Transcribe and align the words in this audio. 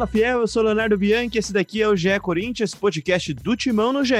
Fala 0.00 0.10
Fiel, 0.10 0.40
eu 0.40 0.48
sou 0.48 0.62
Leonardo 0.62 0.96
Bianchi, 0.96 1.36
esse 1.36 1.52
daqui 1.52 1.82
é 1.82 1.86
o 1.86 1.94
GE 1.94 2.18
Corinthians, 2.20 2.74
podcast 2.74 3.34
do 3.34 3.54
Timão 3.54 3.92
no 3.92 4.02
GE. 4.02 4.14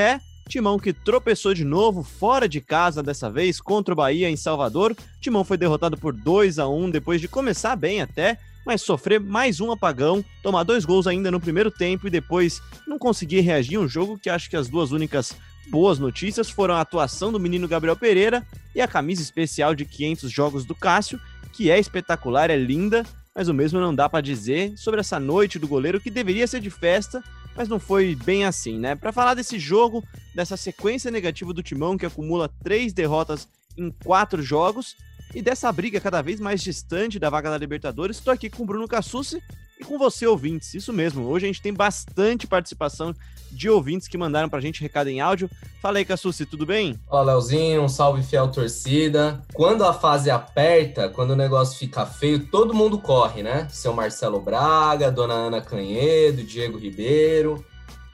Timão 0.46 0.78
que 0.78 0.92
tropeçou 0.92 1.54
de 1.54 1.64
novo 1.64 2.02
fora 2.02 2.46
de 2.46 2.60
casa 2.60 3.02
dessa 3.02 3.30
vez 3.30 3.62
contra 3.62 3.94
o 3.94 3.96
Bahia 3.96 4.28
em 4.28 4.36
Salvador. 4.36 4.94
Timão 5.22 5.42
foi 5.42 5.56
derrotado 5.56 5.96
por 5.96 6.12
2 6.12 6.58
a 6.58 6.68
1 6.68 6.90
depois 6.90 7.18
de 7.18 7.28
começar 7.28 7.76
bem 7.76 8.02
até, 8.02 8.38
mas 8.66 8.82
sofrer 8.82 9.18
mais 9.18 9.58
um 9.58 9.72
apagão, 9.72 10.22
tomar 10.42 10.64
dois 10.64 10.84
gols 10.84 11.06
ainda 11.06 11.30
no 11.30 11.40
primeiro 11.40 11.70
tempo 11.70 12.06
e 12.06 12.10
depois 12.10 12.60
não 12.86 12.98
conseguir 12.98 13.40
reagir 13.40 13.78
um 13.78 13.88
jogo 13.88 14.18
que 14.18 14.28
acho 14.28 14.50
que 14.50 14.56
as 14.56 14.68
duas 14.68 14.92
únicas 14.92 15.34
boas 15.70 15.98
notícias 15.98 16.50
foram 16.50 16.74
a 16.74 16.82
atuação 16.82 17.32
do 17.32 17.40
menino 17.40 17.66
Gabriel 17.66 17.96
Pereira 17.96 18.46
e 18.74 18.82
a 18.82 18.88
camisa 18.88 19.22
especial 19.22 19.74
de 19.74 19.86
500 19.86 20.30
jogos 20.30 20.66
do 20.66 20.74
Cássio, 20.74 21.18
que 21.54 21.70
é 21.70 21.78
espetacular, 21.78 22.50
é 22.50 22.56
linda, 22.56 23.02
mas 23.34 23.48
o 23.48 23.54
mesmo 23.54 23.80
não 23.80 23.94
dá 23.94 24.08
para 24.08 24.20
dizer 24.20 24.76
sobre 24.76 25.00
essa 25.00 25.20
noite 25.20 25.58
do 25.58 25.68
goleiro 25.68 26.00
que 26.00 26.10
deveria 26.10 26.46
ser 26.46 26.60
de 26.60 26.70
festa, 26.70 27.22
mas 27.56 27.68
não 27.68 27.78
foi 27.78 28.14
bem 28.14 28.44
assim, 28.44 28.78
né? 28.78 28.94
Para 28.94 29.12
falar 29.12 29.34
desse 29.34 29.58
jogo, 29.58 30.04
dessa 30.34 30.56
sequência 30.56 31.10
negativa 31.10 31.52
do 31.52 31.62
Timão 31.62 31.96
que 31.96 32.06
acumula 32.06 32.50
três 32.62 32.92
derrotas 32.92 33.48
em 33.76 33.90
quatro 33.90 34.42
jogos 34.42 34.96
e 35.34 35.40
dessa 35.40 35.70
briga 35.70 36.00
cada 36.00 36.22
vez 36.22 36.40
mais 36.40 36.60
distante 36.60 37.18
da 37.18 37.30
vaga 37.30 37.50
da 37.50 37.58
Libertadores, 37.58 38.16
estou 38.16 38.32
aqui 38.32 38.50
com 38.50 38.64
o 38.64 38.66
Bruno 38.66 38.88
Cassucci 38.88 39.40
e 39.78 39.84
com 39.84 39.96
você, 39.96 40.26
ouvintes. 40.26 40.74
Isso 40.74 40.92
mesmo, 40.92 41.24
hoje 41.24 41.46
a 41.46 41.48
gente 41.48 41.62
tem 41.62 41.72
bastante 41.72 42.46
participação 42.46 43.14
de 43.50 43.68
ouvintes 43.68 44.08
que 44.08 44.18
mandaram 44.18 44.48
pra 44.48 44.60
gente 44.60 44.80
recado 44.80 45.08
em 45.08 45.20
áudio. 45.20 45.50
Fala 45.80 45.98
aí, 45.98 46.04
Cassucci, 46.04 46.44
tudo 46.44 46.66
bem? 46.66 46.98
Fala, 47.08 47.32
Leozinho, 47.32 47.82
um 47.82 47.88
salve 47.88 48.22
fiel 48.22 48.48
torcida. 48.48 49.42
Quando 49.54 49.84
a 49.84 49.92
fase 49.92 50.30
aperta, 50.30 51.08
quando 51.08 51.30
o 51.30 51.36
negócio 51.36 51.78
fica 51.78 52.04
feio, 52.04 52.46
todo 52.46 52.74
mundo 52.74 52.98
corre, 52.98 53.42
né? 53.42 53.66
Seu 53.70 53.92
Marcelo 53.92 54.40
Braga, 54.40 55.10
Dona 55.10 55.34
Ana 55.34 55.60
Canhedo, 55.60 56.42
Diego 56.42 56.78
Ribeiro. 56.78 57.64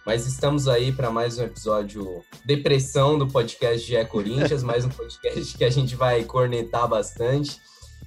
Mas 0.07 0.25
estamos 0.25 0.69
aí 0.69 0.93
para 0.93 1.11
mais 1.11 1.37
um 1.37 1.43
episódio 1.43 2.23
depressão 2.45 3.19
do 3.19 3.27
podcast 3.27 3.85
de 3.85 3.97
É 3.97 4.05
Corinthians, 4.05 4.63
mais 4.65 4.85
um 4.85 4.89
podcast 4.89 5.59
que 5.59 5.65
a 5.65 5.71
gente 5.71 5.97
vai 5.97 6.23
cornetar 6.23 6.87
bastante. 6.87 7.61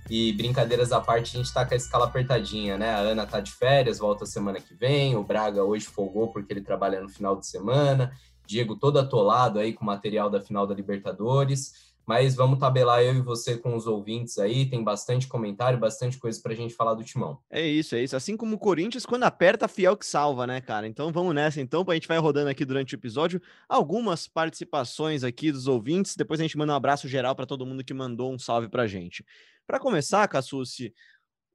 E 0.10 0.34
brincadeiras 0.34 0.92
à 0.92 1.00
parte, 1.00 1.38
a 1.38 1.40
gente 1.40 1.54
tá 1.54 1.64
com 1.66 1.74
a 1.74 1.78
escala 1.78 2.06
apertadinha, 2.06 2.78
né? 2.78 2.90
A 2.92 3.00
Ana 3.00 3.28
tá 3.28 3.40
de 3.40 3.52
férias, 3.52 4.00
volta 4.00 4.26
semana 4.26 4.60
que 4.60 4.74
vem. 4.74 5.16
O 5.16 5.24
Braga 5.24 5.64
hoje 5.64 5.86
folgou 5.86 6.30
porque 6.30 6.52
ele 6.52 6.62
trabalha 6.62 7.00
no 7.00 7.10
final 7.10 7.36
de 7.36 7.46
semana. 7.46 8.12
Diego 8.48 8.76
todo 8.76 8.98
atolado 8.98 9.60
aí 9.60 9.72
com 9.74 9.84
o 9.84 9.86
material 9.86 10.28
da 10.28 10.42
final 10.42 10.66
da 10.66 10.74
Libertadores. 10.74 11.89
Mas 12.10 12.34
vamos 12.34 12.58
tabelar 12.58 13.04
eu 13.04 13.14
e 13.14 13.22
você 13.22 13.56
com 13.56 13.76
os 13.76 13.86
ouvintes 13.86 14.40
aí. 14.40 14.68
Tem 14.68 14.84
bastante 14.84 15.28
comentário, 15.28 15.78
bastante 15.78 16.18
coisa 16.18 16.42
pra 16.42 16.56
gente 16.56 16.74
falar 16.74 16.96
do 16.96 17.04
timão. 17.04 17.38
É 17.52 17.62
isso, 17.62 17.94
é 17.94 18.02
isso. 18.02 18.16
Assim 18.16 18.36
como 18.36 18.56
o 18.56 18.58
Corinthians, 18.58 19.06
quando 19.06 19.26
aperta, 19.26 19.68
fiel 19.68 19.96
que 19.96 20.08
salva, 20.08 20.48
né, 20.48 20.60
cara? 20.60 20.88
Então 20.88 21.12
vamos 21.12 21.36
nessa, 21.36 21.62
então. 21.62 21.86
A 21.88 21.94
gente 21.94 22.08
vai 22.08 22.18
rodando 22.18 22.50
aqui 22.50 22.66
durante 22.66 22.96
o 22.96 22.98
episódio 22.98 23.40
algumas 23.68 24.28
participações 24.28 25.24
aqui 25.24 25.52
dos 25.52 25.68
ouvintes. 25.68 26.16
Depois 26.16 26.40
a 26.40 26.44
gente 26.44 26.58
manda 26.58 26.74
um 26.74 26.76
abraço 26.76 27.08
geral 27.08 27.36
para 27.36 27.46
todo 27.46 27.64
mundo 27.64 27.84
que 27.84 27.94
mandou 27.94 28.34
um 28.34 28.40
salve 28.40 28.68
pra 28.70 28.88
gente. 28.88 29.24
Para 29.68 29.80
começar, 29.80 30.28
Cassucci, 30.28 30.92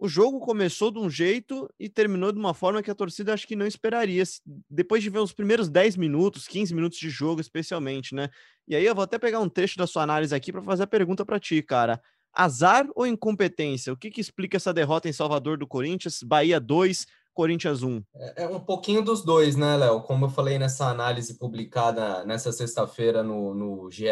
o 0.05 0.09
jogo 0.09 0.39
começou 0.39 0.91
de 0.91 0.99
um 0.99 1.09
jeito 1.09 1.67
e 1.81 1.89
terminou 1.89 2.31
de 2.31 2.39
uma 2.39 2.53
forma 2.53 2.83
que 2.83 2.91
a 2.91 2.95
torcida 2.95 3.33
acho 3.33 3.47
que 3.49 3.57
não 3.57 3.67
esperaria, 3.67 4.23
depois 4.69 5.03
de 5.03 5.09
ver 5.09 5.21
os 5.21 5.33
primeiros 5.33 5.71
10 5.71 5.97
minutos, 5.97 6.47
15 6.47 6.75
minutos 6.75 6.99
de 6.99 7.09
jogo, 7.09 7.41
especialmente, 7.41 8.15
né? 8.15 8.29
E 8.69 8.77
aí 8.77 8.85
eu 8.85 8.95
vou 8.95 9.03
até 9.03 9.19
pegar 9.19 9.41
um 9.41 9.49
trecho 9.49 9.79
da 9.79 9.87
sua 9.87 10.03
análise 10.03 10.35
aqui 10.35 10.53
para 10.53 10.61
fazer 10.61 10.83
a 10.83 10.87
pergunta 10.87 11.25
para 11.25 11.41
ti, 11.41 11.63
cara. 11.63 11.99
Azar 12.35 12.87
ou 12.95 13.07
incompetência? 13.07 13.95
O 13.95 13.97
que, 13.97 14.11
que 14.11 14.21
explica 14.21 14.59
essa 14.59 14.75
derrota 14.75 15.09
em 15.09 15.13
Salvador 15.13 15.57
do 15.57 15.67
Corinthians? 15.67 16.23
Bahia 16.23 16.61
2, 16.61 17.07
Corinthians 17.33 17.83
1? 17.83 18.03
É, 18.15 18.45
é 18.45 18.49
um 18.49 18.61
pouquinho 18.61 19.03
dos 19.03 19.25
dois, 19.25 19.57
né, 19.57 19.77
Léo? 19.77 20.03
Como 20.03 20.27
eu 20.27 20.31
falei 20.31 20.59
nessa 20.59 20.89
análise 20.89 21.39
publicada 21.39 22.27
nessa 22.27 22.53
sexta-feira 22.53 23.23
no, 23.23 23.55
no 23.55 23.91
GE. 23.91 24.05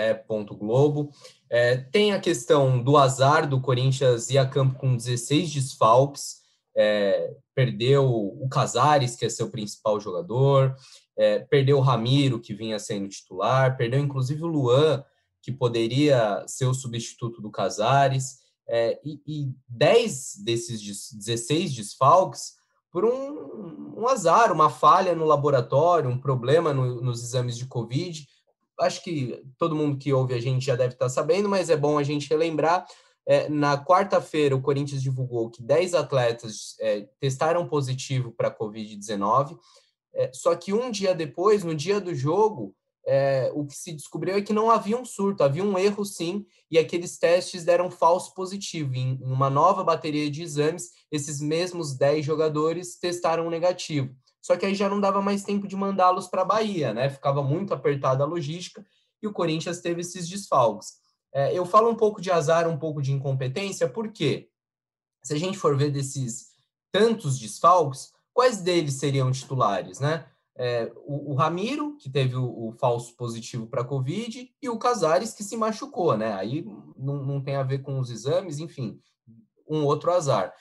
Globo, 0.58 1.10
é, 1.52 1.76
tem 1.76 2.12
a 2.12 2.18
questão 2.18 2.82
do 2.82 2.96
azar 2.96 3.46
do 3.46 3.60
Corinthians 3.60 4.30
ir 4.30 4.38
a 4.38 4.48
campo 4.48 4.78
com 4.78 4.96
16 4.96 5.52
desfalques, 5.52 6.36
é, 6.74 7.36
perdeu 7.54 8.06
o 8.10 8.48
Casares, 8.48 9.14
que 9.14 9.26
é 9.26 9.28
seu 9.28 9.50
principal 9.50 10.00
jogador, 10.00 10.74
é, 11.14 11.40
perdeu 11.40 11.76
o 11.76 11.82
Ramiro, 11.82 12.40
que 12.40 12.54
vinha 12.54 12.78
sendo 12.78 13.06
titular, 13.06 13.76
perdeu 13.76 14.00
inclusive 14.00 14.42
o 14.42 14.46
Luan, 14.46 15.04
que 15.42 15.52
poderia 15.52 16.42
ser 16.46 16.64
o 16.64 16.72
substituto 16.72 17.42
do 17.42 17.50
Casares, 17.50 18.38
é, 18.66 18.98
e, 19.04 19.20
e 19.26 19.52
10 19.68 20.36
desses 20.42 20.80
16 21.12 21.74
desfalques 21.74 22.54
por 22.90 23.04
um, 23.04 23.94
um, 23.98 24.08
azar, 24.08 24.50
uma 24.50 24.70
falha 24.70 25.14
no 25.14 25.26
laboratório, 25.26 26.08
um 26.08 26.18
problema 26.18 26.72
no, 26.72 27.02
nos 27.02 27.22
exames 27.22 27.58
de 27.58 27.66
Covid. 27.66 28.26
Acho 28.80 29.02
que 29.02 29.42
todo 29.58 29.76
mundo 29.76 29.98
que 29.98 30.12
ouve 30.12 30.34
a 30.34 30.40
gente 30.40 30.64
já 30.64 30.76
deve 30.76 30.94
estar 30.94 31.08
sabendo, 31.08 31.48
mas 31.48 31.70
é 31.70 31.76
bom 31.76 31.98
a 31.98 32.02
gente 32.02 32.28
relembrar. 32.28 32.86
É, 33.24 33.48
na 33.48 33.82
quarta-feira, 33.82 34.56
o 34.56 34.60
Corinthians 34.60 35.02
divulgou 35.02 35.48
que 35.48 35.62
10 35.62 35.94
atletas 35.94 36.74
é, 36.80 37.06
testaram 37.20 37.68
positivo 37.68 38.32
para 38.32 38.54
Covid-19, 38.54 39.56
é, 40.14 40.30
só 40.32 40.54
que 40.56 40.72
um 40.72 40.90
dia 40.90 41.14
depois, 41.14 41.62
no 41.62 41.74
dia 41.74 42.00
do 42.00 42.14
jogo, 42.14 42.74
é, 43.06 43.50
o 43.54 43.64
que 43.64 43.74
se 43.74 43.92
descobriu 43.92 44.36
é 44.36 44.42
que 44.42 44.52
não 44.52 44.70
havia 44.70 44.96
um 44.96 45.04
surto, 45.04 45.42
havia 45.42 45.64
um 45.64 45.78
erro 45.78 46.04
sim, 46.04 46.46
e 46.70 46.78
aqueles 46.78 47.18
testes 47.18 47.64
deram 47.64 47.90
falso 47.90 48.34
positivo. 48.34 48.94
Em 48.94 49.18
uma 49.22 49.50
nova 49.50 49.82
bateria 49.82 50.30
de 50.30 50.42
exames, 50.42 50.90
esses 51.10 51.40
mesmos 51.40 51.96
10 51.96 52.24
jogadores 52.24 52.96
testaram 52.98 53.50
negativo. 53.50 54.14
Só 54.42 54.56
que 54.56 54.66
aí 54.66 54.74
já 54.74 54.88
não 54.88 55.00
dava 55.00 55.22
mais 55.22 55.44
tempo 55.44 55.66
de 55.66 55.76
mandá-los 55.76 56.26
para 56.26 56.42
a 56.42 56.44
Bahia, 56.44 56.92
né? 56.92 57.08
Ficava 57.08 57.42
muito 57.42 57.72
apertada 57.72 58.24
a 58.24 58.26
logística 58.26 58.84
e 59.22 59.26
o 59.26 59.32
Corinthians 59.32 59.80
teve 59.80 60.00
esses 60.00 60.28
desfalques. 60.28 61.00
É, 61.32 61.56
eu 61.56 61.64
falo 61.64 61.88
um 61.88 61.94
pouco 61.94 62.20
de 62.20 62.30
azar, 62.30 62.68
um 62.68 62.76
pouco 62.76 63.00
de 63.00 63.12
incompetência, 63.12 63.88
porque 63.88 64.48
se 65.22 65.32
a 65.32 65.38
gente 65.38 65.56
for 65.56 65.76
ver 65.76 65.90
desses 65.90 66.48
tantos 66.90 67.38
desfalques, 67.38 68.12
quais 68.34 68.60
deles 68.60 68.94
seriam 68.94 69.30
titulares, 69.30 70.00
né? 70.00 70.26
é, 70.56 70.92
o, 70.96 71.32
o, 71.32 71.34
Ramiro, 71.34 71.96
que 71.96 72.10
teve 72.10 72.36
o, 72.36 72.68
o 72.68 72.72
falso 72.72 73.16
positivo 73.16 73.66
para 73.66 73.82
a 73.82 73.84
Covid, 73.84 74.50
e 74.60 74.68
o 74.68 74.78
Casares, 74.78 75.32
que 75.32 75.42
se 75.42 75.56
machucou, 75.56 76.16
né? 76.16 76.34
Aí 76.34 76.64
não, 76.96 77.24
não 77.24 77.42
tem 77.42 77.56
a 77.56 77.62
ver 77.62 77.78
com 77.78 77.98
os 77.98 78.10
exames, 78.10 78.58
enfim, 78.58 79.00
um 79.68 79.84
outro 79.84 80.12
azar. 80.12 80.52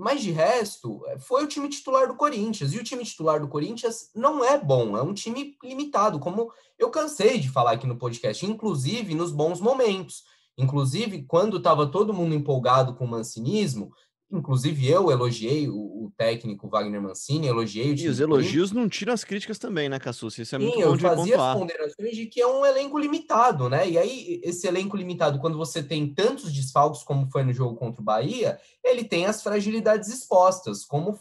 Mas 0.00 0.22
de 0.22 0.30
resto, 0.30 1.04
é, 1.08 1.18
foi 1.18 1.42
o 1.42 1.48
time 1.48 1.68
titular 1.68 2.06
do 2.06 2.14
Corinthians. 2.14 2.72
E 2.72 2.78
o 2.78 2.84
time 2.84 3.04
titular 3.04 3.40
do 3.40 3.48
Corinthians 3.48 4.12
não 4.14 4.44
é 4.44 4.56
bom, 4.56 4.96
é 4.96 5.02
um 5.02 5.12
time 5.12 5.56
limitado, 5.60 6.20
como 6.20 6.52
eu 6.78 6.88
cansei 6.88 7.40
de 7.40 7.50
falar 7.50 7.72
aqui 7.72 7.84
no 7.84 7.98
podcast, 7.98 8.46
inclusive 8.46 9.12
nos 9.12 9.32
bons 9.32 9.60
momentos. 9.60 10.22
Inclusive, 10.56 11.24
quando 11.24 11.56
estava 11.56 11.84
todo 11.84 12.14
mundo 12.14 12.32
empolgado 12.32 12.94
com 12.94 13.06
o 13.06 13.08
mancinismo, 13.08 13.92
Inclusive, 14.30 14.86
eu 14.86 15.10
elogiei 15.10 15.70
o, 15.70 15.74
o, 15.74 16.12
técnico 16.14 16.68
Wagner 16.68 17.00
Mancini, 17.00 17.46
elogiei 17.46 17.92
o 17.92 17.94
time. 17.94 18.08
E 18.08 18.10
os 18.10 18.20
elogios 18.20 18.72
não 18.72 18.86
tiram 18.86 19.14
as 19.14 19.24
críticas 19.24 19.58
também, 19.58 19.88
né, 19.88 19.98
Cassus? 19.98 20.36
Isso 20.36 20.54
é 20.54 20.58
Sim, 20.58 20.66
muito 20.66 20.76
bom 20.76 20.82
eu 20.82 20.96
de 20.96 21.02
fazia 21.02 21.36
pontuar. 21.36 21.52
as 21.52 21.58
ponderações 21.58 22.14
de 22.14 22.26
que 22.26 22.40
é 22.42 22.46
um 22.46 22.64
elenco 22.64 22.98
limitado, 22.98 23.70
né? 23.70 23.88
E 23.88 23.96
aí, 23.96 24.38
esse 24.44 24.66
elenco 24.66 24.98
limitado, 24.98 25.38
quando 25.38 25.56
você 25.56 25.82
tem 25.82 26.12
tantos 26.12 26.52
desfalques 26.52 27.02
como 27.02 27.30
foi 27.30 27.42
no 27.42 27.54
jogo 27.54 27.76
contra 27.76 28.02
o 28.02 28.04
Bahia, 28.04 28.58
ele 28.84 29.02
tem 29.02 29.24
as 29.24 29.42
fragilidades 29.42 30.10
expostas, 30.10 30.84
como 30.84 31.18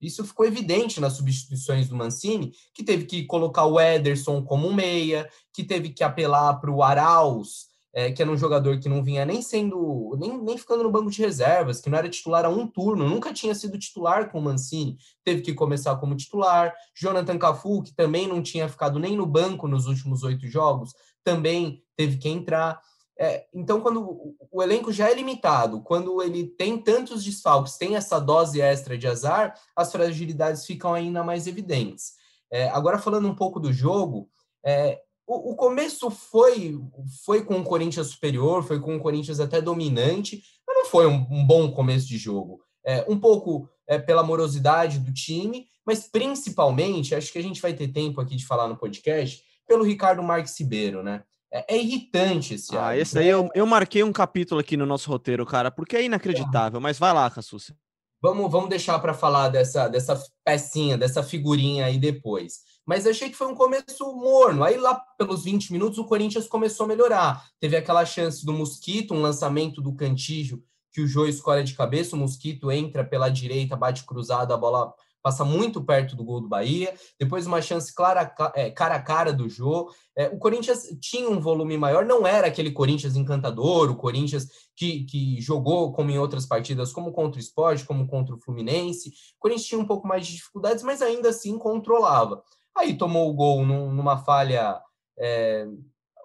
isso 0.00 0.24
ficou 0.24 0.44
evidente 0.44 1.00
nas 1.00 1.12
substituições 1.12 1.88
do 1.88 1.94
Mancini, 1.94 2.52
que 2.74 2.82
teve 2.82 3.04
que 3.04 3.24
colocar 3.24 3.66
o 3.66 3.80
Ederson 3.80 4.42
como 4.42 4.66
um 4.66 4.74
meia, 4.74 5.30
que 5.52 5.62
teve 5.62 5.90
que 5.90 6.02
apelar 6.02 6.54
para 6.54 6.72
o 6.72 6.82
Arauz 6.82 7.67
é, 7.94 8.12
que 8.12 8.20
era 8.20 8.30
um 8.30 8.36
jogador 8.36 8.78
que 8.78 8.88
não 8.88 9.02
vinha 9.02 9.24
nem 9.24 9.40
sendo, 9.40 10.16
nem, 10.18 10.38
nem 10.42 10.58
ficando 10.58 10.82
no 10.82 10.90
banco 10.90 11.10
de 11.10 11.22
reservas, 11.22 11.80
que 11.80 11.88
não 11.88 11.98
era 11.98 12.08
titular 12.08 12.44
a 12.44 12.48
um 12.48 12.66
turno, 12.66 13.08
nunca 13.08 13.32
tinha 13.32 13.54
sido 13.54 13.78
titular 13.78 14.30
com 14.30 14.38
o 14.38 14.42
Mancini, 14.42 14.98
teve 15.24 15.42
que 15.42 15.54
começar 15.54 15.96
como 15.96 16.16
titular. 16.16 16.74
Jonathan 16.94 17.38
Cafu, 17.38 17.82
que 17.82 17.94
também 17.94 18.28
não 18.28 18.42
tinha 18.42 18.68
ficado 18.68 18.98
nem 18.98 19.16
no 19.16 19.26
banco 19.26 19.66
nos 19.66 19.86
últimos 19.86 20.22
oito 20.22 20.46
jogos, 20.46 20.92
também 21.24 21.82
teve 21.96 22.18
que 22.18 22.28
entrar. 22.28 22.80
É, 23.18 23.46
então, 23.52 23.80
quando 23.80 24.36
o, 24.50 24.62
elenco 24.62 24.92
já 24.92 25.10
é 25.10 25.14
limitado, 25.14 25.82
quando 25.82 26.22
ele 26.22 26.46
tem 26.46 26.78
tantos 26.78 27.24
desfalques, 27.24 27.76
tem 27.76 27.96
essa 27.96 28.20
dose 28.20 28.60
extra 28.60 28.96
de 28.96 29.08
azar, 29.08 29.54
as 29.74 29.90
fragilidades 29.90 30.64
ficam 30.64 30.94
ainda 30.94 31.24
mais 31.24 31.48
evidentes. 31.48 32.12
É, 32.50 32.68
agora, 32.68 32.98
falando 32.98 33.28
um 33.28 33.34
pouco 33.34 33.58
do 33.58 33.72
jogo, 33.72 34.30
é, 34.64 35.00
o, 35.28 35.52
o, 35.52 35.54
começo 35.54 36.10
foi, 36.10 36.80
foi 37.22 37.44
com 37.44 37.60
o 37.60 37.64
Corinthians 37.64 38.06
superior, 38.06 38.64
foi 38.64 38.80
com 38.80 38.96
o 38.96 39.00
Corinthians 39.00 39.38
até 39.38 39.60
dominante, 39.60 40.42
mas 40.66 40.76
não 40.76 40.86
foi 40.86 41.06
um, 41.06 41.26
um 41.30 41.46
bom 41.46 41.70
começo 41.70 42.08
de 42.08 42.16
jogo. 42.16 42.62
É, 42.84 43.04
um 43.06 43.20
pouco 43.20 43.68
é, 43.86 43.98
pela 43.98 44.22
morosidade 44.22 44.98
do 44.98 45.12
time, 45.12 45.66
mas 45.86 46.08
principalmente, 46.08 47.14
acho 47.14 47.30
que 47.30 47.38
a 47.38 47.42
gente 47.42 47.60
vai 47.60 47.74
ter 47.74 47.88
tempo 47.88 48.22
aqui 48.22 48.34
de 48.34 48.46
falar 48.46 48.68
no 48.68 48.78
podcast, 48.78 49.42
pelo 49.66 49.84
Ricardo 49.84 50.22
Marques 50.22 50.58
Ribeiro, 50.58 51.02
né? 51.02 51.22
É, 51.52 51.74
é 51.74 51.78
irritante 51.78 52.54
esse 52.54 52.74
Ah, 52.76 52.96
esse 52.96 53.18
aí 53.18 53.28
eu, 53.28 53.50
eu 53.54 53.66
marquei 53.66 54.02
um 54.02 54.12
capítulo 54.12 54.60
aqui 54.60 54.78
no 54.78 54.86
nosso 54.86 55.10
roteiro, 55.10 55.44
cara, 55.44 55.70
porque 55.70 55.96
é 55.96 56.04
inacreditável, 56.04 56.80
mas 56.80 56.98
vai 56.98 57.12
lá, 57.12 57.30
Cassucci. 57.30 57.74
Vamos, 58.20 58.50
vamos 58.50 58.70
deixar 58.70 58.98
para 58.98 59.14
falar 59.14 59.48
dessa, 59.50 59.88
dessa 59.88 60.20
pecinha, 60.44 60.96
dessa 60.96 61.22
figurinha 61.22 61.84
aí 61.84 61.98
depois. 61.98 62.60
Mas 62.88 63.06
achei 63.06 63.28
que 63.28 63.36
foi 63.36 63.48
um 63.48 63.54
começo 63.54 64.02
morno. 64.14 64.64
Aí 64.64 64.78
lá 64.78 64.94
pelos 65.18 65.44
20 65.44 65.70
minutos 65.72 65.98
o 65.98 66.06
Corinthians 66.06 66.48
começou 66.48 66.84
a 66.84 66.88
melhorar. 66.88 67.46
Teve 67.60 67.76
aquela 67.76 68.02
chance 68.06 68.46
do 68.46 68.52
Mosquito, 68.54 69.12
um 69.12 69.20
lançamento 69.20 69.82
do 69.82 69.94
Cantígio, 69.94 70.64
que 70.90 71.02
o 71.02 71.06
Jô 71.06 71.26
escolhe 71.26 71.62
de 71.62 71.74
cabeça, 71.74 72.16
o 72.16 72.18
Mosquito 72.18 72.72
entra 72.72 73.04
pela 73.04 73.28
direita, 73.28 73.76
bate 73.76 74.06
cruzado, 74.06 74.54
a 74.54 74.56
bola 74.56 74.94
passa 75.22 75.44
muito 75.44 75.84
perto 75.84 76.16
do 76.16 76.24
gol 76.24 76.40
do 76.40 76.48
Bahia. 76.48 76.94
Depois 77.20 77.46
uma 77.46 77.60
chance 77.60 77.94
clara, 77.94 78.34
é, 78.54 78.70
cara 78.70 78.94
a 78.94 79.02
cara 79.02 79.34
do 79.34 79.50
Jô. 79.50 79.92
É, 80.16 80.28
o 80.28 80.38
Corinthians 80.38 80.84
tinha 80.98 81.28
um 81.28 81.40
volume 81.40 81.76
maior, 81.76 82.06
não 82.06 82.26
era 82.26 82.46
aquele 82.46 82.70
Corinthians 82.70 83.16
encantador, 83.16 83.90
o 83.90 83.96
Corinthians 83.96 84.48
que, 84.74 85.04
que 85.04 85.38
jogou 85.42 85.92
como 85.92 86.10
em 86.10 86.18
outras 86.18 86.46
partidas, 86.46 86.90
como 86.90 87.12
contra 87.12 87.38
o 87.38 87.42
Sport, 87.42 87.84
como 87.84 88.06
contra 88.06 88.34
o 88.34 88.38
Fluminense. 88.38 89.10
O 89.10 89.40
Corinthians 89.40 89.66
tinha 89.66 89.80
um 89.80 89.86
pouco 89.86 90.08
mais 90.08 90.26
de 90.26 90.36
dificuldades, 90.36 90.82
mas 90.82 91.02
ainda 91.02 91.28
assim 91.28 91.58
controlava. 91.58 92.42
Aí 92.78 92.96
tomou 92.96 93.28
o 93.28 93.34
gol 93.34 93.66
num, 93.66 93.92
numa 93.92 94.18
falha 94.18 94.80
é, 95.18 95.66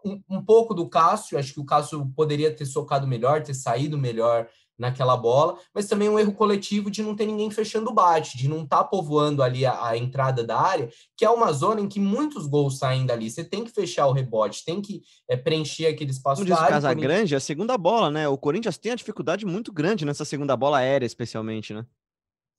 um, 0.06 0.22
um, 0.30 0.42
pouco 0.44 0.74
do 0.74 0.88
Cássio, 0.88 1.38
acho 1.38 1.54
que 1.54 1.60
o 1.60 1.66
Cássio 1.66 2.06
poderia 2.16 2.54
ter 2.54 2.66
socado 2.66 3.08
melhor, 3.08 3.42
ter 3.42 3.54
saído 3.54 3.98
melhor 3.98 4.48
naquela 4.78 5.16
bola, 5.16 5.58
mas 5.74 5.88
também 5.88 6.10
um 6.10 6.20
erro 6.20 6.34
coletivo 6.34 6.90
de 6.90 7.04
não 7.04 7.16
ter 7.16 7.26
ninguém 7.26 7.50
fechando 7.50 7.92
o 7.92 7.94
bate, 7.94 8.38
de 8.38 8.48
não 8.48 8.64
estar 8.64 8.78
tá 8.78 8.84
povoando 8.84 9.44
ali 9.44 9.66
a, 9.66 9.88
a, 9.88 9.98
entrada 9.98 10.44
da 10.44 10.60
área, 10.60 10.90
que 11.16 11.24
é 11.24 11.30
uma 11.30 11.52
zona 11.54 11.80
em 11.80 11.88
que 11.88 12.00
muitos 12.00 12.48
gols 12.48 12.80
saem 12.80 13.06
dali. 13.06 13.30
Você 13.30 13.44
tem 13.44 13.64
que 13.64 13.72
fechar 13.72 14.08
o 14.08 14.12
rebote, 14.12 14.66
tem 14.66 14.82
que 14.82 15.02
é, 15.30 15.38
preencher 15.38 15.88
aquele 15.88 16.12
espaço 16.12 16.42
Como 16.42 16.54
diz 16.54 16.60
o 16.60 16.68
Casa 16.68 16.94
Grande, 16.94 17.34
é 17.34 17.38
a 17.38 17.40
segunda 17.40 17.78
bola, 17.78 18.10
né? 18.10 18.28
O 18.28 18.38
Corinthians 18.38 18.78
tem 18.78 18.92
uma 18.92 18.98
dificuldade 18.98 19.46
muito 19.46 19.72
grande 19.72 20.06
nessa 20.06 20.26
segunda 20.26 20.58
bola 20.58 20.80
aérea, 20.80 21.06
especialmente, 21.06 21.74
né? 21.74 21.86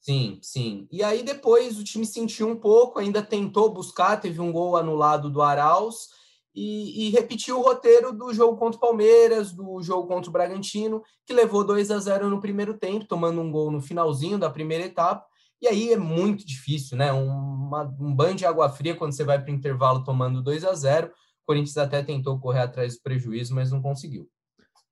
Sim, 0.05 0.39
sim. 0.43 0.87
E 0.93 1.03
aí 1.03 1.23
depois 1.23 1.79
o 1.79 1.83
time 1.83 2.05
sentiu 2.05 2.47
um 2.47 2.55
pouco, 2.55 2.99
ainda 2.99 3.23
tentou 3.23 3.73
buscar, 3.73 4.21
teve 4.21 4.39
um 4.39 4.53
gol 4.53 4.77
anulado 4.77 5.31
do 5.31 5.41
Arauz, 5.41 6.11
e, 6.55 7.09
e, 7.09 7.11
repetiu 7.11 7.59
o 7.59 7.63
roteiro 7.63 8.13
do 8.13 8.33
jogo 8.33 8.59
contra 8.59 8.77
o 8.77 8.81
Palmeiras, 8.81 9.51
do 9.51 9.83
jogo 9.83 10.07
contra 10.07 10.29
o 10.29 10.33
Bragantino, 10.33 11.03
que 11.25 11.33
levou 11.33 11.65
2 11.65 11.91
a 11.91 11.99
0 11.99 12.29
no 12.29 12.39
primeiro 12.39 12.75
tempo, 12.75 13.07
tomando 13.07 13.41
um 13.41 13.51
gol 13.51 13.71
no 13.73 13.81
finalzinho 13.81 14.39
da 14.39 14.51
primeira 14.51 14.85
etapa. 14.85 15.27
E 15.61 15.67
aí 15.67 15.93
é 15.93 15.97
muito 15.97 16.47
difícil, 16.47 16.99
né? 16.99 17.11
Uma, 17.11 17.85
um 17.99 18.15
banho 18.15 18.37
de 18.37 18.45
água 18.45 18.69
fria 18.69 18.95
quando 18.95 19.17
você 19.17 19.25
vai 19.25 19.43
para 19.43 19.51
o 19.51 19.55
intervalo 19.55 20.05
tomando 20.05 20.43
2 20.43 20.65
a 20.65 20.75
0 20.75 21.09
O 21.09 21.11
Corinthians 21.47 21.79
até 21.79 22.03
tentou 22.03 22.39
correr 22.39 22.61
atrás 22.61 22.95
do 22.95 23.03
prejuízo, 23.03 23.55
mas 23.55 23.73
não 23.73 23.81
conseguiu. 23.81 24.29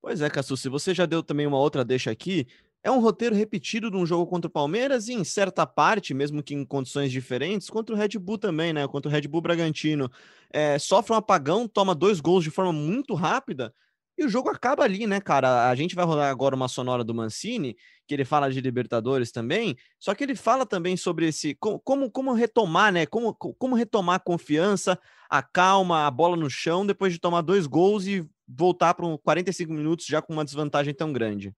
Pois 0.01 0.23
é, 0.23 0.31
Cassu, 0.31 0.57
se 0.57 0.71
você 0.71 0.95
já 0.95 1.07
deu 1.07 1.23
também 1.23 1.47
uma 1.47 1.59
outra 1.59 1.85
deixa 1.85 2.11
aqui, 2.11 2.49
é 2.83 2.91
um 2.91 3.01
roteiro 3.01 3.35
repetido 3.35 3.91
de 3.91 3.97
um 3.97 4.05
jogo 4.05 4.27
contra 4.27 4.49
o 4.49 4.53
Palmeiras 4.53 5.09
e, 5.09 5.13
em 5.15 5.25
certa 5.25 5.67
parte, 5.67 6.13
mesmo 6.13 6.43
que 6.43 6.55
em 6.55 6.65
condições 6.65 7.13
diferentes, 7.13 7.71
contra 7.71 7.95
o 7.95 7.99
Red 7.99 8.19
Bull 8.19 8.39
também, 8.39 8.73
né? 8.73 8.87
Contra 8.89 9.09
o 9.09 9.13
Red 9.13 9.29
Bull 9.29 9.41
Bragantino. 9.41 10.11
É, 10.53 10.79
sofre 10.79 11.13
um 11.13 11.17
apagão, 11.17 11.69
toma 11.69 11.95
dois 11.95 12.21
gols 12.21 12.45
de 12.45 12.51
forma 12.51 12.73
muito 12.73 13.15
rápida 13.15 13.73
e 14.17 14.25
o 14.25 14.29
jogo 14.29 14.51
acaba 14.51 14.85
ali, 14.85 15.07
né, 15.07 15.21
cara? 15.21 15.71
A 15.71 15.75
gente 15.75 15.95
vai 15.95 16.05
rodar 16.05 16.31
agora 16.31 16.55
uma 16.55 16.69
sonora 16.69 17.03
do 17.03 17.15
Mancini, 17.15 17.77
que 18.07 18.15
ele 18.15 18.25
fala 18.25 18.51
de 18.51 18.61
Libertadores 18.61 19.33
também, 19.33 19.77
só 19.99 20.15
que 20.15 20.23
ele 20.23 20.35
fala 20.35 20.67
também 20.67 20.97
sobre 20.97 21.29
esse 21.29 21.55
como, 21.57 22.11
como 22.11 22.33
retomar, 22.33 22.93
né? 22.93 23.07
Como, 23.07 23.35
como 23.35 23.75
retomar 23.75 24.17
a 24.17 24.21
confiança, 24.21 24.99
a 25.31 25.43
calma, 25.43 26.07
a 26.07 26.11
bola 26.11 26.37
no 26.37 26.51
chão 26.51 26.85
depois 26.87 27.13
de 27.13 27.19
tomar 27.19 27.41
dois 27.41 27.67
gols 27.67 28.07
e 28.07 28.25
voltar 28.47 28.95
para 28.95 29.07
45 29.19 29.73
minutos 29.73 30.07
já 30.07 30.21
com 30.21 30.33
uma 30.33 30.45
desvantagem 30.45 30.93
tão 30.95 31.13
grande. 31.13 31.55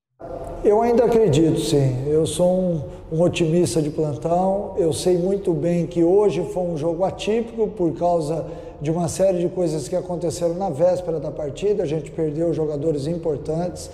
Eu 0.65 0.81
ainda 0.81 1.05
acredito, 1.05 1.61
sim. 1.61 2.09
Eu 2.09 2.27
sou 2.27 2.51
um, 2.51 2.81
um, 3.13 3.21
otimista 3.21 3.83
de 3.83 3.91
plantão. 3.91 4.73
Eu 4.79 4.95
sei 4.95 5.19
muito 5.19 5.53
bem 5.53 5.87
que 5.87 6.03
hoje 6.03 6.43
foi 6.55 6.63
um 6.63 6.75
jogo 6.75 7.05
atípico 7.05 7.69
por 7.69 7.93
causa 7.93 8.47
de 8.81 8.91
uma 8.91 9.07
série 9.07 9.41
de 9.41 9.49
coisas 9.51 9.89
que 9.89 9.95
aconteceram 9.95 10.55
na 10.55 10.71
véspera 10.71 11.21
da 11.21 11.31
partida. 11.31 11.83
A 11.83 11.87
gente 11.87 12.11
perdeu 12.11 12.55
jogadores 12.55 13.07
importantes, 13.07 13.91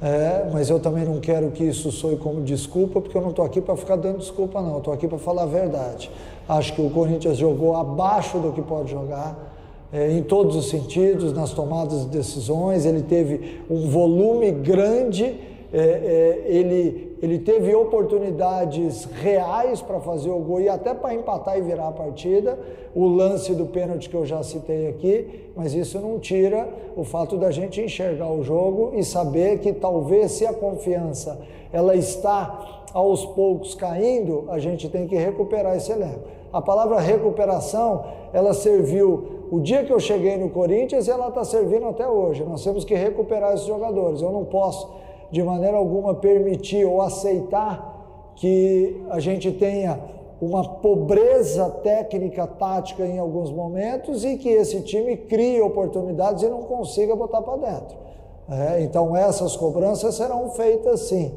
é, 0.00 0.48
mas 0.50 0.70
eu 0.70 0.80
também 0.80 1.04
não 1.04 1.20
quero 1.20 1.50
que 1.50 1.64
isso 1.64 1.92
soe 1.92 2.16
como 2.16 2.40
desculpa, 2.40 2.98
porque 2.98 3.14
eu 3.14 3.20
não 3.20 3.30
estou 3.30 3.44
aqui 3.44 3.60
para 3.60 3.76
ficar 3.76 3.96
dando 3.96 4.18
desculpa, 4.20 4.62
não. 4.62 4.78
Estou 4.78 4.94
aqui 4.94 5.06
para 5.06 5.18
falar 5.18 5.42
a 5.42 5.46
verdade. 5.46 6.10
Acho 6.48 6.72
que 6.72 6.80
o 6.80 6.88
Corinthians 6.88 7.36
jogou 7.36 7.76
abaixo 7.76 8.38
do 8.38 8.52
que 8.52 8.62
pode 8.62 8.90
jogar. 8.90 9.52
É, 9.92 10.10
em 10.10 10.22
todos 10.22 10.56
os 10.56 10.70
sentidos, 10.70 11.34
nas 11.34 11.52
tomadas 11.52 12.04
de 12.04 12.08
decisões, 12.08 12.86
ele 12.86 13.02
teve 13.02 13.60
um 13.68 13.90
volume 13.90 14.50
grande 14.50 15.55
é, 15.76 15.78
é, 15.78 16.42
ele, 16.46 17.18
ele 17.20 17.38
teve 17.38 17.74
oportunidades 17.74 19.04
reais 19.04 19.82
para 19.82 20.00
fazer 20.00 20.30
o 20.30 20.38
gol 20.38 20.58
e 20.58 20.70
até 20.70 20.94
para 20.94 21.14
empatar 21.14 21.58
e 21.58 21.60
virar 21.60 21.88
a 21.88 21.92
partida. 21.92 22.58
O 22.94 23.06
lance 23.06 23.54
do 23.54 23.66
pênalti 23.66 24.08
que 24.08 24.16
eu 24.16 24.24
já 24.24 24.42
citei 24.42 24.88
aqui, 24.88 25.50
mas 25.54 25.74
isso 25.74 26.00
não 26.00 26.18
tira 26.18 26.66
o 26.96 27.04
fato 27.04 27.36
da 27.36 27.50
gente 27.50 27.82
enxergar 27.82 28.32
o 28.32 28.42
jogo 28.42 28.92
e 28.94 29.04
saber 29.04 29.58
que 29.58 29.70
talvez 29.70 30.32
se 30.32 30.46
a 30.46 30.52
confiança 30.54 31.38
ela 31.70 31.94
está 31.94 32.86
aos 32.94 33.26
poucos 33.26 33.74
caindo, 33.74 34.46
a 34.48 34.58
gente 34.58 34.88
tem 34.88 35.06
que 35.06 35.14
recuperar 35.14 35.76
esse 35.76 35.92
elenco. 35.92 36.20
A 36.50 36.62
palavra 36.62 36.98
recuperação, 37.00 38.02
ela 38.32 38.54
serviu 38.54 39.44
o 39.50 39.60
dia 39.60 39.84
que 39.84 39.92
eu 39.92 40.00
cheguei 40.00 40.38
no 40.38 40.48
Corinthians 40.48 41.06
e 41.06 41.10
ela 41.10 41.28
está 41.28 41.44
servindo 41.44 41.84
até 41.84 42.08
hoje. 42.08 42.42
Nós 42.44 42.64
temos 42.64 42.82
que 42.82 42.94
recuperar 42.94 43.52
esses 43.52 43.66
jogadores. 43.66 44.22
Eu 44.22 44.32
não 44.32 44.46
posso 44.46 45.04
de 45.30 45.42
maneira 45.42 45.76
alguma 45.76 46.14
permitir 46.14 46.84
ou 46.84 47.02
aceitar 47.02 48.32
que 48.36 49.02
a 49.10 49.18
gente 49.18 49.50
tenha 49.52 49.98
uma 50.40 50.62
pobreza 50.80 51.70
técnica 51.82 52.46
tática 52.46 53.04
em 53.06 53.18
alguns 53.18 53.50
momentos 53.50 54.24
e 54.24 54.36
que 54.36 54.48
esse 54.48 54.82
time 54.82 55.16
crie 55.16 55.60
oportunidades 55.60 56.42
e 56.42 56.48
não 56.48 56.62
consiga 56.62 57.16
botar 57.16 57.40
para 57.40 57.56
dentro. 57.56 57.96
É, 58.48 58.82
então 58.82 59.16
essas 59.16 59.56
cobranças 59.56 60.14
serão 60.14 60.50
feitas 60.50 61.00
sim. 61.00 61.32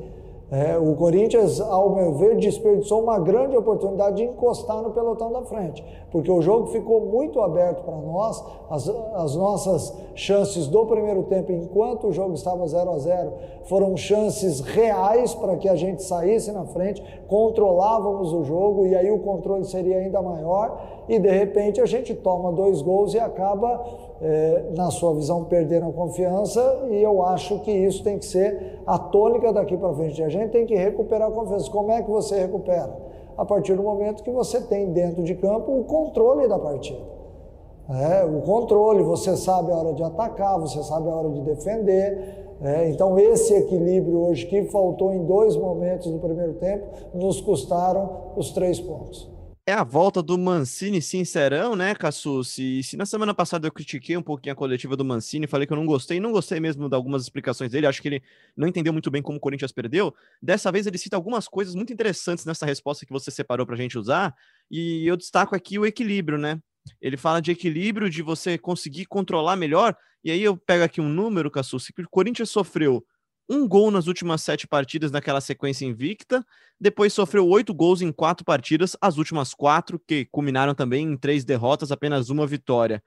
É, 0.51 0.79
o 0.79 0.96
Corinthians, 0.96 1.62
ao 1.62 1.91
meu 1.91 2.15
ver, 2.15 2.36
desperdiçou 2.38 3.03
uma 3.03 3.20
grande 3.20 3.56
oportunidade 3.56 4.15
de 4.15 4.24
encostar 4.24 4.82
no 4.82 4.89
pelotão 4.89 5.32
da 5.32 5.44
frente, 5.44 5.86
porque 6.12 6.32
o 6.32 6.41
jogo 6.41 6.68
ficou 6.68 7.01
muito 7.01 7.39
aberto 7.39 7.84
para 7.84 7.96
nós, 7.96 8.44
as, 8.68 8.89
as, 9.13 9.36
nossas 9.36 9.96
chances 10.15 10.65
do 10.65 10.88
primeiro 10.88 11.22
tempo, 11.24 11.51
enquanto 11.51 12.08
o 12.08 12.12
jogo 12.12 12.34
estava 12.34 12.68
0 12.68 12.89
a 12.89 12.98
0 12.98 13.34
foram 13.65 13.96
chances 13.96 14.60
reais 14.60 15.36
para 15.36 15.56
que 15.56 15.70
a 15.70 15.75
gente 15.75 16.01
saísse 16.01 16.51
na 16.51 16.65
frente, 16.65 17.03
controlávamos 17.27 18.34
o 18.34 18.44
jogo 18.44 18.88
e 18.88 18.96
aí 18.96 19.12
o 19.12 19.20
controle 19.20 19.65
seria 19.65 19.98
ainda 19.98 20.20
maior, 20.20 20.82
e 21.08 21.20
de 21.20 21.29
repente 21.29 21.79
a 21.79 21.86
gente 21.86 22.15
toma 22.15 22.51
dois 22.51 22.82
gols 22.82 23.13
e 23.13 23.20
acaba 23.20 23.86
é, 24.21 24.71
na 24.75 24.91
sua 24.91 25.13
visão, 25.13 25.45
perderam 25.45 25.89
a 25.89 25.93
confiança 25.93 26.88
e 26.89 27.01
eu 27.01 27.23
acho 27.23 27.59
que 27.59 27.71
isso 27.71 28.03
tem 28.03 28.17
que 28.17 28.25
ser 28.25 28.79
a 28.85 28.97
tônica 28.97 29.51
daqui 29.53 29.77
para 29.77 29.93
frente. 29.93 30.21
A 30.21 30.29
gente 30.29 30.51
tem 30.51 30.65
que 30.65 30.75
recuperar 30.75 31.29
a 31.29 31.31
confiança. 31.31 31.71
Como 31.71 31.91
é 31.91 32.01
que 32.01 32.09
você 32.09 32.39
recupera? 32.39 32.93
A 33.38 33.45
partir 33.45 33.75
do 33.75 33.83
momento 33.83 34.23
que 34.23 34.31
você 34.31 34.59
tem 34.61 34.91
dentro 34.91 35.23
de 35.23 35.35
campo 35.35 35.71
o 35.71 35.83
controle 35.85 36.47
da 36.47 36.59
partida. 36.59 36.99
É, 37.89 38.23
o 38.23 38.41
controle, 38.41 39.01
você 39.01 39.35
sabe 39.35 39.71
a 39.71 39.75
hora 39.75 39.93
de 39.93 40.03
atacar, 40.03 40.59
você 40.59 40.83
sabe 40.83 41.09
a 41.09 41.15
hora 41.15 41.29
de 41.29 41.41
defender. 41.41 42.47
É, 42.61 42.89
então, 42.89 43.17
esse 43.17 43.53
equilíbrio 43.53 44.19
hoje 44.19 44.45
que 44.45 44.65
faltou 44.65 45.13
em 45.13 45.25
dois 45.25 45.55
momentos 45.55 46.11
do 46.11 46.19
primeiro 46.19 46.55
tempo 46.55 46.85
nos 47.13 47.39
custaram 47.39 48.09
os 48.35 48.51
três 48.51 48.79
pontos 48.79 49.38
é 49.69 49.73
a 49.73 49.83
volta 49.83 50.21
do 50.21 50.38
Mancini 50.38 51.01
sincerão, 51.01 51.75
né, 51.75 51.93
Cassu? 51.93 52.43
Se, 52.43 52.81
na 52.97 53.05
semana 53.05 53.33
passada 53.33 53.67
eu 53.67 53.71
critiquei 53.71 54.17
um 54.17 54.21
pouquinho 54.21 54.53
a 54.53 54.55
coletiva 54.55 54.95
do 54.97 55.05
Mancini, 55.05 55.47
falei 55.47 55.67
que 55.67 55.73
eu 55.73 55.77
não 55.77 55.85
gostei, 55.85 56.19
não 56.19 56.31
gostei 56.31 56.59
mesmo 56.59 56.89
de 56.89 56.95
algumas 56.95 57.21
explicações 57.21 57.71
dele, 57.71 57.85
acho 57.85 58.01
que 58.01 58.07
ele 58.07 58.23
não 58.57 58.67
entendeu 58.67 58.91
muito 58.91 59.11
bem 59.11 59.21
como 59.21 59.38
o 59.38 59.41
Corinthians 59.41 59.71
perdeu. 59.71 60.13
Dessa 60.41 60.71
vez 60.71 60.88
ele 60.88 60.97
cita 60.97 61.15
algumas 61.15 61.47
coisas 61.47 61.75
muito 61.75 61.93
interessantes 61.93 62.45
nessa 62.45 62.65
resposta 62.65 63.05
que 63.05 63.11
você 63.11 63.29
separou 63.29 63.65
para 63.65 63.75
a 63.75 63.77
gente 63.77 63.97
usar, 63.97 64.35
e 64.71 65.05
eu 65.05 65.15
destaco 65.15 65.55
aqui 65.55 65.77
o 65.77 65.85
equilíbrio, 65.85 66.38
né? 66.38 66.59
ele 67.01 67.17
fala 67.17 67.41
de 67.41 67.51
equilíbrio, 67.51 68.09
de 68.09 68.21
você 68.21 68.57
conseguir 68.57 69.05
controlar 69.05 69.55
melhor. 69.55 69.95
E 70.23 70.31
aí 70.31 70.41
eu 70.41 70.57
pego 70.57 70.83
aqui 70.83 70.99
um 70.99 71.09
número, 71.09 71.51
Cassus, 71.51 71.88
que 71.88 72.01
o 72.01 72.09
Corinthians 72.09 72.49
sofreu 72.49 73.05
um 73.50 73.68
gol 73.68 73.89
nas 73.89 74.06
últimas 74.06 74.44
sete 74.44 74.68
partidas 74.68 75.12
naquela 75.12 75.41
sequência 75.41 75.86
invicta, 75.86 76.46
depois 76.79 77.12
sofreu 77.12 77.48
oito 77.48 77.74
gols 77.74 78.01
em 78.01 78.12
quatro 78.12 78.46
partidas, 78.46 78.96
as 79.01 79.18
últimas 79.18 79.53
quatro, 79.53 80.00
que 80.08 80.25
culminaram 80.25 80.75
também 80.75 81.06
em 81.06 81.18
três 81.18 81.44
derrotas, 81.44 81.91
apenas 81.91 82.29
uma 82.29 82.46
vitória. 82.46 83.03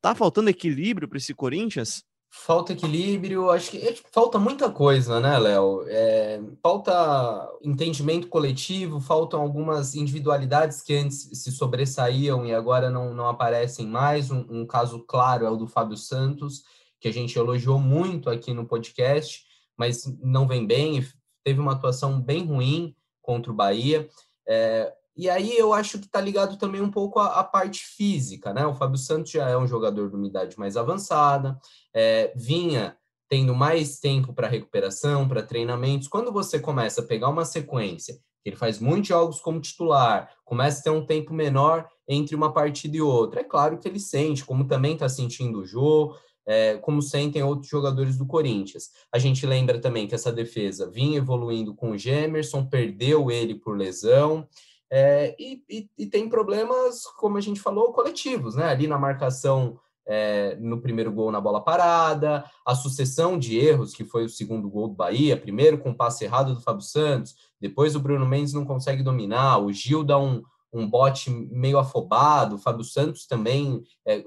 Tá 0.00 0.14
faltando 0.14 0.50
equilíbrio 0.50 1.06
para 1.06 1.18
esse 1.18 1.34
Corinthians? 1.34 2.04
Falta 2.34 2.72
equilíbrio, 2.72 3.50
acho 3.50 3.70
que 3.70 4.02
falta 4.10 4.38
muita 4.38 4.70
coisa, 4.70 5.20
né, 5.20 5.38
Léo? 5.38 5.84
É, 5.86 6.40
falta 6.62 7.46
entendimento 7.62 8.26
coletivo, 8.26 8.98
faltam 8.98 9.42
algumas 9.42 9.94
individualidades 9.94 10.80
que 10.80 10.94
antes 10.94 11.28
se 11.34 11.52
sobressaíam 11.52 12.46
e 12.46 12.54
agora 12.54 12.88
não, 12.88 13.12
não 13.12 13.28
aparecem 13.28 13.86
mais. 13.86 14.30
Um, 14.30 14.46
um 14.48 14.66
caso 14.66 15.00
claro 15.00 15.44
é 15.44 15.50
o 15.50 15.56
do 15.56 15.66
Fábio 15.66 15.98
Santos, 15.98 16.62
que 16.98 17.06
a 17.06 17.12
gente 17.12 17.38
elogiou 17.38 17.78
muito 17.78 18.30
aqui 18.30 18.54
no 18.54 18.66
podcast, 18.66 19.44
mas 19.76 20.04
não 20.20 20.46
vem 20.46 20.66
bem, 20.66 21.06
teve 21.44 21.60
uma 21.60 21.72
atuação 21.72 22.20
bem 22.20 22.46
ruim 22.46 22.94
contra 23.20 23.50
o 23.50 23.54
Bahia. 23.54 24.08
É, 24.46 24.92
e 25.16 25.28
aí 25.28 25.56
eu 25.56 25.72
acho 25.72 25.98
que 25.98 26.06
está 26.06 26.20
ligado 26.20 26.56
também 26.56 26.80
um 26.80 26.90
pouco 26.90 27.18
à, 27.18 27.44
parte 27.44 27.84
física, 27.84 28.52
né? 28.52 28.66
O 28.66 28.74
Fábio 28.74 28.98
Santos 28.98 29.30
já 29.30 29.48
é 29.48 29.56
um 29.56 29.66
jogador 29.66 30.08
de 30.08 30.16
uma 30.16 30.26
idade 30.26 30.58
mais 30.58 30.76
avançada, 30.76 31.58
é, 31.94 32.32
vinha 32.34 32.96
tendo 33.28 33.54
mais 33.54 33.98
tempo 33.98 34.34
para 34.34 34.48
recuperação, 34.48 35.28
para 35.28 35.42
treinamentos. 35.42 36.08
Quando 36.08 36.32
você 36.32 36.58
começa 36.58 37.00
a 37.00 37.06
pegar 37.06 37.28
uma 37.28 37.44
sequência, 37.44 38.18
ele 38.44 38.56
faz 38.56 38.78
muitos 38.78 39.08
jogos 39.08 39.40
como 39.40 39.60
titular, 39.60 40.30
começa 40.44 40.80
a 40.80 40.82
ter 40.82 40.90
um 40.90 41.06
tempo 41.06 41.32
menor 41.32 41.86
entre 42.08 42.34
uma 42.34 42.52
partida 42.52 42.96
e 42.96 43.00
outra. 43.00 43.40
É 43.40 43.44
claro 43.44 43.78
que 43.78 43.88
ele 43.88 44.00
sente, 44.00 44.44
como 44.44 44.66
também 44.66 44.94
está 44.94 45.08
sentindo 45.08 45.60
o 45.60 45.66
Jô, 45.66 46.14
é, 46.46 46.76
como 46.78 47.00
sentem 47.00 47.42
outros 47.42 47.68
jogadores 47.68 48.16
do 48.16 48.26
Corinthians. 48.26 48.90
A 49.12 49.18
gente 49.18 49.46
lembra 49.46 49.80
também 49.80 50.06
que 50.06 50.14
essa 50.14 50.32
defesa 50.32 50.90
vinha 50.90 51.18
evoluindo 51.18 51.74
com 51.74 51.92
o 51.92 51.98
Gemerson, 51.98 52.66
perdeu 52.66 53.30
ele 53.30 53.54
por 53.54 53.76
lesão. 53.76 54.46
É, 54.90 55.34
e, 55.38 55.62
e, 55.70 55.88
e, 55.96 56.06
tem 56.06 56.28
problemas, 56.28 57.04
como 57.18 57.38
a 57.38 57.40
gente 57.40 57.60
falou, 57.60 57.92
coletivos, 57.92 58.56
né? 58.56 58.66
Ali 58.66 58.86
na 58.86 58.98
marcação 58.98 59.78
é, 60.06 60.56
no 60.60 60.80
primeiro 60.80 61.12
gol 61.12 61.30
na 61.30 61.40
bola 61.40 61.62
parada, 61.62 62.44
a 62.66 62.74
sucessão 62.74 63.38
de 63.38 63.58
erros, 63.58 63.94
que 63.94 64.04
foi 64.04 64.24
o 64.24 64.28
segundo 64.28 64.68
gol 64.68 64.88
do 64.88 64.94
Bahia, 64.94 65.36
primeiro 65.36 65.78
com 65.78 65.90
o 65.90 65.96
passe 65.96 66.24
errado 66.24 66.54
do 66.54 66.60
Fábio 66.60 66.82
Santos, 66.82 67.34
depois 67.60 67.94
o 67.94 68.00
Bruno 68.00 68.26
Mendes 68.26 68.52
não 68.52 68.64
consegue 68.64 69.02
dominar, 69.02 69.58
o 69.58 69.72
Gil 69.72 70.02
dá 70.02 70.18
um, 70.18 70.42
um 70.72 70.88
bote 70.88 71.30
meio 71.30 71.78
afobado, 71.78 72.56
o 72.56 72.58
Fábio 72.58 72.84
Santos 72.84 73.26
também 73.26 73.82
é, 74.06 74.24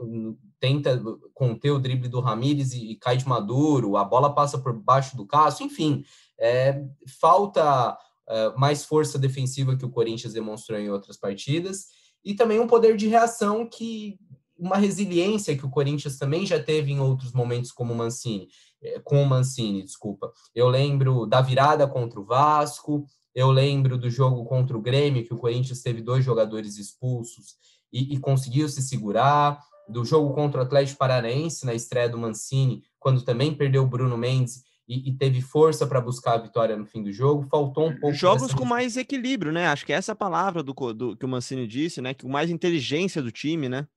tenta 0.60 1.02
conter 1.34 1.72
o 1.72 1.80
drible 1.80 2.08
do 2.08 2.20
Ramires 2.20 2.74
e, 2.74 2.92
e, 2.92 2.96
cai 2.96 3.18
de 3.18 3.28
maduro, 3.28 3.98
a 3.98 4.04
bola 4.04 4.34
passa 4.34 4.58
por 4.60 4.74
baixo 4.74 5.18
do 5.18 5.26
Cássio, 5.26 5.66
enfim, 5.66 6.04
é, 6.40 6.84
falta 7.20 7.94
uh, 7.94 8.60
mais 8.60 8.86
força 8.86 9.18
defensiva 9.18 9.76
que 9.76 9.86
o 9.86 9.90
Corinthians 9.90 10.34
demonstrou 10.34 10.80
em 10.80 10.90
outras 10.90 11.18
partidas, 11.18 11.88
e 12.24 12.34
também 12.34 12.60
um 12.60 12.68
poder 12.68 12.96
de 12.96 13.08
reação 13.08 13.68
que 13.68 14.20
uma 14.58 14.78
resiliência 14.78 15.58
que 15.58 15.66
o 15.66 15.70
Corinthians 15.70 16.18
também 16.18 16.46
já 16.46 16.62
teve 16.62 16.92
em 16.92 17.00
outros 17.00 17.32
momentos 17.32 17.72
como 17.72 17.94
o 17.94 17.96
Mancini, 17.96 18.48
eh, 18.82 19.00
com 19.04 19.22
o 19.22 19.26
Mancini, 19.26 19.84
desculpa. 19.84 20.32
Eu 20.54 20.70
lembro 20.70 21.26
da 21.26 21.42
virada 21.42 21.86
contra 21.88 22.20
o 22.20 22.26
Vasco, 22.26 23.06
eu 23.36 23.52
lembro 23.52 23.98
do 23.98 24.10
jogo 24.10 24.46
contra 24.46 24.78
o 24.78 24.82
Grêmio, 24.82 25.26
que 25.26 25.34
o 25.34 25.38
Corinthians 25.38 25.82
teve 25.82 26.02
dois 26.02 26.24
jogadores 26.24 26.78
expulsos 26.78 27.56
e, 27.92 28.16
e 28.16 28.18
conseguiu 28.18 28.70
se 28.70 28.82
segurar, 28.82 29.60
do 29.88 30.04
jogo 30.04 30.34
contra 30.34 30.62
o 30.62 30.64
Atlético 30.64 30.98
Paranaense 30.98 31.66
na 31.66 31.74
estreia 31.74 32.10
do 32.10 32.18
Mancini, 32.18 32.84
quando 33.00 33.24
também 33.24 33.54
perdeu 33.54 33.84
o 33.84 33.88
Bruno 33.88 34.18
Mendes 34.18 34.64
e, 34.88 35.10
e 35.10 35.14
teve 35.14 35.42
força 35.42 35.86
para 35.86 36.02
buscar 36.02 36.34
a 36.34 36.42
vitória 36.42 36.76
no 36.76 36.86
fim 36.86 37.04
do 37.04 37.12
jogo. 37.12 37.48
Faltou 37.50 37.90
um 37.90 38.00
pouco. 38.00 38.16
Jogos 38.16 38.54
com 38.54 38.66
mais 38.66 38.98
equilíbrio, 38.98 39.52
né? 39.52 39.68
Acho 39.68 39.86
que 39.86 39.94
essa 39.94 40.12
é 40.12 40.14
a 40.14 40.16
palavra 40.16 40.64
do, 40.64 40.74
do, 40.94 41.16
que 41.16 41.26
o 41.26 41.30
Mancini 41.30 41.68
disse, 41.68 42.02
né? 42.02 42.14
Que 42.14 42.24
com 42.24 42.32
mais 42.32 42.50
inteligência 42.50 43.22
do 43.22 43.32
time, 43.32 43.70
né? 43.70 43.88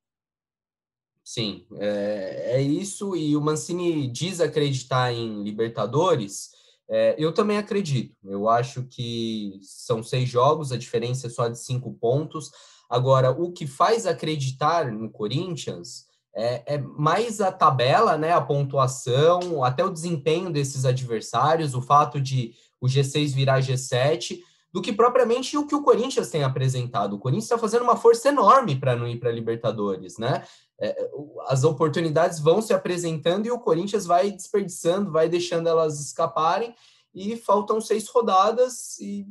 Sim, 1.25 1.67
é, 1.75 2.55
é 2.57 2.63
isso. 2.63 3.15
E 3.17 3.37
o 3.37 3.41
Mancini 3.41 4.09
diz 4.09 4.41
acreditar 4.41 5.13
em 5.13 5.43
Libertadores. 5.43 6.58
É, 6.91 7.15
eu 7.19 7.33
também 7.33 7.59
acredito. 7.59 8.17
Eu 8.25 8.49
acho 8.49 8.85
que 8.85 9.59
são 9.63 10.03
seis 10.03 10.29
jogos, 10.29 10.73
a 10.73 10.79
diferença 10.79 11.27
é 11.27 11.31
só 11.31 11.49
de 11.49 11.59
cinco 11.59 11.93
pontos. 11.95 12.51
Agora, 12.89 13.31
o 13.31 13.53
que 13.53 13.67
faz 13.67 14.07
acreditar 14.07 14.91
no 14.91 15.11
Corinthians 15.11 16.07
é, 16.35 16.75
é, 16.75 16.79
mais 16.79 17.41
a 17.41 17.51
tabela, 17.51 18.17
né, 18.17 18.33
a 18.33 18.41
pontuação, 18.41 19.63
até 19.65 19.85
o 19.85 19.91
desempenho 19.91 20.51
desses 20.51 20.85
adversários, 20.85 21.75
o 21.75 21.83
fato 21.83 22.21
de 22.21 22.55
o 22.81 22.87
G6 22.87 23.35
virar 23.35 23.61
G7, 23.61 24.39
do 24.73 24.81
que 24.81 24.93
propriamente 24.93 25.57
o 25.57 25.67
que 25.67 25.75
o 25.75 25.83
Corinthians 25.83 26.31
tem 26.31 26.45
apresentado. 26.45 27.15
O 27.15 27.19
Corinthians 27.19 27.45
está 27.45 27.59
fazendo 27.59 27.83
uma 27.83 27.97
força 27.97 28.29
enorme 28.29 28.77
para 28.77 28.95
não 28.95 29.09
ir 29.09 29.19
para 29.19 29.33
Libertadores, 29.33 30.19
né? 30.19 30.45
É, 30.81 31.11
as 31.47 31.65
oportunidades 31.65 32.39
vão 32.39 32.63
se 32.63 32.73
apresentando 32.73 33.47
e 33.47 33.51
o 33.51 33.59
Corinthians 33.59 34.07
vai 34.07 34.31
desperdiçando, 34.31 35.11
vai 35.11 35.29
deixando 35.29 35.69
elas 35.69 36.01
escaparem, 36.01 36.75
e 37.15 37.37
faltam 37.37 37.81
seis 37.81 38.07
rodadas 38.09 38.99
e 39.01 39.27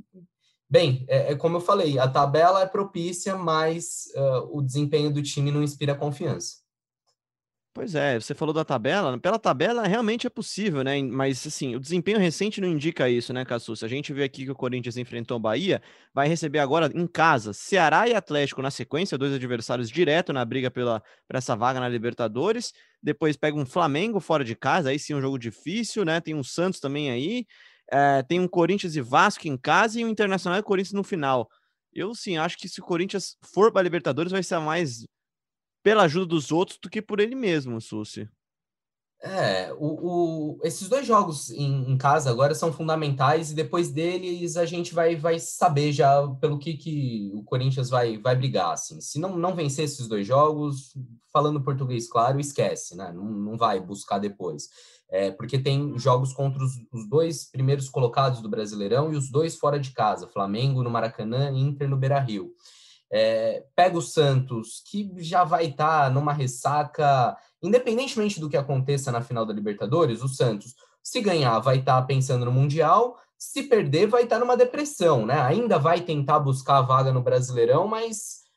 Bem, 0.69 1.05
é, 1.07 1.31
é, 1.31 1.35
como 1.35 1.57
eu 1.57 1.61
falei, 1.61 1.97
a 1.97 2.09
tabela 2.09 2.61
é 2.61 2.65
propícia, 2.65 3.37
mas 3.37 4.11
uh, 4.15 4.57
o 4.57 4.61
desempenho 4.61 5.13
do 5.13 5.23
time 5.23 5.49
não 5.49 5.63
inspira 5.63 5.95
confiança. 5.95 6.57
Pois 7.77 7.93
é, 7.93 8.19
você 8.19 8.33
falou 8.33 8.55
da 8.55 8.65
tabela. 8.65 9.19
Pela 9.19 9.37
tabela 9.37 9.85
realmente 9.85 10.25
é 10.25 10.31
possível, 10.31 10.83
né? 10.83 10.99
Mas 11.03 11.45
assim, 11.45 11.75
o 11.75 11.79
desempenho 11.79 12.17
recente 12.17 12.59
não 12.59 12.67
indica 12.67 13.07
isso, 13.07 13.31
né, 13.31 13.45
Se 13.59 13.85
A 13.85 13.87
gente 13.87 14.11
vê 14.11 14.23
aqui 14.23 14.45
que 14.45 14.49
o 14.51 14.55
Corinthians 14.55 14.97
enfrentou 14.97 15.37
o 15.37 15.39
Bahia, 15.39 15.79
vai 16.11 16.27
receber 16.27 16.57
agora 16.57 16.89
em 16.95 17.05
casa 17.05 17.53
Ceará 17.53 18.07
e 18.07 18.15
Atlético 18.15 18.63
na 18.63 18.71
sequência, 18.71 19.15
dois 19.15 19.31
adversários 19.31 19.91
direto 19.91 20.33
na 20.33 20.43
briga 20.43 20.71
pela 20.71 21.03
para 21.27 21.37
essa 21.37 21.55
vaga 21.55 21.79
na 21.79 21.87
Libertadores. 21.87 22.73
Depois 23.01 23.37
pega 23.37 23.55
um 23.55 23.65
Flamengo 23.65 24.19
fora 24.19 24.43
de 24.43 24.55
casa, 24.55 24.89
aí 24.89 24.97
sim 24.97 25.13
um 25.13 25.21
jogo 25.21 25.37
difícil, 25.37 26.03
né? 26.03 26.19
Tem 26.19 26.33
um 26.33 26.43
Santos 26.43 26.79
também 26.79 27.11
aí. 27.11 27.45
É, 27.91 28.23
tem 28.23 28.39
um 28.39 28.47
Corinthians 28.47 28.95
e 28.95 29.01
Vasco 29.01 29.47
em 29.47 29.55
casa 29.55 29.99
e 29.99 30.03
um 30.03 30.09
Internacional 30.09 30.59
e 30.59 30.63
Corinthians 30.63 30.93
no 30.93 31.03
final. 31.03 31.47
Eu 31.93 32.15
sim 32.15 32.37
acho 32.37 32.57
que 32.57 32.67
se 32.67 32.79
o 32.79 32.83
Corinthians 32.83 33.37
for 33.53 33.71
para 33.71 33.81
a 33.81 33.83
Libertadores 33.83 34.31
vai 34.31 34.41
ser 34.41 34.57
mais 34.57 35.05
pela 35.87 36.03
ajuda 36.03 36.25
dos 36.25 36.51
outros 36.51 36.77
do 36.83 36.89
que 36.89 37.01
por 37.01 37.21
ele 37.21 37.33
mesmo, 37.33 37.79
Susi. 37.79 38.29
É, 39.23 39.73
o, 39.79 40.57
o, 40.57 40.59
esses 40.61 40.89
dois 40.89 41.07
jogos 41.07 41.49
em, 41.49 41.89
em, 41.89 41.97
casa 41.97 42.29
agora 42.29 42.53
são 42.53 42.73
fundamentais 42.73 43.51
e 43.51 43.55
depois 43.55 43.89
deles 43.89 44.57
a 44.57 44.65
gente 44.65 44.93
vai, 44.93 45.15
vai 45.15 45.39
saber 45.39 45.93
já 45.93 46.27
pelo 46.41 46.59
que, 46.59 46.73
que 46.73 47.31
o 47.33 47.41
Corinthians 47.41 47.89
vai, 47.89 48.17
vai 48.17 48.35
brigar. 48.35 48.73
Assim. 48.73 48.99
Se 48.99 49.17
não, 49.17 49.37
não 49.37 49.55
vencer 49.55 49.85
esses 49.85 50.09
dois 50.09 50.27
jogos, 50.27 50.93
falando 51.31 51.63
português 51.63 52.09
claro, 52.09 52.37
esquece, 52.37 52.93
né? 52.93 53.13
não, 53.13 53.23
não 53.23 53.57
vai 53.57 53.79
buscar 53.79 54.19
depois. 54.19 54.67
É, 55.09 55.31
porque 55.31 55.57
tem 55.57 55.97
jogos 55.97 56.33
contra 56.33 56.61
os, 56.61 56.73
os, 56.91 57.07
dois 57.07 57.49
primeiros 57.49 57.87
colocados 57.87 58.41
do 58.41 58.49
Brasileirão 58.49 59.13
e 59.13 59.15
os 59.15 59.31
dois 59.31 59.55
fora 59.55 59.79
de 59.79 59.91
casa, 59.91 60.27
Flamengo 60.27 60.83
no 60.83 60.89
Maracanã 60.89 61.49
e 61.49 61.61
Inter 61.61 61.87
no 61.87 61.95
Beira-Rio. 61.95 62.51
É, 63.11 63.63
pega 63.75 63.97
o 63.97 64.01
Santos, 64.01 64.81
que 64.85 65.11
já 65.17 65.43
vai 65.43 65.67
estar 65.67 66.05
tá 66.05 66.09
numa 66.09 66.33
ressaca, 66.33 67.37
independentemente 67.61 68.39
do 68.39 68.49
que 68.49 68.57
aconteça 68.57 69.11
na 69.11 69.21
final 69.21 69.45
da 69.45 69.53
Libertadores, 69.53 70.21
o 70.21 70.27
Santos, 70.27 70.75
se 71.01 71.21
ganhar, 71.21 71.59
vai 71.59 71.77
estar 71.77 72.01
tá 72.01 72.07
pensando 72.07 72.43
no 72.43 72.51
Mundial, 72.51 73.17
se 73.37 73.63
perder, 73.63 74.07
vai 74.07 74.23
estar 74.23 74.37
tá 74.37 74.39
numa 74.39 74.57
depressão, 74.57 75.25
né? 75.25 75.39
Ainda 75.39 75.77
vai 75.77 76.01
tentar 76.01 76.39
buscar 76.39 76.79
a 76.79 76.81
vaga 76.81 77.13
no 77.13 77.21
Brasileirão, 77.21 77.87
mas 77.87 78.47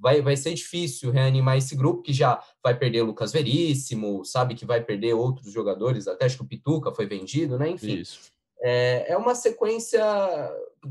vai, 0.00 0.22
vai 0.22 0.36
ser 0.36 0.54
difícil 0.54 1.10
reanimar 1.10 1.56
esse 1.56 1.74
grupo 1.74 2.02
que 2.02 2.12
já 2.12 2.40
vai 2.62 2.76
perder 2.76 3.02
Lucas 3.02 3.32
Veríssimo, 3.32 4.24
sabe 4.24 4.54
que 4.54 4.64
vai 4.64 4.82
perder 4.82 5.14
outros 5.14 5.52
jogadores, 5.52 6.06
até 6.06 6.26
acho 6.26 6.36
que 6.36 6.42
o 6.42 6.46
Pituca 6.46 6.92
foi 6.92 7.06
vendido, 7.06 7.58
né? 7.58 7.70
Enfim. 7.70 7.96
Isso. 7.96 8.30
É, 8.60 9.12
é 9.12 9.16
uma 9.16 9.34
sequência 9.34 10.02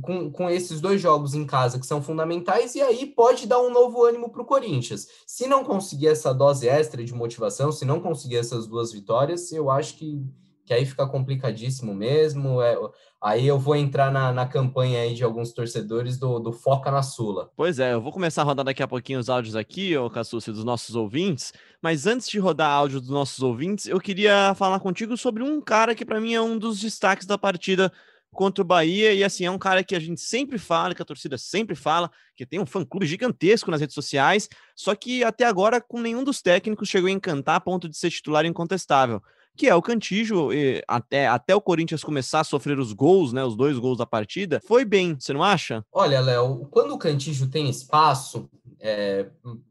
com, 0.01 0.31
com 0.31 0.49
esses 0.49 0.79
dois 0.81 1.01
jogos 1.01 1.33
em 1.33 1.45
casa 1.45 1.79
que 1.79 1.85
são 1.85 2.01
fundamentais, 2.01 2.75
e 2.75 2.81
aí 2.81 3.05
pode 3.05 3.47
dar 3.47 3.61
um 3.61 3.71
novo 3.71 4.03
ânimo 4.03 4.29
para 4.29 4.41
o 4.41 4.45
Corinthians. 4.45 5.07
Se 5.25 5.47
não 5.47 5.63
conseguir 5.63 6.07
essa 6.07 6.33
dose 6.33 6.67
extra 6.67 7.03
de 7.03 7.13
motivação, 7.13 7.71
se 7.71 7.85
não 7.85 7.99
conseguir 7.99 8.37
essas 8.37 8.67
duas 8.67 8.91
vitórias, 8.91 9.51
eu 9.51 9.69
acho 9.69 9.95
que, 9.95 10.21
que 10.67 10.73
aí 10.73 10.85
fica 10.85 11.07
complicadíssimo 11.07 11.95
mesmo. 11.95 12.61
É, 12.61 12.77
aí 13.21 13.47
eu 13.47 13.57
vou 13.57 13.73
entrar 13.73 14.11
na, 14.11 14.33
na 14.33 14.45
campanha 14.45 14.99
aí 14.99 15.15
de 15.15 15.23
alguns 15.23 15.53
torcedores 15.53 16.19
do, 16.19 16.39
do 16.39 16.51
Foca 16.51 16.91
na 16.91 17.01
Sula. 17.01 17.49
Pois 17.55 17.79
é, 17.79 17.93
eu 17.93 18.01
vou 18.01 18.11
começar 18.11 18.41
a 18.41 18.45
rodar 18.45 18.65
daqui 18.65 18.83
a 18.83 18.87
pouquinho 18.87 19.17
os 19.17 19.29
áudios 19.29 19.55
aqui, 19.55 19.95
ô 19.95 20.09
Cassucci, 20.09 20.51
dos 20.51 20.65
nossos 20.65 20.93
ouvintes. 20.93 21.53
Mas 21.81 22.05
antes 22.05 22.27
de 22.27 22.37
rodar 22.37 22.69
áudio 22.69 22.99
dos 22.99 23.09
nossos 23.09 23.41
ouvintes, 23.41 23.87
eu 23.87 23.97
queria 23.97 24.53
falar 24.55 24.81
contigo 24.81 25.15
sobre 25.15 25.41
um 25.41 25.61
cara 25.61 25.95
que 25.95 26.03
para 26.03 26.19
mim 26.19 26.33
é 26.33 26.41
um 26.41 26.57
dos 26.59 26.81
destaques 26.81 27.25
da 27.25 27.37
partida 27.37 27.89
contra 28.33 28.61
o 28.61 28.67
Bahia. 28.67 29.13
E 29.13 29.23
assim, 29.23 29.45
é 29.45 29.51
um 29.51 29.57
cara 29.57 29.85
que 29.85 29.95
a 29.95 29.99
gente 30.01 30.19
sempre 30.19 30.57
fala, 30.57 30.93
que 30.93 31.01
a 31.01 31.05
torcida 31.05 31.37
sempre 31.37 31.77
fala, 31.77 32.11
que 32.35 32.45
tem 32.45 32.59
um 32.59 32.65
fã-clube 32.65 33.05
gigantesco 33.05 33.71
nas 33.71 33.79
redes 33.79 33.95
sociais, 33.95 34.49
só 34.75 34.93
que 34.93 35.23
até 35.23 35.45
agora 35.45 35.79
com 35.79 36.01
nenhum 36.01 36.25
dos 36.25 36.41
técnicos 36.41 36.89
chegou 36.89 37.07
a 37.07 37.11
encantar 37.11 37.55
a 37.55 37.61
ponto 37.61 37.87
de 37.87 37.95
ser 37.95 38.11
titular 38.11 38.45
incontestável 38.45 39.21
que 39.57 39.67
é 39.67 39.75
o 39.75 39.81
Cantígio, 39.81 40.49
até, 40.87 41.27
até 41.27 41.55
o 41.55 41.61
Corinthians 41.61 42.03
começar 42.03 42.41
a 42.41 42.43
sofrer 42.43 42.77
os 42.79 42.93
gols, 42.93 43.33
né, 43.33 43.43
os 43.43 43.55
dois 43.55 43.79
gols 43.79 43.97
da 43.97 44.05
partida, 44.05 44.61
foi 44.65 44.85
bem, 44.85 45.17
você 45.19 45.33
não 45.33 45.43
acha? 45.43 45.83
Olha, 45.91 46.21
Léo, 46.21 46.67
quando 46.69 46.93
o 46.93 46.97
Cantígio 46.97 47.49
tem 47.49 47.69
espaço, 47.69 48.47
é, 48.79 49.25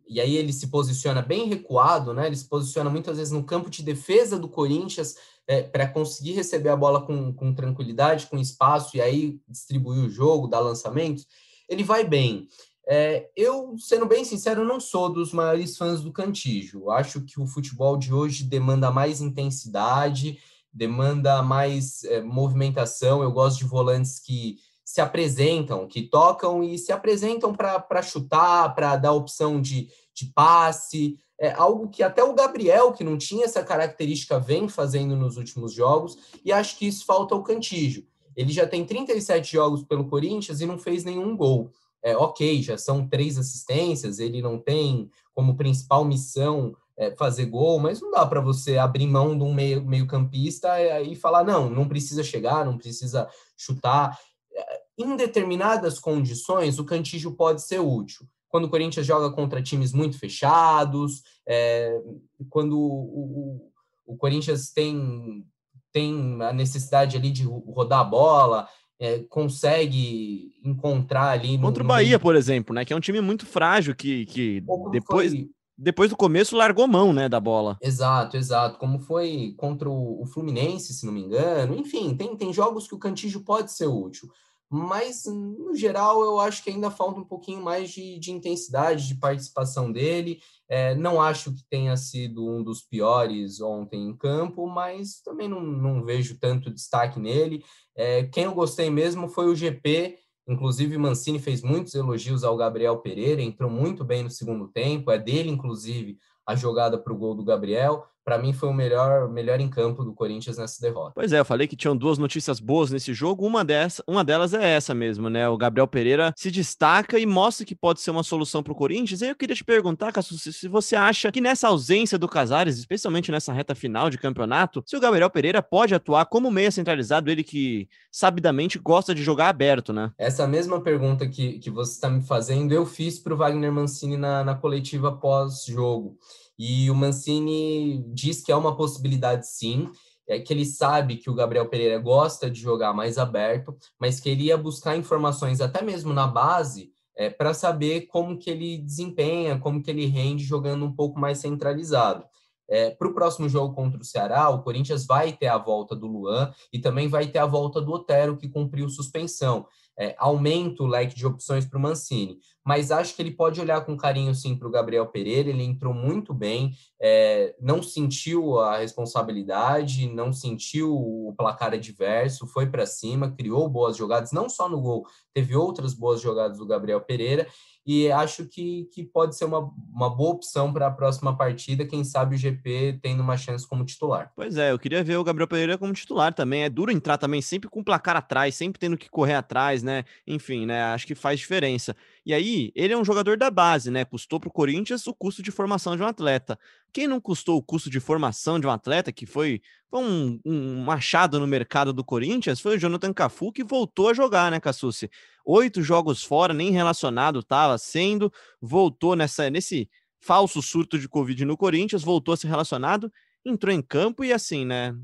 e 0.09 0.21
aí 0.21 0.37
ele 0.37 0.53
se 0.53 0.67
posiciona 0.67 1.23
bem 1.23 1.47
recuado, 1.47 2.13
né, 2.13 2.27
ele 2.27 2.37
se 2.37 2.49
posiciona 2.49 2.91
muitas 2.91 3.17
vezes 3.17 3.33
no 3.33 3.45
campo 3.45 3.71
de 3.71 3.83
defesa 3.83 4.39
do 4.39 4.49
Corinthians, 4.49 5.17
é, 5.47 5.63
para 5.63 5.87
conseguir 5.87 6.33
receber 6.33 6.71
a 6.71 6.77
bola 6.77 7.01
com, 7.07 7.33
com 7.33 7.55
tranquilidade, 7.55 8.27
com 8.27 8.37
espaço, 8.37 8.97
e 8.97 9.01
aí 9.01 9.39
distribuir 9.49 10.05
o 10.05 10.11
jogo, 10.11 10.49
dar 10.49 10.59
lançamentos, 10.59 11.25
ele 11.69 11.85
vai 11.85 12.05
bem. 12.05 12.49
É, 12.89 13.29
eu, 13.35 13.75
sendo 13.79 14.07
bem 14.07 14.25
sincero, 14.25 14.65
não 14.65 14.79
sou 14.79 15.13
dos 15.13 15.33
maiores 15.33 15.77
fãs 15.77 16.01
do 16.03 16.13
Cantígio. 16.13 16.91
Acho 16.91 17.21
que 17.21 17.41
o 17.41 17.47
futebol 17.47 17.97
de 17.97 18.15
hoje 18.15 18.45
demanda 18.45 18.93
mais 18.93 19.21
intensidade, 19.21 20.39
demanda 20.73 21.43
mais 21.43 22.05
é, 22.05 22.23
movimentação. 22.23 23.23
Eu 23.23 23.33
gosto 23.33 23.59
de 23.59 23.65
volantes 23.65 24.21
que 24.21 24.59
se 24.85 25.01
apresentam, 25.01 25.89
que 25.89 26.03
tocam 26.03 26.63
e 26.63 26.79
se 26.79 26.93
apresentam 26.93 27.53
para 27.53 28.03
chutar, 28.03 28.73
para 28.73 28.95
dar 28.95 29.13
opção 29.13 29.61
de, 29.61 29.89
de 30.15 30.27
passe. 30.27 31.19
É 31.41 31.53
algo 31.53 31.89
que 31.89 32.05
até 32.05 32.23
o 32.23 32.35
Gabriel, 32.35 32.93
que 32.93 33.03
não 33.03 33.19
tinha 33.19 33.47
essa 33.47 33.65
característica, 33.65 34.39
vem 34.39 34.69
fazendo 34.69 35.17
nos 35.17 35.37
últimos 35.37 35.73
jogos, 35.73 36.17
e 36.45 36.53
acho 36.53 36.79
que 36.79 36.87
isso 36.87 37.05
falta 37.05 37.35
ao 37.35 37.43
Cantígio. 37.43 38.07
Ele 38.37 38.53
já 38.53 38.67
tem 38.67 38.85
37 38.85 39.53
jogos 39.53 39.83
pelo 39.83 40.09
Corinthians 40.09 40.61
e 40.61 40.67
não 40.67 40.79
fez 40.79 41.03
nenhum 41.03 41.37
gol 41.37 41.73
é, 42.07 42.17
ok, 42.17 42.63
já 42.63 42.79
são 42.79 43.09
três 43.09 43.37
assistências, 43.37 44.21
ele 44.21 44.41
não 44.41 44.61
tem 44.61 45.11
como 45.35 45.57
principal 45.57 46.05
missão 46.05 46.73
é, 46.97 47.11
fazer 47.17 47.47
gol, 47.47 47.81
mas 47.81 48.01
não 48.01 48.13
dá 48.13 48.25
para 48.25 48.41
você 48.41 48.79
abrir 48.79 49.09
mão 49.09 49.37
de 49.37 49.43
um 49.43 49.53
meio, 49.53 49.85
meio 49.85 50.07
campista 50.07 50.81
e, 50.81 51.13
e 51.13 51.17
falar, 51.17 51.43
não, 51.43 51.69
não 51.69 51.89
precisa 51.89 52.23
chegar, 52.23 52.65
não 52.65 52.79
precisa 52.79 53.29
chutar. 53.57 54.17
É, 54.55 54.81
em 54.97 55.17
determinadas 55.17 55.99
condições, 55.99 56.79
o 56.79 56.85
Cantígio 56.85 57.33
pode 57.33 57.63
ser 57.63 57.81
útil. 57.81 58.25
Quando 58.49 58.67
o 58.67 58.71
Corinthians 58.71 59.05
joga 59.05 59.35
contra 59.35 59.61
times 59.61 59.93
muito 59.93 60.17
fechados, 60.17 61.25
é, 61.45 62.01
quando 62.49 62.79
o, 62.79 63.61
o, 64.07 64.13
o 64.15 64.17
Corinthians 64.17 64.71
tem, 64.71 65.45
tem 65.93 66.41
a 66.41 66.53
necessidade 66.53 67.17
ali 67.17 67.33
de 67.33 67.43
rodar 67.43 67.99
a 67.99 68.05
bola, 68.05 68.69
é, 68.99 69.21
consegue 69.29 70.53
encontrar 70.65 71.31
ali. 71.31 71.59
Contra 71.59 71.83
no, 71.83 71.87
o 71.87 71.93
Bahia, 71.93 72.19
por 72.19 72.35
exemplo, 72.35 72.75
né? 72.75 72.85
Que 72.85 72.93
é 72.93 72.97
um 72.97 73.01
time 73.01 73.21
muito 73.21 73.47
frágil 73.47 73.95
que, 73.95 74.27
que 74.27 74.63
depois, 74.91 75.33
depois 75.77 76.11
do 76.11 76.17
começo 76.17 76.57
largou 76.57 76.89
mão 76.89 77.13
né, 77.13 77.29
da 77.29 77.39
bola. 77.39 77.77
Exato, 77.83 78.37
exato. 78.37 78.79
Como 78.79 78.99
foi 78.99 79.55
contra 79.57 79.89
o, 79.89 80.23
o 80.23 80.27
Fluminense, 80.27 80.95
se 80.95 81.05
não 81.05 81.13
me 81.13 81.21
engano. 81.21 81.77
Enfim, 81.77 82.15
tem, 82.17 82.37
tem 82.37 82.53
jogos 82.53 82.89
que 82.89 82.95
o 82.95 82.99
Cantígio 82.99 83.41
pode 83.41 83.73
ser 83.73 83.87
útil. 83.87 84.29
Mas, 84.69 85.25
no 85.27 85.75
geral, 85.75 86.23
eu 86.25 86.41
acho 86.41 86.63
que 86.63 86.71
ainda 86.71 86.91
falta 86.91 87.21
um 87.21 87.25
pouquinho 87.25 87.63
mais 87.63 87.91
de, 87.91 88.19
de 88.19 88.33
intensidade, 88.33 89.07
de 89.07 89.15
participação 89.15 89.93
dele. 89.93 90.41
É, 90.69 90.95
não 90.97 91.21
acho 91.21 91.55
que 91.55 91.63
tenha 91.71 91.97
sido 91.97 92.45
um 92.49 92.63
dos 92.65 92.83
piores 92.83 93.61
ontem 93.61 94.09
em 94.09 94.17
campo, 94.17 94.67
mas 94.67 95.21
também 95.23 95.49
não, 95.49 95.61
não 95.63 96.05
vejo 96.05 96.39
tanto 96.41 96.73
destaque 96.73 97.21
nele. 97.21 97.65
É, 97.97 98.25
quem 98.25 98.45
eu 98.45 98.55
gostei 98.55 98.91
mesmo 98.91 99.29
foi 99.29 99.47
o 99.47 99.55
GP, 99.55 100.19
inclusive 100.49 100.99
Mancini 100.99 101.39
fez 101.39 101.63
muitos 101.63 101.95
elogios 101.95 102.43
ao 102.43 102.57
Gabriel 102.57 102.99
Pereira, 102.99 103.41
entrou 103.41 103.71
muito 103.71 104.05
bem 104.05 104.25
no 104.25 104.31
segundo 104.31 104.69
tempo, 104.69 105.13
é 105.13 105.19
dele, 105.19 105.49
inclusive, 105.49 106.19
a 106.45 106.57
jogada 106.57 106.99
para 106.99 107.13
o 107.13 107.17
gol 107.17 107.35
do 107.35 107.45
Gabriel. 107.45 108.05
Para 108.27 108.39
mim, 108.39 108.53
foi 108.53 108.69
o 108.69 108.73
melhor, 108.73 109.29
melhor 109.31 109.61
em 109.61 109.69
campo 109.69 110.03
do 110.03 110.13
Corinthians 110.13 110.59
nessa 110.59 110.81
derrota. 110.81 111.13
Pois 111.15 111.33
é, 111.33 111.39
eu 111.39 111.45
falei 111.45 111.69
que 111.69 111.77
tinham 111.77 111.97
duas 111.97 112.19
notícias 112.19 112.59
boas 112.59 112.91
nesse 112.91 113.15
jogo. 113.15 113.47
Uma, 113.47 113.65
dessa, 113.65 114.03
uma 114.05 114.25
delas 114.25 114.53
é 114.53 114.69
essa 114.69 114.93
mesmo, 114.93 115.31
né? 115.31 115.49
O 115.49 115.57
Gabriel 115.57 115.87
Pereira 115.87 116.35
se 116.37 116.51
destaca 116.51 117.21
e 117.21 117.25
mostra 117.25 117.65
que 117.65 117.77
pode 117.77 118.01
ser 118.01 118.11
uma 118.11 118.25
solução 118.25 118.65
para 118.65 118.73
o 118.73 118.77
Corinthians. 118.77 119.23
E 119.23 119.29
eu 119.29 119.37
queria 119.37 119.55
te 119.55 119.63
perguntar, 119.63 120.11
Cassus, 120.11 120.43
se 120.43 120.67
você 120.67 120.97
acha 120.97 121.31
que 121.31 121.41
nessa 121.41 121.69
ausência 121.69 122.19
do 122.19 122.27
Casares, 122.27 122.79
especialmente 122.79 123.31
nessa 123.31 123.53
reta 123.53 123.77
final 123.77 124.11
de 124.11 124.19
campeonato, 124.19 124.83
se 124.85 124.97
o 124.97 125.01
Gabriel 125.01 125.31
Pereira 125.31 125.63
pode 125.63 125.95
atuar 125.95 126.27
como 126.27 126.51
meia 126.51 126.73
centralizado, 126.73 127.31
ele 127.31 127.45
que 127.45 127.89
sabidamente 128.11 128.77
gosta 128.77 129.15
de 129.15 129.23
jogar 129.23 129.51
aberto, 129.51 129.93
né? 129.93 130.11
Essa 130.19 130.49
mesma 130.49 130.81
pergunta 130.81 131.29
que, 131.29 131.61
que 131.61 131.71
você 131.71 131.93
está 131.93 132.11
me 132.11 132.25
fazendo, 132.25 132.73
eu 132.73 132.85
fiz 132.85 133.21
para 133.21 133.35
o 133.35 133.37
Wagner 133.37 133.71
Mancini 133.71 134.17
na, 134.17 134.43
na 134.43 134.57
coletiva 134.57 135.13
pós-jogo. 135.13 136.19
E 136.59 136.91
o 136.91 136.95
Mancini 136.95 138.05
diz 138.13 138.43
que 138.43 138.51
é 138.51 138.57
uma 138.57 138.77
possibilidade 138.77 139.47
sim, 139.49 139.91
é 140.29 140.41
que 140.41 140.53
ele 140.53 140.65
sabe 140.65 141.17
que 141.17 141.31
o 141.31 141.35
Gabriel 141.35 141.69
Pereira 141.69 141.99
gosta 141.99 142.51
de 142.51 142.61
jogar 142.61 142.93
mais 142.93 143.19
aberto, 143.19 143.77
mas 144.01 144.19
queria 144.19 144.57
buscar 144.57 144.97
informações 144.97 145.61
até 145.61 145.83
mesmo 145.83 146.13
na 146.13 146.27
base 146.27 146.91
é, 147.17 147.31
para 147.31 147.55
saber 147.55 148.03
como 148.09 148.37
que 148.37 148.51
ele 148.51 148.79
desempenha, 148.79 149.59
como 149.59 149.83
que 149.83 149.91
ele 149.91 150.07
rende 150.07 150.45
jogando 150.45 150.85
um 150.85 150.93
pouco 150.93 151.19
mais 151.19 151.39
centralizado. 151.39 152.25
É, 152.69 152.91
para 152.91 153.07
o 153.07 153.15
próximo 153.15 153.49
jogo 153.49 153.75
contra 153.75 154.01
o 154.01 154.05
Ceará, 154.05 154.49
o 154.51 154.63
Corinthians 154.63 155.07
vai 155.07 155.33
ter 155.33 155.47
a 155.47 155.57
volta 155.57 155.95
do 155.95 156.09
Luan 156.09 156.53
e 156.73 156.81
também 156.81 157.07
vai 157.07 157.29
ter 157.29 157.39
a 157.39 157.47
volta 157.47 157.81
do 157.81 157.93
Otero, 157.93 158.37
que 158.37 158.49
cumpriu 158.49 158.89
suspensão 158.89 159.67
é, 159.99 160.15
aumenta 160.19 160.83
o 160.83 160.87
leque 160.87 161.15
de 161.15 161.27
opções 161.27 161.65
para 161.65 161.79
o 161.79 161.81
Mancini. 161.83 162.39
Mas 162.67 162.91
acho 162.91 163.15
que 163.15 163.23
ele 163.23 163.31
pode 163.31 163.61
olhar 163.61 163.81
com 163.83 163.97
carinho 163.97 164.35
sim 164.35 164.57
para 164.57 164.67
o 164.67 164.71
Gabriel 164.71 165.07
Pereira. 165.07 165.51
Ele 165.51 165.63
entrou 165.63 165.95
muito 165.95 166.35
bem, 166.35 166.73
é, 167.01 167.55
não 167.61 167.81
sentiu 167.81 168.59
a 168.59 168.79
responsabilidade, 168.79 170.13
não 170.13 170.33
sentiu 170.33 170.93
o 170.93 171.33
placar 171.39 171.73
adverso, 171.75 172.49
foi 172.49 172.67
para 172.67 172.85
cima, 172.85 173.31
criou 173.31 173.69
boas 173.69 173.97
jogadas, 173.97 174.33
não 174.33 174.49
só 174.49 174.69
no 174.69 174.81
gol, 174.81 175.07
teve 175.33 175.55
outras 175.55 175.95
boas 175.95 176.21
jogadas 176.21 176.59
do 176.59 176.67
Gabriel 176.67 177.01
Pereira 177.01 177.47
e 177.87 178.11
acho 178.11 178.47
que, 178.47 178.89
que 178.93 179.05
pode 179.05 179.37
ser 179.37 179.45
uma, 179.45 179.71
uma 179.95 180.11
boa 180.11 180.33
opção 180.33 180.73
para 180.73 180.89
a 180.89 180.91
próxima 180.91 181.37
partida. 181.37 181.87
Quem 181.87 182.03
sabe 182.03 182.35
o 182.35 182.39
GP 182.39 182.99
tendo 183.01 183.23
uma 183.23 183.37
chance 183.37 183.67
como 183.67 183.85
titular. 183.85 184.33
Pois 184.35 184.57
é, 184.57 184.73
eu 184.73 184.79
queria 184.79 185.05
ver 185.05 185.17
o 185.17 185.23
Gabriel 185.23 185.47
Pereira 185.47 185.79
como 185.79 185.93
titular 185.93 186.35
também. 186.35 186.65
É 186.65 186.69
duro 186.69 186.91
entrar 186.91 187.17
também, 187.17 187.41
sempre 187.41 187.71
com 187.71 187.79
o 187.79 187.85
placar 187.85 188.17
atrás, 188.17 188.57
sempre 188.57 188.81
tendo 188.81 188.99
que 188.99 189.09
correr 189.09 189.35
atrás, 189.35 189.85
né? 189.85 190.05
Enfim, 190.27 190.67
né? 190.67 190.83
Acho 190.83 191.07
que 191.07 191.15
faz 191.15 191.39
diferença. 191.39 191.97
E 192.27 192.35
aí, 192.35 192.73
ele 192.75 192.93
é 192.93 192.99
um 192.99 193.05
jogador 193.05 193.37
da 193.37 193.49
base, 193.53 193.89
né? 193.89 194.05
Custou 194.05 194.41
para 194.41 194.49
o 194.49 194.53
Corinthians 194.53 195.07
o 195.07 195.15
custo 195.15 195.45
de 195.45 195.53
formação 195.53 195.97
de 195.97 196.03
um 196.03 196.07
atleta. 196.07 196.59
Quem 196.93 197.07
não 197.07 197.21
custou 197.21 197.57
o 197.57 197.63
custo 197.63 197.89
de 197.89 198.01
formação 198.01 198.59
de 198.59 198.67
um 198.67 198.71
atleta, 198.71 199.13
que 199.13 199.25
foi, 199.25 199.63
foi 199.89 200.03
um, 200.03 200.41
um 200.45 200.83
machado 200.83 201.39
no 201.39 201.47
mercado 201.47 201.93
do 201.93 202.03
Corinthians, 202.03 202.59
foi 202.59 202.75
o 202.75 202.79
Jonathan 202.81 203.15
Cafu, 203.15 203.53
que 203.53 203.63
voltou 203.63 204.09
a 204.09 204.13
jogar, 204.13 204.51
né, 204.51 204.59
Cassucci? 204.59 205.09
Oito 205.45 205.81
jogos 205.85 206.25
fora, 206.25 206.53
nem 206.53 206.73
relacionado 206.73 207.39
estava 207.39 207.79
sendo, 207.79 208.33
voltou 208.61 209.15
nessa, 209.15 209.49
nesse 209.49 209.89
falso 210.19 210.61
surto 210.61 210.99
de 210.99 211.09
Covid 211.09 211.45
no 211.45 211.57
Corinthians, 211.57 212.03
voltou 212.03 212.35
a 212.35 212.37
ser 212.37 212.49
relacionado, 212.49 213.09
entrou 213.45 213.73
em 213.73 213.81
campo 213.81 214.25
e 214.25 214.33
assim, 214.33 214.65
né? 214.65 214.97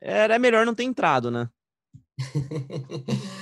Era 0.00 0.38
melhor 0.38 0.64
não 0.64 0.76
ter 0.76 0.84
entrado, 0.84 1.28
né? 1.28 1.50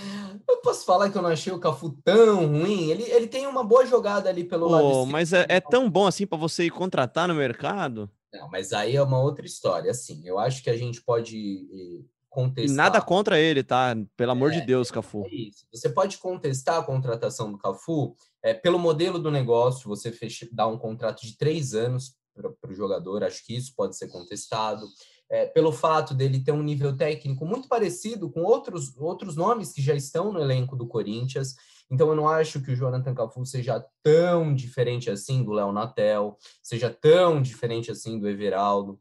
Eu 0.50 0.60
posso 0.62 0.84
falar 0.84 1.10
que 1.10 1.16
eu 1.16 1.22
não 1.22 1.30
achei 1.30 1.52
o 1.52 1.60
Cafu 1.60 1.90
tão 2.04 2.46
ruim. 2.46 2.90
Ele, 2.90 3.04
ele 3.04 3.26
tem 3.26 3.46
uma 3.46 3.62
boa 3.62 3.86
jogada 3.86 4.28
ali 4.28 4.44
pelo 4.44 4.66
oh, 4.66 4.70
lado 4.70 5.06
Mas 5.06 5.32
é, 5.32 5.46
é 5.48 5.60
tão 5.60 5.88
bom 5.88 6.06
assim 6.06 6.26
para 6.26 6.36
você 6.36 6.64
ir 6.64 6.70
contratar 6.70 7.28
no 7.28 7.34
mercado? 7.34 8.10
Não, 8.32 8.48
mas 8.50 8.72
aí 8.72 8.96
é 8.96 9.02
uma 9.02 9.20
outra 9.20 9.46
história. 9.46 9.90
Assim, 9.90 10.22
eu 10.24 10.38
acho 10.38 10.62
que 10.62 10.70
a 10.70 10.76
gente 10.76 11.02
pode 11.02 11.68
eh, 11.72 12.04
contestar. 12.28 12.72
E 12.72 12.76
nada 12.76 13.00
contra 13.00 13.38
ele, 13.38 13.62
tá? 13.62 13.96
Pelo 14.16 14.32
amor 14.32 14.52
é, 14.52 14.60
de 14.60 14.66
Deus, 14.66 14.90
Cafu. 14.90 15.24
É 15.26 15.34
isso. 15.34 15.66
Você 15.72 15.88
pode 15.88 16.18
contestar 16.18 16.78
a 16.78 16.84
contratação 16.84 17.50
do 17.50 17.58
Cafu 17.58 18.14
é, 18.42 18.54
pelo 18.54 18.78
modelo 18.78 19.18
do 19.18 19.30
negócio. 19.30 19.88
Você 19.88 20.12
fecha, 20.12 20.48
dá 20.52 20.66
um 20.66 20.78
contrato 20.78 21.22
de 21.22 21.36
três 21.36 21.74
anos 21.74 22.14
para 22.34 22.70
o 22.70 22.74
jogador. 22.74 23.24
Acho 23.24 23.44
que 23.44 23.56
isso 23.56 23.72
pode 23.76 23.96
ser 23.96 24.08
contestado 24.08 24.86
é, 25.30 25.46
pelo 25.46 25.70
fato 25.70 26.12
dele 26.12 26.42
ter 26.42 26.50
um 26.50 26.62
nível 26.62 26.96
técnico 26.96 27.46
muito 27.46 27.68
parecido 27.68 28.28
com 28.28 28.42
outros, 28.42 28.96
outros 28.96 29.36
nomes 29.36 29.72
que 29.72 29.80
já 29.80 29.94
estão 29.94 30.32
no 30.32 30.40
elenco 30.40 30.74
do 30.74 30.88
Corinthians. 30.88 31.54
Então, 31.88 32.08
eu 32.08 32.16
não 32.16 32.28
acho 32.28 32.60
que 32.60 32.72
o 32.72 32.76
Jonathan 32.76 33.14
Cafu 33.14 33.46
seja 33.46 33.84
tão 34.02 34.54
diferente 34.54 35.08
assim 35.08 35.44
do 35.44 35.52
Léo 35.52 35.72
Natel, 35.72 36.36
seja 36.62 36.90
tão 36.90 37.40
diferente 37.40 37.90
assim 37.90 38.18
do 38.18 38.28
Everaldo. 38.28 39.00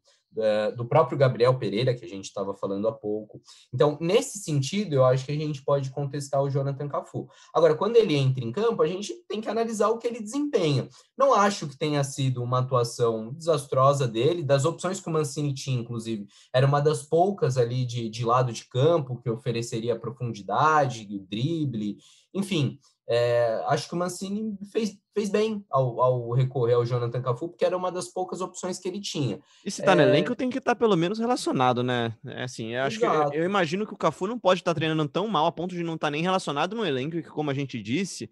Do 0.75 0.85
próprio 0.85 1.17
Gabriel 1.17 1.57
Pereira, 1.57 1.93
que 1.93 2.05
a 2.05 2.07
gente 2.07 2.25
estava 2.25 2.53
falando 2.53 2.87
há 2.87 2.91
pouco. 2.91 3.41
Então, 3.73 3.97
nesse 3.99 4.39
sentido, 4.39 4.93
eu 4.93 5.05
acho 5.05 5.25
que 5.25 5.31
a 5.31 5.35
gente 5.35 5.63
pode 5.63 5.89
contestar 5.89 6.41
o 6.41 6.49
Jonathan 6.49 6.87
Cafu. 6.87 7.27
Agora, 7.53 7.75
quando 7.75 7.95
ele 7.95 8.15
entra 8.15 8.43
em 8.43 8.51
campo, 8.51 8.81
a 8.81 8.87
gente 8.87 9.13
tem 9.27 9.41
que 9.41 9.49
analisar 9.49 9.89
o 9.89 9.97
que 9.97 10.07
ele 10.07 10.21
desempenha. 10.21 10.87
Não 11.17 11.33
acho 11.33 11.67
que 11.67 11.77
tenha 11.77 12.03
sido 12.03 12.43
uma 12.43 12.59
atuação 12.59 13.33
desastrosa 13.33 14.07
dele, 14.07 14.43
das 14.43 14.65
opções 14.65 14.99
que 14.99 15.09
o 15.09 15.11
Mancini 15.11 15.53
tinha, 15.53 15.79
inclusive, 15.79 16.27
era 16.53 16.65
uma 16.65 16.79
das 16.79 17.03
poucas 17.03 17.57
ali 17.57 17.85
de, 17.85 18.09
de 18.09 18.23
lado 18.23 18.53
de 18.53 18.65
campo 18.65 19.19
que 19.21 19.29
ofereceria 19.29 19.99
profundidade, 19.99 21.05
drible, 21.19 21.97
enfim. 22.33 22.79
É, 23.11 23.63
acho 23.65 23.89
que 23.89 23.95
o 23.95 23.97
Mancini 23.97 24.55
fez, 24.71 24.95
fez 25.15 25.31
bem 25.31 25.65
ao, 25.67 25.99
ao, 25.99 26.31
recorrer 26.31 26.75
ao 26.75 26.85
Jonathan 26.85 27.19
Cafu, 27.23 27.49
porque 27.49 27.65
era 27.65 27.75
uma 27.75 27.91
das 27.91 28.07
poucas 28.07 28.39
opções 28.39 28.77
que 28.77 28.87
ele 28.87 29.01
tinha. 29.01 29.39
E 29.65 29.71
se 29.71 29.81
tá 29.81 29.93
é... 29.93 29.95
no 29.95 30.01
elenco, 30.03 30.35
tem 30.35 30.47
que 30.47 30.59
estar 30.59 30.75
tá 30.75 30.79
pelo 30.79 30.95
menos 30.95 31.17
relacionado, 31.17 31.81
né? 31.81 32.15
É 32.23 32.43
assim, 32.43 32.75
eu 32.75 32.83
acho 32.83 32.99
Exato. 32.99 33.31
que 33.31 33.37
eu, 33.37 33.41
eu, 33.41 33.45
imagino 33.45 33.87
que 33.87 33.93
o 33.93 33.97
Cafu 33.97 34.27
não 34.27 34.37
pode 34.37 34.61
estar 34.61 34.75
tá 34.75 34.75
treinando 34.75 35.09
tão 35.09 35.27
mal 35.27 35.47
a 35.47 35.51
ponto 35.51 35.73
de 35.73 35.81
não 35.81 35.95
estar 35.95 36.05
tá 36.05 36.11
nem 36.11 36.21
relacionado 36.21 36.75
no 36.75 36.85
elenco, 36.85 37.13
que, 37.13 37.23
como 37.23 37.49
a 37.49 37.53
gente 37.53 37.81
disse, 37.81 38.29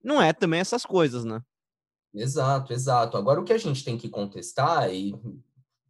não 0.00 0.22
é 0.22 0.32
também 0.32 0.60
essas 0.60 0.86
coisas, 0.86 1.24
né? 1.24 1.42
Exato, 2.14 2.72
exato. 2.72 3.16
Agora 3.16 3.40
o 3.40 3.44
que 3.44 3.52
a 3.52 3.58
gente 3.58 3.84
tem 3.84 3.98
que 3.98 4.08
contestar, 4.08 4.94
e 4.94 5.12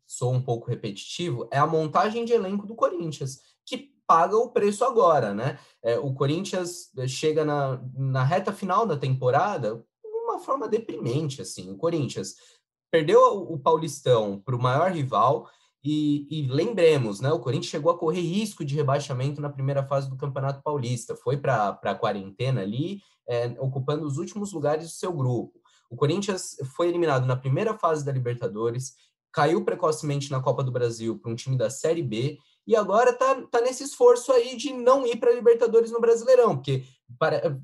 sou 0.07 0.33
um 0.33 0.40
pouco 0.40 0.70
repetitivo, 0.70 1.46
é 1.50 1.59
a 1.59 1.66
montagem 1.66 2.24
de 2.24 2.33
elenco 2.33 2.66
do 2.66 2.74
Corinthians, 2.74 3.38
que 3.66 3.92
paga 4.11 4.37
o 4.37 4.51
preço 4.51 4.85
agora, 4.85 5.33
né? 5.33 5.57
É, 5.81 5.96
o 5.96 6.12
Corinthians 6.12 6.90
eh, 6.99 7.07
chega 7.07 7.44
na, 7.44 7.81
na 7.96 8.25
reta 8.25 8.53
final 8.53 8.85
da 8.85 8.96
temporada 8.96 9.77
de 10.03 10.11
uma 10.25 10.40
forma 10.40 10.66
deprimente, 10.66 11.40
assim. 11.40 11.70
O 11.70 11.77
Corinthians 11.77 12.35
perdeu 12.90 13.20
o 13.20 13.57
Paulistão 13.57 14.42
para 14.44 14.57
o 14.57 14.61
maior 14.61 14.90
rival 14.90 15.49
e, 15.85 16.27
e, 16.29 16.49
lembremos, 16.49 17.20
né? 17.20 17.31
O 17.31 17.38
Corinthians 17.38 17.70
chegou 17.70 17.92
a 17.92 17.96
correr 17.96 18.20
risco 18.20 18.64
de 18.64 18.75
rebaixamento 18.75 19.40
na 19.40 19.49
primeira 19.49 19.87
fase 19.87 20.11
do 20.11 20.16
Campeonato 20.16 20.61
Paulista, 20.61 21.14
foi 21.14 21.37
para 21.37 21.79
a 21.81 21.94
quarentena 21.94 22.62
ali, 22.62 23.01
é, 23.29 23.55
ocupando 23.61 24.05
os 24.05 24.18
últimos 24.18 24.53
lugares 24.53 24.87
do 24.87 24.90
seu 24.90 25.12
grupo. 25.12 25.61
O 25.88 25.94
Corinthians 25.94 26.57
foi 26.75 26.88
eliminado 26.88 27.27
na 27.27 27.37
primeira 27.37 27.79
fase 27.79 28.05
da 28.05 28.11
Libertadores, 28.11 28.92
caiu 29.33 29.64
precocemente 29.64 30.33
na 30.33 30.40
Copa 30.40 30.64
do 30.64 30.73
Brasil 30.73 31.16
para 31.16 31.31
um 31.31 31.37
time 31.37 31.57
da 31.57 31.70
Série 31.70 32.03
B 32.03 32.40
e 32.66 32.77
agora 32.77 33.12
tá, 33.12 33.42
tá 33.51 33.61
nesse 33.61 33.85
esforço 33.85 34.33
aí 34.33 34.57
de 34.57 34.73
não 34.73 35.07
ir 35.07 35.16
para 35.16 35.35
Libertadores 35.35 35.90
no 35.90 36.01
Brasileirão, 36.01 36.57
porque 36.57 36.85
para, 37.18 37.59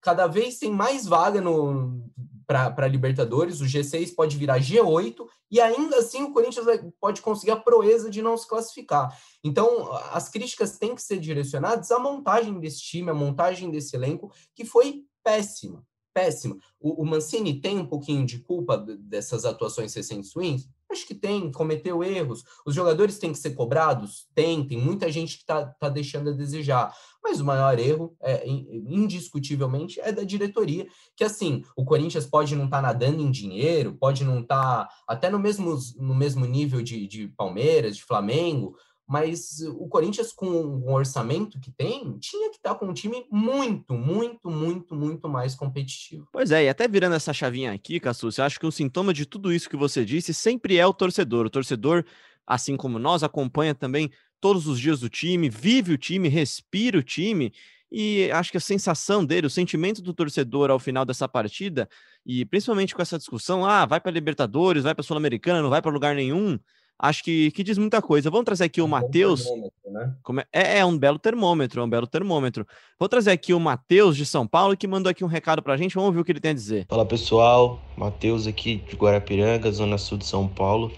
cada 0.00 0.26
vez 0.26 0.58
tem 0.58 0.70
mais 0.70 1.06
vaga 1.06 1.40
no 1.40 2.02
para 2.46 2.86
Libertadores, 2.86 3.60
o 3.60 3.64
G6 3.64 4.14
pode 4.14 4.36
virar 4.36 4.60
G8 4.60 5.26
e 5.50 5.60
ainda 5.60 5.98
assim 5.98 6.22
o 6.22 6.32
Corinthians 6.32 6.66
pode 7.00 7.22
conseguir 7.22 7.52
a 7.52 7.56
proeza 7.56 8.10
de 8.10 8.20
não 8.20 8.36
se 8.36 8.46
classificar. 8.46 9.16
Então, 9.42 9.90
as 10.10 10.28
críticas 10.28 10.78
têm 10.78 10.94
que 10.94 11.02
ser 11.02 11.18
direcionadas 11.18 11.90
à 11.90 11.98
montagem 11.98 12.58
desse 12.60 12.80
time, 12.80 13.10
à 13.10 13.14
montagem 13.14 13.70
desse 13.70 13.96
elenco, 13.96 14.30
que 14.54 14.64
foi 14.64 15.04
péssima, 15.24 15.82
péssima. 16.12 16.56
O, 16.78 17.02
o 17.02 17.06
Mancini 17.06 17.60
tem 17.60 17.78
um 17.78 17.86
pouquinho 17.86 18.26
de 18.26 18.38
culpa 18.40 18.76
dessas 18.76 19.44
atuações 19.44 19.94
recentes 19.94 20.34
ruins? 20.34 20.68
Acho 20.92 21.06
que 21.06 21.14
tem, 21.14 21.50
cometeu 21.50 22.04
erros. 22.04 22.44
Os 22.66 22.74
jogadores 22.74 23.18
têm 23.18 23.32
que 23.32 23.38
ser 23.38 23.52
cobrados? 23.52 24.28
Tem, 24.34 24.66
tem 24.66 24.78
muita 24.78 25.10
gente 25.10 25.36
que 25.36 25.42
está 25.42 25.64
tá 25.66 25.88
deixando 25.88 26.30
a 26.30 26.34
desejar. 26.34 26.94
Mas 27.22 27.40
o 27.40 27.44
maior 27.44 27.78
erro, 27.78 28.14
é, 28.20 28.46
indiscutivelmente, 28.46 29.98
é 30.00 30.12
da 30.12 30.22
diretoria. 30.22 30.86
Que 31.16 31.24
assim, 31.24 31.64
o 31.76 31.84
Corinthians 31.84 32.26
pode 32.26 32.54
não 32.54 32.66
estar 32.66 32.78
tá 32.78 32.82
nadando 32.82 33.22
em 33.22 33.30
dinheiro, 33.30 33.96
pode 33.98 34.22
não 34.22 34.40
estar 34.40 34.86
tá 34.86 34.88
até 35.08 35.30
no 35.30 35.38
mesmo, 35.38 35.78
no 35.96 36.14
mesmo 36.14 36.44
nível 36.44 36.82
de, 36.82 37.06
de 37.06 37.28
Palmeiras, 37.28 37.96
de 37.96 38.04
Flamengo, 38.04 38.76
mas 39.12 39.60
o 39.60 39.86
Corinthians, 39.88 40.32
com 40.32 40.46
o 40.46 40.90
orçamento 40.90 41.60
que 41.60 41.70
tem, 41.70 42.16
tinha 42.18 42.48
que 42.48 42.56
estar 42.56 42.74
com 42.76 42.86
um 42.86 42.94
time 42.94 43.26
muito, 43.30 43.92
muito, 43.92 44.50
muito, 44.50 44.94
muito 44.94 45.28
mais 45.28 45.54
competitivo. 45.54 46.26
Pois 46.32 46.50
é, 46.50 46.64
e 46.64 46.68
até 46.70 46.88
virando 46.88 47.14
essa 47.14 47.30
chavinha 47.30 47.72
aqui, 47.72 48.00
Cassus, 48.00 48.38
eu 48.38 48.44
acho 48.44 48.58
que 48.58 48.64
o 48.64 48.72
sintoma 48.72 49.12
de 49.12 49.26
tudo 49.26 49.52
isso 49.52 49.68
que 49.68 49.76
você 49.76 50.02
disse 50.02 50.32
sempre 50.32 50.78
é 50.78 50.86
o 50.86 50.94
torcedor. 50.94 51.44
O 51.44 51.50
torcedor, 51.50 52.06
assim 52.46 52.74
como 52.74 52.98
nós, 52.98 53.22
acompanha 53.22 53.74
também 53.74 54.10
todos 54.40 54.66
os 54.66 54.80
dias 54.80 55.00
do 55.00 55.10
time, 55.10 55.50
vive 55.50 55.92
o 55.92 55.98
time, 55.98 56.26
respira 56.26 56.96
o 56.96 57.02
time. 57.02 57.52
E 57.90 58.30
acho 58.32 58.50
que 58.50 58.56
a 58.56 58.60
sensação 58.60 59.22
dele, 59.22 59.46
o 59.46 59.50
sentimento 59.50 60.00
do 60.00 60.14
torcedor 60.14 60.70
ao 60.70 60.78
final 60.78 61.04
dessa 61.04 61.28
partida, 61.28 61.86
e 62.24 62.46
principalmente 62.46 62.94
com 62.94 63.02
essa 63.02 63.18
discussão, 63.18 63.66
ah, 63.66 63.84
vai 63.84 64.00
para 64.00 64.10
Libertadores, 64.10 64.84
vai 64.84 64.94
para 64.94 65.04
Sul-Americana, 65.04 65.60
não 65.60 65.68
vai 65.68 65.82
para 65.82 65.90
lugar 65.90 66.14
nenhum 66.14 66.58
acho 67.02 67.24
que, 67.24 67.50
que 67.50 67.64
diz 67.64 67.76
muita 67.76 68.00
coisa. 68.00 68.30
Vamos 68.30 68.44
trazer 68.44 68.64
aqui 68.64 68.80
o 68.80 68.84
é 68.84 68.86
um 68.86 68.88
Matheus. 68.88 69.44
Né? 69.90 70.14
É, 70.52 70.78
é, 70.78 70.84
um 70.84 70.96
belo 70.96 71.18
termômetro, 71.18 71.80
é 71.80 71.84
um 71.84 71.90
belo 71.90 72.06
termômetro. 72.06 72.64
Vou 72.98 73.08
trazer 73.08 73.32
aqui 73.32 73.52
o 73.52 73.58
Matheus 73.58 74.16
de 74.16 74.24
São 74.24 74.46
Paulo, 74.46 74.76
que 74.76 74.86
mandou 74.86 75.10
aqui 75.10 75.24
um 75.24 75.28
recado 75.28 75.60
pra 75.60 75.76
gente. 75.76 75.96
Vamos 75.96 76.08
ouvir 76.08 76.20
o 76.20 76.24
que 76.24 76.30
ele 76.30 76.40
tem 76.40 76.52
a 76.52 76.54
dizer. 76.54 76.86
Fala 76.88 77.04
pessoal, 77.04 77.82
Matheus 77.96 78.46
aqui 78.46 78.76
de 78.88 78.94
Guarapiranga, 78.94 79.70
Zona 79.72 79.98
Sul 79.98 80.18
de 80.18 80.26
São 80.26 80.46
Paulo. 80.46 80.92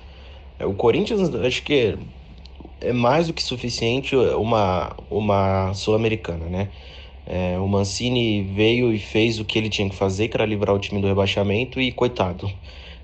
É, 0.58 0.66
o 0.66 0.74
Corinthians, 0.74 1.34
acho 1.34 1.62
que 1.62 1.98
é 2.82 2.92
mais 2.92 3.28
do 3.28 3.32
que 3.32 3.42
suficiente 3.42 4.14
uma, 4.14 4.94
uma 5.10 5.72
Sul-Americana, 5.72 6.44
né? 6.46 6.68
É, 7.26 7.58
o 7.58 7.66
Mancini 7.66 8.42
veio 8.42 8.92
e 8.92 8.98
fez 8.98 9.40
o 9.40 9.46
que 9.46 9.58
ele 9.58 9.70
tinha 9.70 9.88
que 9.88 9.96
fazer, 9.96 10.28
que 10.28 10.36
era 10.36 10.44
livrar 10.44 10.74
o 10.74 10.78
time 10.78 11.00
do 11.00 11.06
rebaixamento, 11.06 11.80
e 11.80 11.90
coitado, 11.90 12.50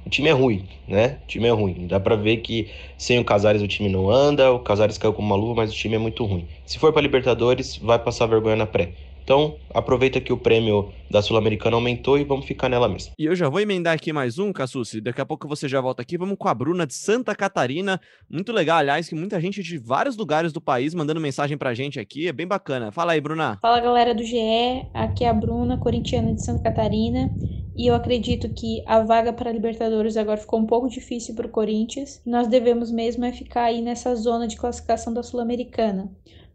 o 0.04 0.10
time 0.10 0.28
é 0.28 0.32
ruim, 0.32 0.66
né? 0.88 1.18
O 1.24 1.26
time 1.26 1.46
é 1.46 1.50
ruim. 1.50 1.86
Dá 1.86 2.00
para 2.00 2.16
ver 2.16 2.38
que 2.38 2.70
sem 2.96 3.18
o 3.18 3.24
Casares 3.24 3.62
o 3.62 3.68
time 3.68 3.88
não 3.88 4.10
anda, 4.10 4.52
o 4.52 4.58
Casares 4.58 4.98
caiu 4.98 5.12
como 5.12 5.26
uma 5.26 5.36
luva, 5.36 5.54
mas 5.56 5.72
o 5.72 5.74
time 5.74 5.96
é 5.96 5.98
muito 5.98 6.24
ruim. 6.24 6.46
Se 6.64 6.78
for 6.78 6.92
para 6.92 7.02
Libertadores, 7.02 7.76
vai 7.76 7.98
passar 7.98 8.26
vergonha 8.26 8.56
na 8.56 8.66
pré. 8.66 8.92
Então, 9.22 9.54
aproveita 9.72 10.20
que 10.20 10.32
o 10.32 10.36
prêmio 10.36 10.92
da 11.08 11.22
Sul-Americana 11.22 11.76
aumentou 11.76 12.18
e 12.18 12.24
vamos 12.24 12.46
ficar 12.46 12.68
nela 12.68 12.88
mesmo. 12.88 13.12
E 13.16 13.26
eu 13.26 13.36
já 13.36 13.48
vou 13.48 13.60
emendar 13.60 13.94
aqui 13.94 14.12
mais 14.12 14.40
um, 14.40 14.52
Cassucci. 14.52 15.00
Daqui 15.00 15.20
a 15.20 15.26
pouco 15.26 15.46
você 15.46 15.68
já 15.68 15.80
volta 15.80 16.02
aqui. 16.02 16.18
Vamos 16.18 16.36
com 16.36 16.48
a 16.48 16.54
Bruna 16.54 16.84
de 16.84 16.94
Santa 16.94 17.32
Catarina. 17.34 18.00
Muito 18.28 18.50
legal, 18.52 18.78
aliás, 18.78 19.08
que 19.08 19.14
muita 19.14 19.40
gente 19.40 19.62
de 19.62 19.78
vários 19.78 20.16
lugares 20.16 20.52
do 20.52 20.60
país 20.60 20.94
mandando 20.94 21.20
mensagem 21.20 21.56
pra 21.56 21.74
gente 21.74 22.00
aqui. 22.00 22.26
É 22.26 22.32
bem 22.32 22.46
bacana. 22.46 22.90
Fala 22.90 23.12
aí, 23.12 23.20
Bruna. 23.20 23.56
Fala, 23.62 23.78
galera 23.78 24.14
do 24.14 24.24
GE. 24.24 24.36
Aqui 24.92 25.24
é 25.24 25.28
a 25.28 25.34
Bruna, 25.34 25.78
corintiana 25.78 26.34
de 26.34 26.44
Santa 26.44 26.64
Catarina. 26.64 27.30
E 27.74 27.86
eu 27.86 27.94
acredito 27.94 28.48
que 28.52 28.82
a 28.86 29.00
vaga 29.00 29.32
para 29.32 29.50
a 29.50 29.52
Libertadores 29.52 30.16
agora 30.16 30.36
ficou 30.40 30.58
um 30.60 30.66
pouco 30.66 30.88
difícil 30.88 31.34
para 31.34 31.46
o 31.46 31.50
Corinthians. 31.50 32.20
Nós 32.26 32.48
devemos 32.48 32.90
mesmo 32.90 33.24
é 33.24 33.32
ficar 33.32 33.64
aí 33.64 33.80
nessa 33.82 34.14
zona 34.14 34.46
de 34.46 34.56
classificação 34.56 35.12
da 35.12 35.22
Sul-Americana. 35.22 36.10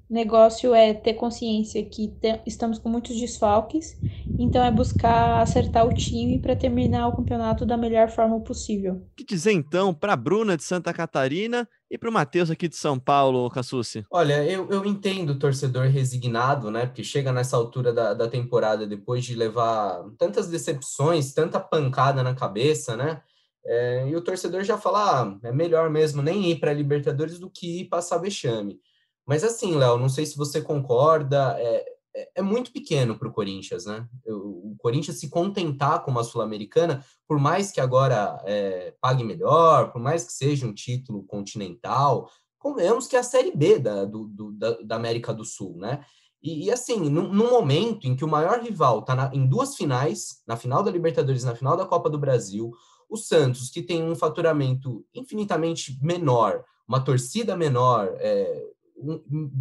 O 0.08 0.14
negócio 0.14 0.76
é 0.76 0.94
ter 0.94 1.16
consciência 1.16 1.84
que 1.84 2.10
te 2.10 2.40
estamos 2.46 2.78
com 2.78 2.90
muitos 2.90 3.20
desfalques, 3.20 3.98
então 4.38 4.64
é 4.64 4.70
buscar 4.70 5.42
acertar 5.42 5.84
o 5.88 5.94
time 5.94 6.38
para 6.40 6.56
terminar 6.56 7.08
o 7.08 7.16
campeonato 7.16 7.66
da 7.66 7.76
melhor 7.76 8.08
forma 8.10 8.40
possível. 8.42 8.94
O 8.94 9.16
que 9.16 9.26
dizer 9.26 9.52
então 9.52 9.96
para 9.96 10.14
a 10.14 10.16
Bruna 10.16 10.56
de 10.56 10.64
Santa 10.64 10.94
Catarina 10.94 11.68
e 11.90 11.98
para 11.98 12.08
o 12.08 12.14
Matheus 12.14 12.52
aqui 12.52 12.68
de 12.68 12.76
São 12.76 13.00
Paulo, 13.00 13.50
Cassucci? 13.50 14.06
Olha, 14.12 14.44
eu, 14.44 14.70
eu 14.70 14.86
entendo 14.86 15.32
o 15.32 15.40
torcedor 15.40 15.88
resignado, 15.88 16.70
né? 16.70 16.86
Porque 16.86 17.04
chega 17.04 17.34
nessa 17.34 17.58
altura 17.58 17.92
da, 17.92 18.14
da 18.14 18.28
temporada, 18.28 18.86
depois 18.86 19.26
de 19.26 19.34
levar 19.34 20.04
tantas 20.20 20.48
decepções, 20.48 21.34
tanta 21.34 21.60
pancada 21.60 22.22
na 22.22 22.36
cabeça, 22.36 22.96
né? 22.96 23.24
É, 23.66 24.08
e 24.08 24.16
o 24.16 24.22
torcedor 24.22 24.64
já 24.64 24.78
fala: 24.78 25.24
ah, 25.24 25.38
é 25.42 25.52
melhor 25.52 25.90
mesmo 25.90 26.22
nem 26.22 26.52
ir 26.52 26.60
para 26.60 26.70
a 26.70 26.76
Libertadores 26.76 27.40
do 27.40 27.50
que 27.50 27.82
ir 27.82 27.86
passar 27.86 28.20
vexame. 28.20 28.80
Mas 29.26 29.44
assim, 29.44 29.76
Léo, 29.76 29.98
não 29.98 30.10
sei 30.10 30.26
se 30.26 30.38
você 30.38 30.62
concorda, 30.62 31.56
é, 31.60 31.96
é, 32.16 32.30
é 32.36 32.42
muito 32.42 32.72
pequeno 32.72 33.18
para 33.18 33.28
o 33.28 33.32
Corinthians, 33.32 33.86
né? 33.86 34.08
O 34.26 34.76
Corinthians 34.80 35.20
se 35.20 35.30
contentar 35.30 36.04
com 36.04 36.12
uma 36.12 36.24
Sul-Americana, 36.24 37.04
por 37.28 37.38
mais 37.38 37.72
que 37.72 37.82
agora 37.82 38.42
é, 38.46 38.94
pague 39.02 39.24
melhor, 39.24 39.92
por 39.92 40.02
mais 40.02 40.24
que 40.24 40.32
seja 40.32 40.66
um 40.66 40.74
título 40.74 41.24
continental, 41.24 42.30
convenhamos 42.58 43.08
que 43.08 43.16
é 43.16 43.20
a 43.20 43.24
Série 43.24 43.56
B 43.56 43.80
da, 43.80 44.06
do, 44.06 44.28
da, 44.54 44.78
da, 44.82 44.96
América 44.96 45.34
do 45.34 45.44
Sul, 45.44 45.78
né? 45.78 46.04
E, 46.42 46.66
e 46.66 46.72
assim, 46.72 47.10
num, 47.10 47.50
momento 47.50 48.08
em 48.08 48.16
que 48.16 48.24
o 48.24 48.28
maior 48.28 48.62
rival 48.62 49.00
está 49.00 49.32
em 49.34 49.46
duas 49.46 49.76
finais, 49.76 50.42
na 50.48 50.56
final 50.56 50.84
da 50.84 50.92
Libertadores 50.92 51.44
na 51.44 51.56
final 51.56 51.76
da 51.76 51.86
Copa 51.86 52.10
do 52.10 52.20
Brasil, 52.20 52.72
o 53.10 53.18
Santos, 53.18 53.70
que 53.70 53.82
tem 53.82 54.04
um 54.04 54.16
faturamento 54.16 55.06
infinitamente 55.14 55.98
menor, 56.02 56.64
uma 56.88 57.00
torcida 57.00 57.56
menor, 57.56 58.16
é, 58.18 58.75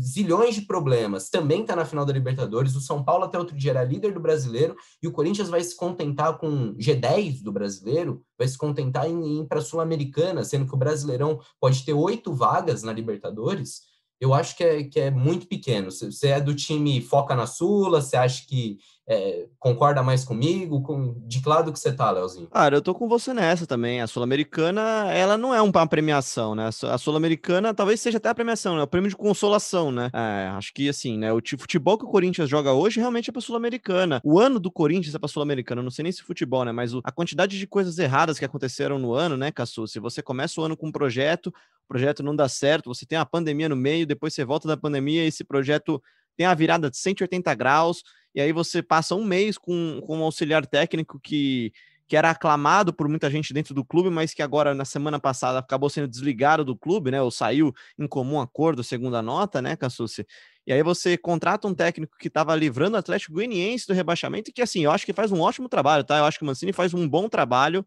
zilhões 0.01 0.55
de 0.55 0.63
problemas, 0.63 1.29
também 1.29 1.63
está 1.63 1.75
na 1.75 1.85
final 1.85 2.05
da 2.05 2.13
Libertadores. 2.13 2.77
O 2.77 2.81
São 2.81 3.05
Paulo 3.05 3.25
até 3.25 3.39
outro 3.39 3.57
dia 3.57 3.73
era 3.73 3.85
líder 3.85 4.13
do 4.13 4.21
brasileiro 4.21 4.77
e 5.03 5.09
o 5.09 5.13
Corinthians 5.13 5.49
vai 5.49 5.63
se 5.63 5.77
contentar 5.77 6.39
com 6.39 6.75
G10 6.75 7.43
do 7.43 7.53
brasileiro, 7.53 8.23
vai 8.39 8.47
se 8.47 8.57
contentar 8.57 9.09
em, 9.09 9.15
em 9.15 9.41
ir 9.43 9.47
para 9.47 9.59
a 9.59 9.63
Sul-Americana, 9.63 10.45
sendo 10.45 10.67
que 10.67 10.75
o 10.75 10.79
Brasileirão 10.79 11.41
pode 11.61 11.85
ter 11.85 11.93
oito 11.93 12.33
vagas 12.33 12.83
na 12.83 12.93
Libertadores. 12.93 13.94
Eu 14.25 14.33
acho 14.33 14.57
que 14.57 14.65
é, 14.65 14.83
que 14.85 14.99
é 14.99 15.11
muito 15.11 15.47
pequeno. 15.47 15.91
Você 15.91 16.29
é 16.29 16.41
do 16.41 16.55
time 16.55 16.99
foca 17.03 17.37
na 17.37 17.47
Sula, 17.47 18.01
você 18.01 18.17
acha 18.17 18.47
que 18.47 18.79
é, 19.07 19.47
concorda 19.59 20.03
mais 20.03 20.25
comigo? 20.25 20.81
Com, 20.83 21.15
de 21.27 21.43
que 21.43 21.49
lado 21.49 21.71
que 21.71 21.79
você 21.79 21.93
tá, 21.93 22.11
Leozinho? 22.11 22.49
Cara, 22.49 22.77
eu 22.77 22.81
tô 22.81 22.95
com 22.95 23.07
você 23.07 23.35
nessa 23.35 23.67
também. 23.67 24.01
A 24.01 24.07
Sul-Americana, 24.07 25.13
ela 25.13 25.37
não 25.37 25.55
é 25.55 25.61
uma 25.61 25.87
premiação, 25.87 26.55
né? 26.55 26.71
A 26.85 26.97
Sul-Americana 26.97 27.75
talvez 27.75 28.01
seja 28.01 28.17
até 28.17 28.31
a 28.31 28.35
premiação, 28.35 28.77
né? 28.77 28.83
O 28.83 28.87
prêmio 28.87 29.11
de 29.11 29.17
consolação, 29.17 29.93
né? 29.93 30.11
É, 30.15 30.49
acho 30.57 30.73
que 30.73 30.89
assim, 30.89 31.19
né? 31.19 31.31
O 31.31 31.41
futebol 31.59 31.99
que 31.99 32.05
o 32.05 32.09
Corinthians 32.09 32.49
joga 32.49 32.73
hoje 32.73 32.99
realmente 32.99 33.29
é 33.29 33.33
pra 33.33 33.43
Sul-Americana. 33.43 34.23
O 34.25 34.41
ano 34.41 34.59
do 34.59 34.73
Corinthians 34.73 35.15
é 35.15 35.19
pra 35.19 35.29
Sul-Americana. 35.29 35.83
Não 35.83 35.91
sei 35.91 36.05
nem 36.05 36.13
se 36.13 36.23
futebol, 36.23 36.65
né? 36.65 36.73
Mas 36.73 36.95
o, 36.95 37.03
a 37.05 37.13
quantidade 37.13 37.59
de 37.59 37.67
coisas 37.67 37.99
erradas 37.99 38.39
que 38.39 38.45
aconteceram 38.47 38.99
no 38.99 39.13
ano, 39.13 39.37
né, 39.37 39.53
Cassu? 39.53 39.87
Se 39.87 40.01
você 40.01 40.23
começa 40.23 40.59
o 40.63 40.65
ano 40.65 40.79
com 40.79 40.87
um 40.87 40.93
projeto, 40.93 41.53
o 41.85 41.89
projeto 41.89 42.23
não 42.23 42.35
dá 42.35 42.49
certo, 42.49 42.93
você 42.93 43.07
tem 43.07 43.19
a 43.19 43.27
pandemia 43.27 43.69
no 43.69 43.77
meio, 43.77 44.07
depois 44.07 44.35
você 44.35 44.45
volta 44.45 44.67
da 44.67 44.77
pandemia 44.77 45.25
esse 45.25 45.45
projeto 45.45 46.03
tem 46.37 46.47
a 46.47 46.55
virada 46.55 46.91
de 46.91 46.97
180 46.97 47.55
graus 47.55 48.03
e 48.35 48.41
aí 48.41 48.53
você 48.53 48.83
passa 48.83 49.15
um 49.15 49.25
mês 49.25 49.57
com, 49.57 50.01
com 50.05 50.19
um 50.19 50.23
auxiliar 50.23 50.67
técnico 50.67 51.21
que, 51.21 51.73
que 52.07 52.17
era 52.17 52.31
aclamado 52.31 52.93
por 52.93 53.09
muita 53.09 53.31
gente 53.31 53.55
dentro 53.55 53.73
do 53.73 53.85
clube, 53.85 54.11
mas 54.11 54.35
que 54.35 54.43
agora, 54.43 54.75
na 54.75 54.85
semana 54.85 55.21
passada, 55.21 55.59
acabou 55.59 55.89
sendo 55.89 56.09
desligado 56.09 56.65
do 56.65 56.77
clube, 56.77 57.11
né? 57.11 57.23
Ou 57.23 57.31
saiu 57.31 57.73
em 57.99 58.07
comum 58.07 58.41
acordo, 58.41 58.83
segundo 58.83 59.17
a 59.17 59.23
nota, 59.23 59.63
né, 59.63 59.77
Cassucci? 59.77 60.27
E 60.67 60.73
aí 60.73 60.83
você 60.83 61.17
contrata 61.17 61.69
um 61.69 61.75
técnico 61.75 62.17
que 62.19 62.29
estava 62.29 62.55
livrando 62.57 62.97
o 62.97 62.99
Atlético 62.99 63.35
Goianiense 63.35 63.87
do 63.87 63.95
rebaixamento, 63.95 64.53
que, 64.53 64.63
assim, 64.63 64.85
eu 64.85 64.91
acho 64.91 65.07
que 65.07 65.13
faz 65.13 65.31
um 65.31 65.41
ótimo 65.41 65.69
trabalho, 65.69 66.05
tá? 66.05 66.19
Eu 66.19 66.25
acho 66.25 66.39
que 66.39 66.45
o 66.45 66.47
Mancini 66.47 66.73
faz 66.73 66.93
um 66.93 67.09
bom 67.09 67.29
trabalho, 67.29 67.87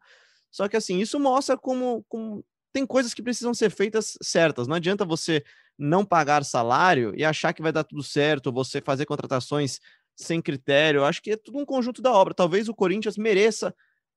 só 0.50 0.68
que, 0.68 0.78
assim, 0.78 1.00
isso 1.00 1.20
mostra 1.20 1.58
como, 1.58 2.06
como 2.08 2.44
tem 2.73 2.86
coisas 2.86 3.13
que 3.13 3.23
precisam 3.23 3.53
ser 3.53 3.69
feitas 3.69 4.17
certas. 4.21 4.67
Não 4.67 4.75
adianta 4.75 5.06
você 5.06 5.43
não 5.77 6.06
pagar 6.06 6.43
salário 6.43 7.13
e 7.15 7.23
achar 7.23 7.53
que 7.53 7.62
vai 7.62 7.71
dar 7.71 7.84
tudo 7.84 8.03
certo, 8.03 8.51
você 8.51 8.82
fazer 8.82 9.06
contratações 9.06 9.80
sem 10.15 10.41
critério. 10.41 11.03
Acho 11.03 11.21
que 11.21 11.32
é 11.32 11.38
tudo 11.38 11.60
um 11.60 11.65
conjunto 11.65 12.01
da 12.01 12.12
obra. 12.12 12.34
Talvez 12.34 12.67
o 12.67 12.73
Corinthians 12.73 13.17
mereça 13.17 13.73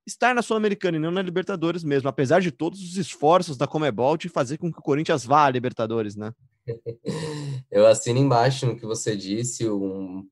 estar 0.06 0.34
na 0.34 0.42
Sul-Americana 0.42 0.96
e 0.96 1.00
não 1.00 1.10
na 1.10 1.22
Libertadores 1.22 1.84
mesmo, 1.84 2.08
apesar 2.08 2.40
de 2.40 2.50
todos 2.50 2.82
os 2.82 2.96
esforços 2.96 3.56
da 3.56 3.66
Comebol 3.66 4.16
de 4.16 4.28
fazer 4.28 4.58
com 4.58 4.72
que 4.72 4.78
o 4.78 4.82
Corinthians 4.82 5.24
vá 5.24 5.44
à 5.46 5.50
Libertadores, 5.50 6.16
né? 6.16 6.32
Eu 7.70 7.86
assino 7.86 8.18
embaixo 8.18 8.66
no 8.66 8.76
que 8.76 8.86
você 8.86 9.16
disse, 9.16 9.68
um 9.68 10.26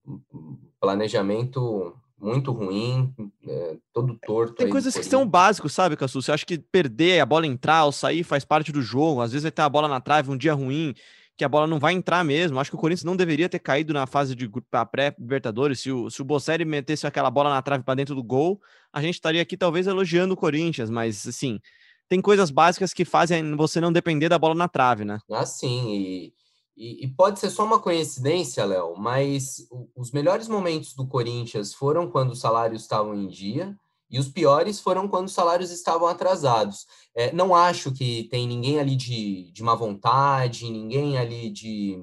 planejamento 0.80 1.94
muito 2.18 2.50
ruim, 2.50 3.14
é, 3.48 3.76
todo 3.92 4.18
torto. 4.26 4.54
Tem 4.54 4.68
coisas 4.68 4.96
que 4.96 5.04
são 5.04 5.26
básicos, 5.26 5.72
sabe, 5.72 5.96
Cassu? 5.96 6.20
Você 6.20 6.32
acha 6.32 6.44
que 6.44 6.58
perder, 6.58 7.20
a 7.20 7.26
bola 7.26 7.46
entrar 7.46 7.84
ou 7.84 7.92
sair 7.92 8.22
faz 8.22 8.44
parte 8.44 8.70
do 8.72 8.82
jogo, 8.82 9.20
às 9.20 9.32
vezes 9.32 9.42
vai 9.42 9.52
ter 9.52 9.62
a 9.62 9.68
bola 9.68 9.88
na 9.88 10.00
trave, 10.00 10.30
um 10.30 10.36
dia 10.36 10.54
ruim, 10.54 10.94
que 11.36 11.44
a 11.44 11.48
bola 11.48 11.66
não 11.66 11.78
vai 11.78 11.94
entrar 11.94 12.24
mesmo. 12.24 12.58
Acho 12.58 12.70
que 12.70 12.76
o 12.76 12.78
Corinthians 12.78 13.04
não 13.04 13.16
deveria 13.16 13.48
ter 13.48 13.60
caído 13.60 13.94
na 13.94 14.06
fase 14.06 14.34
de 14.34 14.50
pré-Libertadores. 14.90 15.80
Se 15.80 15.90
o, 15.90 16.10
se 16.10 16.20
o 16.20 16.24
Bocelli 16.24 16.64
metesse 16.64 17.06
aquela 17.06 17.30
bola 17.30 17.50
na 17.50 17.62
trave 17.62 17.84
para 17.84 17.94
dentro 17.94 18.14
do 18.14 18.22
gol, 18.22 18.60
a 18.92 19.00
gente 19.00 19.14
estaria 19.14 19.40
aqui 19.40 19.56
talvez 19.56 19.86
elogiando 19.86 20.34
o 20.34 20.36
Corinthians, 20.36 20.90
mas 20.90 21.26
assim, 21.26 21.60
tem 22.08 22.20
coisas 22.20 22.50
básicas 22.50 22.92
que 22.92 23.04
fazem 23.04 23.54
você 23.54 23.80
não 23.80 23.92
depender 23.92 24.28
da 24.28 24.38
bola 24.38 24.54
na 24.54 24.66
trave, 24.66 25.04
né? 25.04 25.18
Ah, 25.30 25.46
sim, 25.46 25.94
e, 25.94 26.32
e, 26.78 27.04
e 27.04 27.08
pode 27.08 27.40
ser 27.40 27.50
só 27.50 27.64
uma 27.64 27.80
coincidência, 27.80 28.64
Léo, 28.64 28.94
mas 28.96 29.66
os 29.96 30.12
melhores 30.12 30.46
momentos 30.46 30.94
do 30.94 31.06
Corinthians 31.06 31.74
foram 31.74 32.08
quando 32.08 32.30
os 32.30 32.40
salários 32.40 32.82
estavam 32.82 33.14
em 33.14 33.26
dia 33.26 33.76
e 34.08 34.18
os 34.18 34.28
piores 34.28 34.80
foram 34.80 35.08
quando 35.08 35.26
os 35.26 35.34
salários 35.34 35.72
estavam 35.72 36.06
atrasados. 36.06 36.86
É, 37.14 37.32
não 37.32 37.54
acho 37.54 37.92
que 37.92 38.28
tem 38.30 38.46
ninguém 38.46 38.78
ali 38.78 38.94
de, 38.94 39.50
de 39.50 39.62
má 39.62 39.74
vontade, 39.74 40.70
ninguém 40.70 41.18
ali 41.18 41.50
de, 41.50 41.98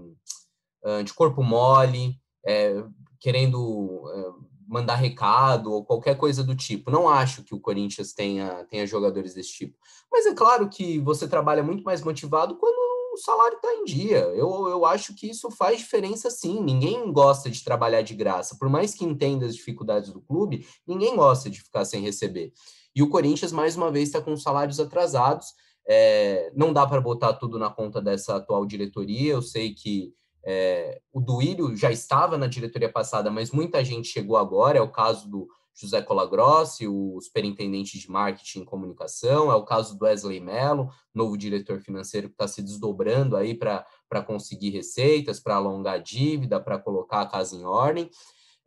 de 1.03 1.13
corpo 1.13 1.41
mole, 1.41 2.19
é, 2.45 2.83
querendo 3.19 4.03
é, 4.13 4.45
mandar 4.67 4.95
recado 4.95 5.71
ou 5.71 5.85
qualquer 5.85 6.17
coisa 6.17 6.43
do 6.43 6.55
tipo. 6.55 6.91
Não 6.91 7.07
acho 7.07 7.43
que 7.43 7.55
o 7.55 7.59
Corinthians 7.59 8.13
tenha, 8.13 8.65
tenha 8.65 8.85
jogadores 8.85 9.33
desse 9.33 9.53
tipo. 9.53 9.77
Mas 10.11 10.25
é 10.25 10.33
claro 10.35 10.69
que 10.69 10.99
você 10.99 11.27
trabalha 11.27 11.63
muito 11.63 11.83
mais 11.83 12.03
motivado 12.03 12.57
quando 12.57 12.84
o 13.15 13.17
salário 13.17 13.55
está 13.55 13.73
em 13.73 13.83
dia. 13.83 14.19
Eu, 14.35 14.67
eu 14.67 14.85
acho 14.85 15.15
que 15.15 15.27
isso 15.29 15.49
faz 15.49 15.79
diferença 15.79 16.29
sim. 16.29 16.61
Ninguém 16.61 17.11
gosta 17.11 17.49
de 17.49 17.63
trabalhar 17.63 18.01
de 18.01 18.13
graça. 18.13 18.57
Por 18.59 18.69
mais 18.69 18.93
que 18.93 19.05
entenda 19.05 19.45
as 19.45 19.55
dificuldades 19.55 20.11
do 20.11 20.21
clube, 20.21 20.67
ninguém 20.85 21.15
gosta 21.15 21.49
de 21.49 21.61
ficar 21.61 21.85
sem 21.85 22.01
receber. 22.01 22.53
E 22.95 23.01
o 23.01 23.09
Corinthians, 23.09 23.51
mais 23.51 23.75
uma 23.75 23.91
vez, 23.91 24.09
está 24.09 24.21
com 24.21 24.35
salários 24.37 24.79
atrasados. 24.79 25.47
É, 25.87 26.51
não 26.55 26.71
dá 26.71 26.85
para 26.85 27.01
botar 27.01 27.33
tudo 27.33 27.57
na 27.57 27.69
conta 27.69 28.01
dessa 28.01 28.35
atual 28.35 28.65
diretoria. 28.65 29.33
Eu 29.33 29.41
sei 29.41 29.73
que 29.73 30.13
é, 30.45 31.01
o 31.11 31.19
Duílio 31.19 31.75
já 31.75 31.91
estava 31.91 32.37
na 32.37 32.47
diretoria 32.47 32.91
passada, 32.91 33.31
mas 33.31 33.51
muita 33.51 33.83
gente 33.83 34.07
chegou 34.07 34.37
agora. 34.37 34.77
É 34.77 34.81
o 34.81 34.91
caso 34.91 35.29
do 35.29 35.47
José 35.75 36.01
Colagrossi, 36.01 36.87
o 36.87 37.19
superintendente 37.21 37.99
de 37.99 38.09
marketing 38.09 38.61
e 38.61 38.65
comunicação, 38.65 39.51
é 39.51 39.55
o 39.55 39.65
caso 39.65 39.97
do 39.97 40.05
Wesley 40.05 40.39
Mello, 40.39 40.89
novo 41.13 41.37
diretor 41.37 41.81
financeiro 41.81 42.29
que 42.29 42.33
está 42.33 42.47
se 42.47 42.61
desdobrando 42.61 43.35
aí 43.35 43.53
para 43.53 44.21
conseguir 44.25 44.69
receitas, 44.69 45.39
para 45.39 45.55
alongar 45.55 45.95
a 45.95 45.97
dívida, 45.97 46.61
para 46.61 46.79
colocar 46.79 47.21
a 47.21 47.25
casa 47.27 47.55
em 47.55 47.65
ordem. 47.65 48.09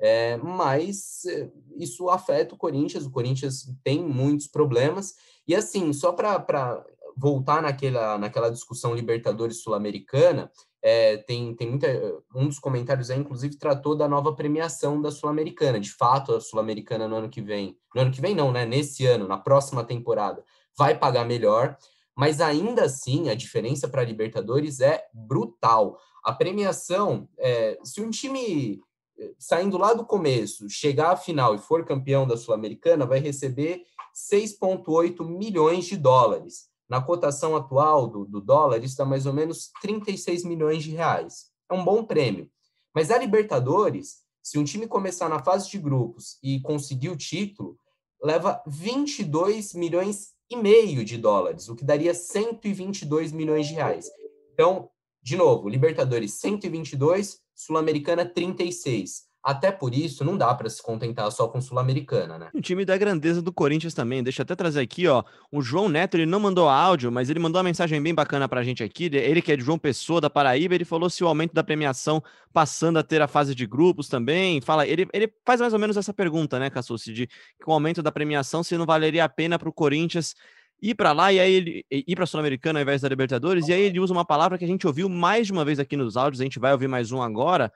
É, 0.01 0.37
mas 0.37 1.25
é, 1.25 1.51
isso 1.77 2.09
afeta 2.09 2.55
o 2.55 2.59
Corinthians, 2.59 3.05
o 3.05 3.11
Corinthians 3.11 3.67
tem 3.83 4.01
muitos 4.05 4.47
problemas, 4.47 5.15
e 5.47 5.57
assim, 5.57 5.93
só 5.93 6.13
para 6.13 6.85
voltar 7.17 7.63
naquela, 7.63 8.17
naquela 8.17 8.51
discussão 8.51 8.95
Libertadores 8.95 9.61
Sul-Americana, 9.61 10.53
é, 10.83 11.17
tem, 11.19 11.55
tem 11.55 11.69
muita. 11.69 11.89
Um 12.35 12.47
dos 12.47 12.59
comentários 12.59 13.11
aí, 13.11 13.19
inclusive, 13.19 13.59
tratou 13.59 13.97
da 13.97 14.09
nova 14.09 14.35
premiação 14.35 15.01
da 15.01 15.11
Sul-Americana. 15.11 15.81
De 15.81 15.93
fato, 15.93 16.35
a 16.35 16.41
Sul-Americana 16.41 17.09
no 17.09 17.17
ano 17.17 17.29
que 17.29 17.43
vem. 17.43 17.77
No 17.95 18.03
ano 18.03 18.11
que 18.11 18.21
vem, 18.21 18.35
não, 18.35 18.53
né? 18.53 18.65
Nesse 18.65 19.05
ano, 19.07 19.27
na 19.27 19.39
próxima 19.39 19.85
temporada, 19.85 20.45
vai 20.77 20.97
pagar 20.97 21.25
melhor. 21.25 21.77
Mas 22.17 22.41
ainda 22.41 22.85
assim, 22.85 23.29
a 23.29 23.35
diferença 23.35 23.89
para 23.89 24.03
a 24.03 24.05
Libertadores 24.05 24.81
é 24.81 25.05
brutal. 25.13 25.99
A 26.25 26.33
premiação, 26.33 27.29
é, 27.39 27.79
se 27.85 28.01
um 28.01 28.11
time 28.11 28.81
é, 29.19 29.33
saindo 29.39 29.79
lá 29.79 29.95
do 29.95 30.05
começo, 30.05 30.69
chegar 30.69 31.13
à 31.13 31.17
final 31.17 31.55
e 31.55 31.59
for 31.59 31.85
campeão 31.85 32.27
da 32.27 32.37
Sul-Americana, 32.37 33.07
vai 33.07 33.21
receber 33.21 33.83
6,8 34.15 35.25
milhões 35.25 35.87
de 35.87 35.97
dólares. 35.97 36.69
Na 36.89 37.01
cotação 37.01 37.55
atual 37.55 38.09
do, 38.09 38.25
do 38.25 38.41
dólar, 38.41 38.83
isso 38.83 38.97
dá 38.97 39.05
mais 39.05 39.27
ou 39.27 39.33
menos 39.33 39.71
36 39.83 40.45
milhões 40.45 40.83
de 40.83 40.91
reais. 40.91 41.51
É 41.71 41.75
um 41.75 41.85
bom 41.85 42.03
prêmio. 42.05 42.51
Mas 42.95 43.11
a 43.11 43.19
Libertadores, 43.19 44.23
se 44.43 44.59
um 44.59 44.65
time 44.65 44.87
começar 44.87 45.29
na 45.29 45.43
fase 45.43 45.69
de 45.71 45.79
grupos 45.79 46.39
e 46.43 46.61
conseguir 46.61 47.11
o 47.11 47.17
título, 47.17 47.79
leva 48.23 48.63
22 48.67 49.75
milhões 49.75 50.33
e 50.51 50.57
meio 50.57 51.05
de 51.05 51.19
dólares, 51.19 51.69
o 51.69 51.77
que 51.77 51.85
daria 51.85 52.15
122 52.15 53.33
milhões 53.33 53.67
de 53.67 53.75
reais. 53.75 54.11
Então, 54.55 54.89
de 55.23 55.37
novo, 55.37 55.69
Libertadores 55.69 56.33
122, 56.35 57.39
Sul-Americana 57.55 58.25
36. 58.25 59.25
Até 59.43 59.71
por 59.71 59.95
isso, 59.95 60.25
não 60.25 60.37
dá 60.37 60.53
para 60.55 60.69
se 60.69 60.83
contentar 60.83 61.31
só 61.31 61.49
com 61.49 61.61
Sul-Americana, 61.61 62.39
né? 62.39 62.51
O 62.53 62.61
time 62.61 62.85
da 62.85 62.97
grandeza 62.97 63.41
do 63.41 63.53
Corinthians 63.53 63.95
também. 63.95 64.23
Deixa 64.23 64.43
eu 64.43 64.45
até 64.45 64.55
trazer 64.55 64.81
aqui, 64.81 65.07
ó. 65.07 65.23
O 65.51 65.63
João 65.63 65.89
Neto, 65.89 66.17
ele 66.17 66.27
não 66.27 66.41
mandou 66.41 66.69
áudio, 66.69 67.11
mas 67.11 67.31
ele 67.31 67.39
mandou 67.39 67.59
uma 67.59 67.65
mensagem 67.65 68.03
bem 68.03 68.15
bacana 68.15 68.49
pra 68.49 68.63
gente 68.63 68.83
aqui. 68.83 69.05
Ele 69.05 69.41
que 69.41 69.53
é 69.53 69.57
de 69.57 69.65
João 69.65 69.79
Pessoa, 69.79 70.21
da 70.21 70.29
Paraíba, 70.29 70.75
ele 70.75 70.85
falou 70.85 71.09
se 71.09 71.23
o 71.23 71.29
aumento 71.29 71.55
da 71.55 71.63
premiação 71.63 72.23
passando 72.53 72.99
a 72.99 73.03
ter 73.03 73.23
a 73.23 73.29
fase 73.29 73.55
de 73.55 73.67
grupos 73.67 74.09
também. 74.09 74.61
Fala, 74.61 74.87
ele, 74.87 75.09
ele 75.13 75.33
faz 75.47 75.61
mais 75.61 75.73
ou 75.73 75.79
menos 75.79 75.97
essa 75.97 76.13
pergunta, 76.13 76.59
né, 76.59 76.69
Cassucci, 76.69 77.13
de 77.13 77.27
que 77.27 77.69
o 77.69 77.73
aumento 77.73 78.03
da 78.03 78.11
premiação 78.11 78.63
se 78.63 78.77
não 78.77 78.85
valeria 78.85 79.25
a 79.25 79.29
pena 79.29 79.59
para 79.59 79.69
o 79.69 79.73
Corinthians 79.73 80.35
ir 80.81 80.95
para 80.95 81.13
lá 81.13 81.33
e 81.33 81.41
aí 81.41 81.53
ele 81.53 81.87
ir 81.91 82.15
para 82.15 82.25
a 82.25 82.27
Sul-Americana 82.27 82.79
ao 82.79 82.83
invés 82.83 83.01
da 83.01 83.09
Libertadores, 83.09 83.69
e 83.69 83.73
aí 83.73 83.83
ele 83.83 83.99
usa 83.99 84.13
uma 84.13 84.25
palavra 84.25 84.57
que 84.57 84.65
a 84.65 84.69
gente 84.69 84.87
ouviu 84.87 85.09
mais 85.09 85.47
de 85.47 85.53
uma 85.53 85.65
vez 85.65 85.79
aqui 85.79 85.97
nos 85.97 86.17
áudios, 86.17 86.41
a 86.41 86.45
gente 86.45 86.59
vai 86.59 86.73
ouvir 86.73 86.89
mais 86.89 87.11
um 87.11 87.21
agora, 87.21 87.73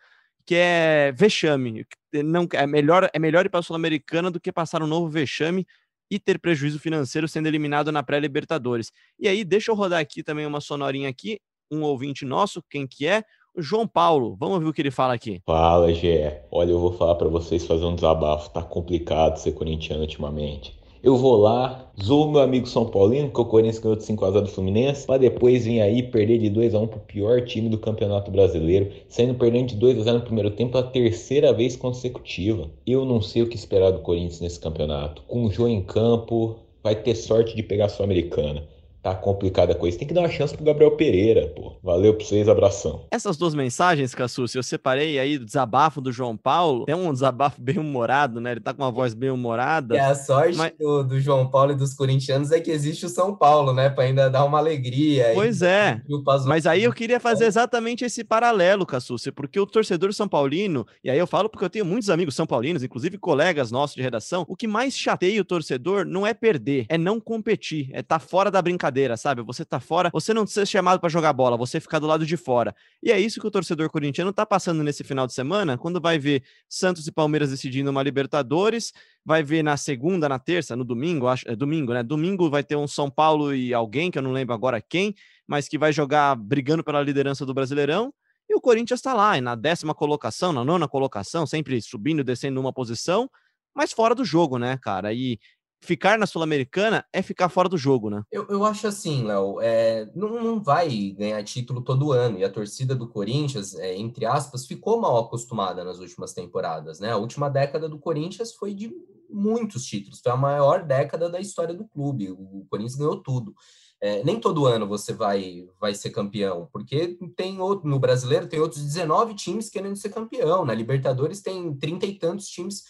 que 0.46 0.54
é 0.54 1.12
vexame. 1.12 1.86
Não, 2.24 2.46
é, 2.52 2.66
melhor, 2.66 3.08
é 3.12 3.18
melhor 3.18 3.46
ir 3.46 3.48
para 3.48 3.60
a 3.60 3.62
Sul-Americana 3.62 4.30
do 4.30 4.40
que 4.40 4.52
passar 4.52 4.82
um 4.82 4.86
novo 4.86 5.08
vexame 5.08 5.66
e 6.10 6.18
ter 6.18 6.38
prejuízo 6.38 6.78
financeiro 6.78 7.26
sendo 7.26 7.46
eliminado 7.46 7.90
na 7.90 8.02
pré-Libertadores. 8.02 8.92
E 9.18 9.26
aí, 9.26 9.44
deixa 9.44 9.70
eu 9.70 9.74
rodar 9.74 10.00
aqui 10.00 10.22
também 10.22 10.44
uma 10.44 10.60
sonorinha 10.60 11.08
aqui, 11.08 11.40
um 11.70 11.82
ouvinte 11.82 12.24
nosso, 12.24 12.62
quem 12.68 12.86
que 12.86 13.06
é? 13.06 13.22
O 13.54 13.62
João 13.62 13.86
Paulo. 13.86 14.36
Vamos 14.38 14.58
ver 14.60 14.66
o 14.66 14.72
que 14.72 14.82
ele 14.82 14.90
fala 14.90 15.14
aqui. 15.14 15.40
Fala, 15.46 15.92
Gé. 15.92 16.46
Olha, 16.50 16.70
eu 16.70 16.78
vou 16.78 16.92
falar 16.92 17.14
para 17.14 17.28
vocês 17.28 17.66
fazer 17.66 17.84
um 17.84 17.94
desabafo. 17.94 18.50
Tá 18.50 18.62
complicado 18.62 19.38
ser 19.38 19.52
corintiano 19.52 20.02
ultimamente. 20.02 20.78
Eu 21.02 21.16
vou 21.16 21.34
lá, 21.34 21.90
zoo 22.00 22.30
meu 22.30 22.40
amigo 22.40 22.64
São 22.64 22.86
Paulino, 22.86 23.28
que 23.28 23.40
o 23.40 23.44
Corinthians 23.44 23.80
ganhou 23.80 23.96
de 23.96 24.04
5x0 24.04 24.42
do 24.42 24.46
Fluminense, 24.46 25.04
para 25.04 25.18
depois 25.18 25.64
vir 25.64 25.80
aí 25.80 26.00
perder 26.00 26.38
de 26.38 26.48
2x1 26.48 26.86
pro 26.86 27.00
pior 27.00 27.44
time 27.44 27.68
do 27.68 27.76
Campeonato 27.76 28.30
Brasileiro, 28.30 28.88
saindo 29.08 29.34
perdendo 29.34 29.74
de 29.74 29.84
2x0 29.84 30.12
no 30.12 30.20
primeiro 30.20 30.52
tempo 30.52 30.78
a 30.78 30.82
terceira 30.84 31.52
vez 31.52 31.74
consecutiva. 31.74 32.70
Eu 32.86 33.04
não 33.04 33.20
sei 33.20 33.42
o 33.42 33.48
que 33.48 33.56
esperar 33.56 33.90
do 33.90 33.98
Corinthians 33.98 34.40
nesse 34.40 34.60
campeonato. 34.60 35.22
Com 35.26 35.44
o 35.44 35.50
Jô 35.50 35.66
em 35.66 35.82
campo, 35.82 36.54
vai 36.84 36.94
ter 36.94 37.16
sorte 37.16 37.56
de 37.56 37.64
pegar 37.64 37.86
a 37.86 37.88
Sul-Americana. 37.88 38.62
Tá 39.02 39.16
complicada 39.16 39.72
a 39.72 39.74
coisa. 39.74 39.98
Tem 39.98 40.06
que 40.06 40.14
dar 40.14 40.20
uma 40.20 40.30
chance 40.30 40.54
pro 40.54 40.64
Gabriel 40.64 40.92
Pereira, 40.92 41.48
pô. 41.48 41.72
Valeu 41.82 42.14
pra 42.14 42.24
vocês, 42.24 42.48
abração. 42.48 43.04
Essas 43.10 43.36
duas 43.36 43.52
mensagens, 43.52 44.14
Cassus, 44.14 44.54
eu 44.54 44.62
separei 44.62 45.18
aí 45.18 45.38
do 45.38 45.44
desabafo 45.44 46.00
do 46.00 46.12
João 46.12 46.36
Paulo. 46.36 46.84
Tem 46.84 46.94
um 46.94 47.12
desabafo 47.12 47.58
bem 47.60 47.78
humorado, 47.78 48.40
né? 48.40 48.52
Ele 48.52 48.60
tá 48.60 48.72
com 48.72 48.80
uma 48.80 48.92
voz 48.92 49.12
bem 49.12 49.30
humorada. 49.30 49.96
E 49.96 49.98
a 49.98 50.14
sorte 50.14 50.56
mas... 50.56 50.72
do, 50.78 51.02
do, 51.02 51.18
João 51.18 51.50
Paulo 51.50 51.72
e 51.72 51.74
dos 51.74 51.94
corintianos 51.94 52.52
é 52.52 52.60
que 52.60 52.70
existe 52.70 53.04
o 53.04 53.08
São 53.08 53.34
Paulo, 53.34 53.72
né? 53.72 53.90
Pra 53.90 54.04
ainda 54.04 54.30
dar 54.30 54.44
uma 54.44 54.58
alegria. 54.58 55.32
Pois 55.34 55.62
é. 55.62 56.00
Mas 56.46 56.64
aí 56.64 56.84
eu 56.84 56.92
queria 56.92 57.18
fazer 57.18 57.46
exatamente 57.46 58.04
esse 58.04 58.22
paralelo, 58.22 58.86
Cassus, 58.86 59.26
porque 59.34 59.58
o 59.58 59.66
torcedor 59.66 60.12
São 60.12 60.28
Paulino, 60.28 60.86
e 61.02 61.10
aí 61.10 61.18
eu 61.18 61.26
falo 61.26 61.48
porque 61.48 61.64
eu 61.64 61.70
tenho 61.70 61.84
muitos 61.84 62.08
amigos 62.08 62.36
são 62.36 62.46
paulinos, 62.46 62.84
inclusive 62.84 63.18
colegas 63.18 63.72
nossos 63.72 63.96
de 63.96 64.02
redação, 64.02 64.44
o 64.48 64.54
que 64.54 64.68
mais 64.68 64.96
chateia 64.96 65.40
o 65.40 65.44
torcedor 65.44 66.04
não 66.04 66.24
é 66.24 66.32
perder, 66.32 66.86
é 66.88 66.96
não 66.96 67.18
competir, 67.18 67.90
é 67.92 68.00
estar 68.00 68.20
tá 68.20 68.24
fora 68.24 68.48
da 68.48 68.62
brincadeira 68.62 68.91
brincadeira, 68.92 69.16
sabe? 69.16 69.42
Você 69.42 69.64
tá 69.64 69.80
fora, 69.80 70.10
você 70.12 70.34
não 70.34 70.46
ser 70.46 70.66
chamado 70.66 71.00
para 71.00 71.08
jogar 71.08 71.32
bola, 71.32 71.56
você 71.56 71.80
ficar 71.80 71.98
do 71.98 72.06
lado 72.06 72.26
de 72.26 72.36
fora. 72.36 72.74
E 73.02 73.10
é 73.10 73.18
isso 73.18 73.40
que 73.40 73.46
o 73.46 73.50
torcedor 73.50 73.88
corintiano 73.90 74.32
tá 74.32 74.44
passando 74.44 74.82
nesse 74.82 75.02
final 75.02 75.26
de 75.26 75.32
semana, 75.32 75.78
quando 75.78 76.00
vai 76.00 76.18
ver 76.18 76.42
Santos 76.68 77.06
e 77.06 77.12
Palmeiras 77.12 77.50
decidindo 77.50 77.90
uma 77.90 78.02
Libertadores, 78.02 78.92
vai 79.24 79.42
ver 79.42 79.62
na 79.62 79.76
segunda, 79.76 80.28
na 80.28 80.38
terça, 80.38 80.76
no 80.76 80.84
domingo, 80.84 81.26
acho, 81.26 81.48
é 81.48 81.56
domingo, 81.56 81.92
né? 81.94 82.02
Domingo 82.02 82.50
vai 82.50 82.62
ter 82.62 82.76
um 82.76 82.86
São 82.86 83.10
Paulo 83.10 83.54
e 83.54 83.72
alguém, 83.72 84.10
que 84.10 84.18
eu 84.18 84.22
não 84.22 84.32
lembro 84.32 84.54
agora 84.54 84.80
quem, 84.80 85.14
mas 85.46 85.66
que 85.66 85.78
vai 85.78 85.92
jogar 85.92 86.36
brigando 86.36 86.84
pela 86.84 87.02
liderança 87.02 87.46
do 87.46 87.54
Brasileirão. 87.54 88.12
E 88.48 88.54
o 88.54 88.60
Corinthians 88.60 88.98
está 88.98 89.14
lá, 89.14 89.40
na 89.40 89.54
décima 89.54 89.94
colocação, 89.94 90.52
na 90.52 90.62
nona 90.64 90.86
colocação, 90.86 91.46
sempre 91.46 91.80
subindo 91.80 92.22
descendo 92.22 92.60
uma 92.60 92.72
posição, 92.72 93.30
mas 93.74 93.92
fora 93.92 94.14
do 94.14 94.24
jogo, 94.24 94.58
né, 94.58 94.76
cara? 94.76 95.14
E 95.14 95.38
ficar 95.82 96.16
na 96.16 96.26
Sul-Americana 96.26 97.04
é 97.12 97.20
ficar 97.20 97.48
fora 97.48 97.68
do 97.68 97.76
jogo, 97.76 98.08
né? 98.08 98.22
Eu, 98.30 98.46
eu 98.48 98.64
acho 98.64 98.86
assim, 98.86 99.24
Léo, 99.24 99.60
é, 99.60 100.08
não, 100.14 100.42
não 100.42 100.62
vai 100.62 101.10
ganhar 101.18 101.42
título 101.42 101.82
todo 101.82 102.12
ano. 102.12 102.38
E 102.38 102.44
a 102.44 102.50
torcida 102.50 102.94
do 102.94 103.08
Corinthians, 103.08 103.74
é, 103.74 103.94
entre 103.96 104.24
aspas, 104.24 104.64
ficou 104.64 105.00
mal 105.00 105.18
acostumada 105.18 105.82
nas 105.82 105.98
últimas 105.98 106.32
temporadas, 106.32 107.00
né? 107.00 107.10
A 107.10 107.16
última 107.16 107.50
década 107.50 107.88
do 107.88 107.98
Corinthians 107.98 108.54
foi 108.54 108.72
de 108.72 108.92
muitos 109.28 109.84
títulos, 109.84 110.20
foi 110.20 110.30
a 110.30 110.36
maior 110.36 110.84
década 110.84 111.28
da 111.28 111.40
história 111.40 111.74
do 111.74 111.86
clube. 111.88 112.30
O 112.30 112.64
Corinthians 112.70 112.94
ganhou 112.94 113.16
tudo. 113.16 113.52
É, 114.00 114.22
nem 114.24 114.38
todo 114.38 114.66
ano 114.66 114.86
você 114.86 115.12
vai, 115.12 115.64
vai 115.80 115.94
ser 115.94 116.10
campeão, 116.10 116.68
porque 116.72 117.16
tem 117.36 117.60
outro, 117.60 117.88
no 117.88 118.00
brasileiro 118.00 118.48
tem 118.48 118.58
outros 118.58 118.82
19 118.82 119.34
times 119.34 119.70
querendo 119.70 119.94
ser 119.94 120.08
campeão, 120.08 120.64
na 120.64 120.74
Libertadores 120.74 121.40
tem 121.40 121.72
trinta 121.76 122.04
e 122.04 122.18
tantos 122.18 122.48
times 122.48 122.82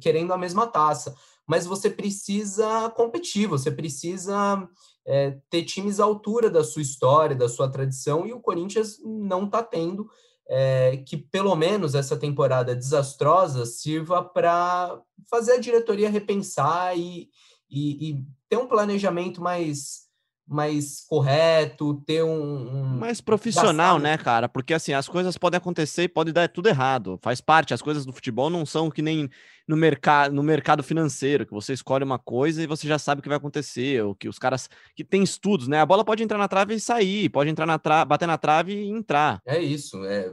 querendo 0.00 0.32
a 0.32 0.38
mesma 0.38 0.66
taça 0.66 1.14
mas 1.46 1.66
você 1.66 1.88
precisa 1.88 2.90
competir, 2.90 3.46
você 3.46 3.70
precisa 3.70 4.68
é, 5.06 5.38
ter 5.48 5.62
times 5.64 6.00
à 6.00 6.04
altura 6.04 6.50
da 6.50 6.64
sua 6.64 6.82
história, 6.82 7.36
da 7.36 7.48
sua 7.48 7.70
tradição, 7.70 8.26
e 8.26 8.32
o 8.32 8.40
Corinthians 8.40 8.98
não 9.04 9.44
está 9.44 9.62
tendo. 9.62 10.08
É, 10.48 10.98
que 10.98 11.16
pelo 11.16 11.56
menos 11.56 11.96
essa 11.96 12.16
temporada 12.16 12.72
desastrosa 12.72 13.66
sirva 13.66 14.22
para 14.22 14.96
fazer 15.28 15.54
a 15.54 15.58
diretoria 15.58 16.08
repensar 16.08 16.96
e, 16.96 17.28
e, 17.68 18.10
e 18.10 18.24
ter 18.48 18.56
um 18.56 18.68
planejamento 18.68 19.42
mais 19.42 20.05
mais 20.46 21.04
correto, 21.08 22.02
ter 22.06 22.22
um. 22.22 22.30
um... 22.30 22.98
Mais 22.98 23.20
profissional, 23.20 23.98
né, 23.98 24.16
cara? 24.16 24.48
Porque 24.48 24.72
assim, 24.72 24.92
as 24.92 25.08
coisas 25.08 25.36
podem 25.36 25.58
acontecer 25.58 26.04
e 26.04 26.08
pode 26.08 26.32
dar 26.32 26.48
tudo 26.48 26.68
errado. 26.68 27.18
Faz 27.20 27.40
parte, 27.40 27.74
as 27.74 27.82
coisas 27.82 28.06
do 28.06 28.12
futebol 28.12 28.48
não 28.48 28.64
são 28.64 28.90
que 28.90 29.02
nem 29.02 29.28
no, 29.66 29.76
mercado 29.76 30.32
no 30.32 30.42
mercado 30.42 30.82
financeiro, 30.82 31.44
que 31.44 31.52
você 31.52 31.72
escolhe 31.72 32.04
uma 32.04 32.18
coisa 32.18 32.62
e 32.62 32.66
você 32.66 32.86
já 32.86 32.98
sabe 32.98 33.18
o 33.18 33.22
que 33.22 33.28
vai 33.28 33.38
acontecer, 33.38 34.02
ou 34.04 34.14
que 34.14 34.28
os 34.28 34.38
caras 34.38 34.70
que 34.94 35.02
tem 35.02 35.22
estudos, 35.22 35.66
né? 35.66 35.80
A 35.80 35.86
bola 35.86 36.04
pode 36.04 36.22
entrar 36.22 36.38
na 36.38 36.48
trave 36.48 36.74
e 36.74 36.80
sair, 36.80 37.28
pode 37.28 37.50
entrar 37.50 37.66
na 37.66 37.78
trave, 37.78 38.08
bater 38.08 38.26
na 38.26 38.38
trave 38.38 38.72
e 38.72 38.88
entrar. 38.88 39.40
É 39.44 39.60
isso. 39.60 40.04
É... 40.04 40.32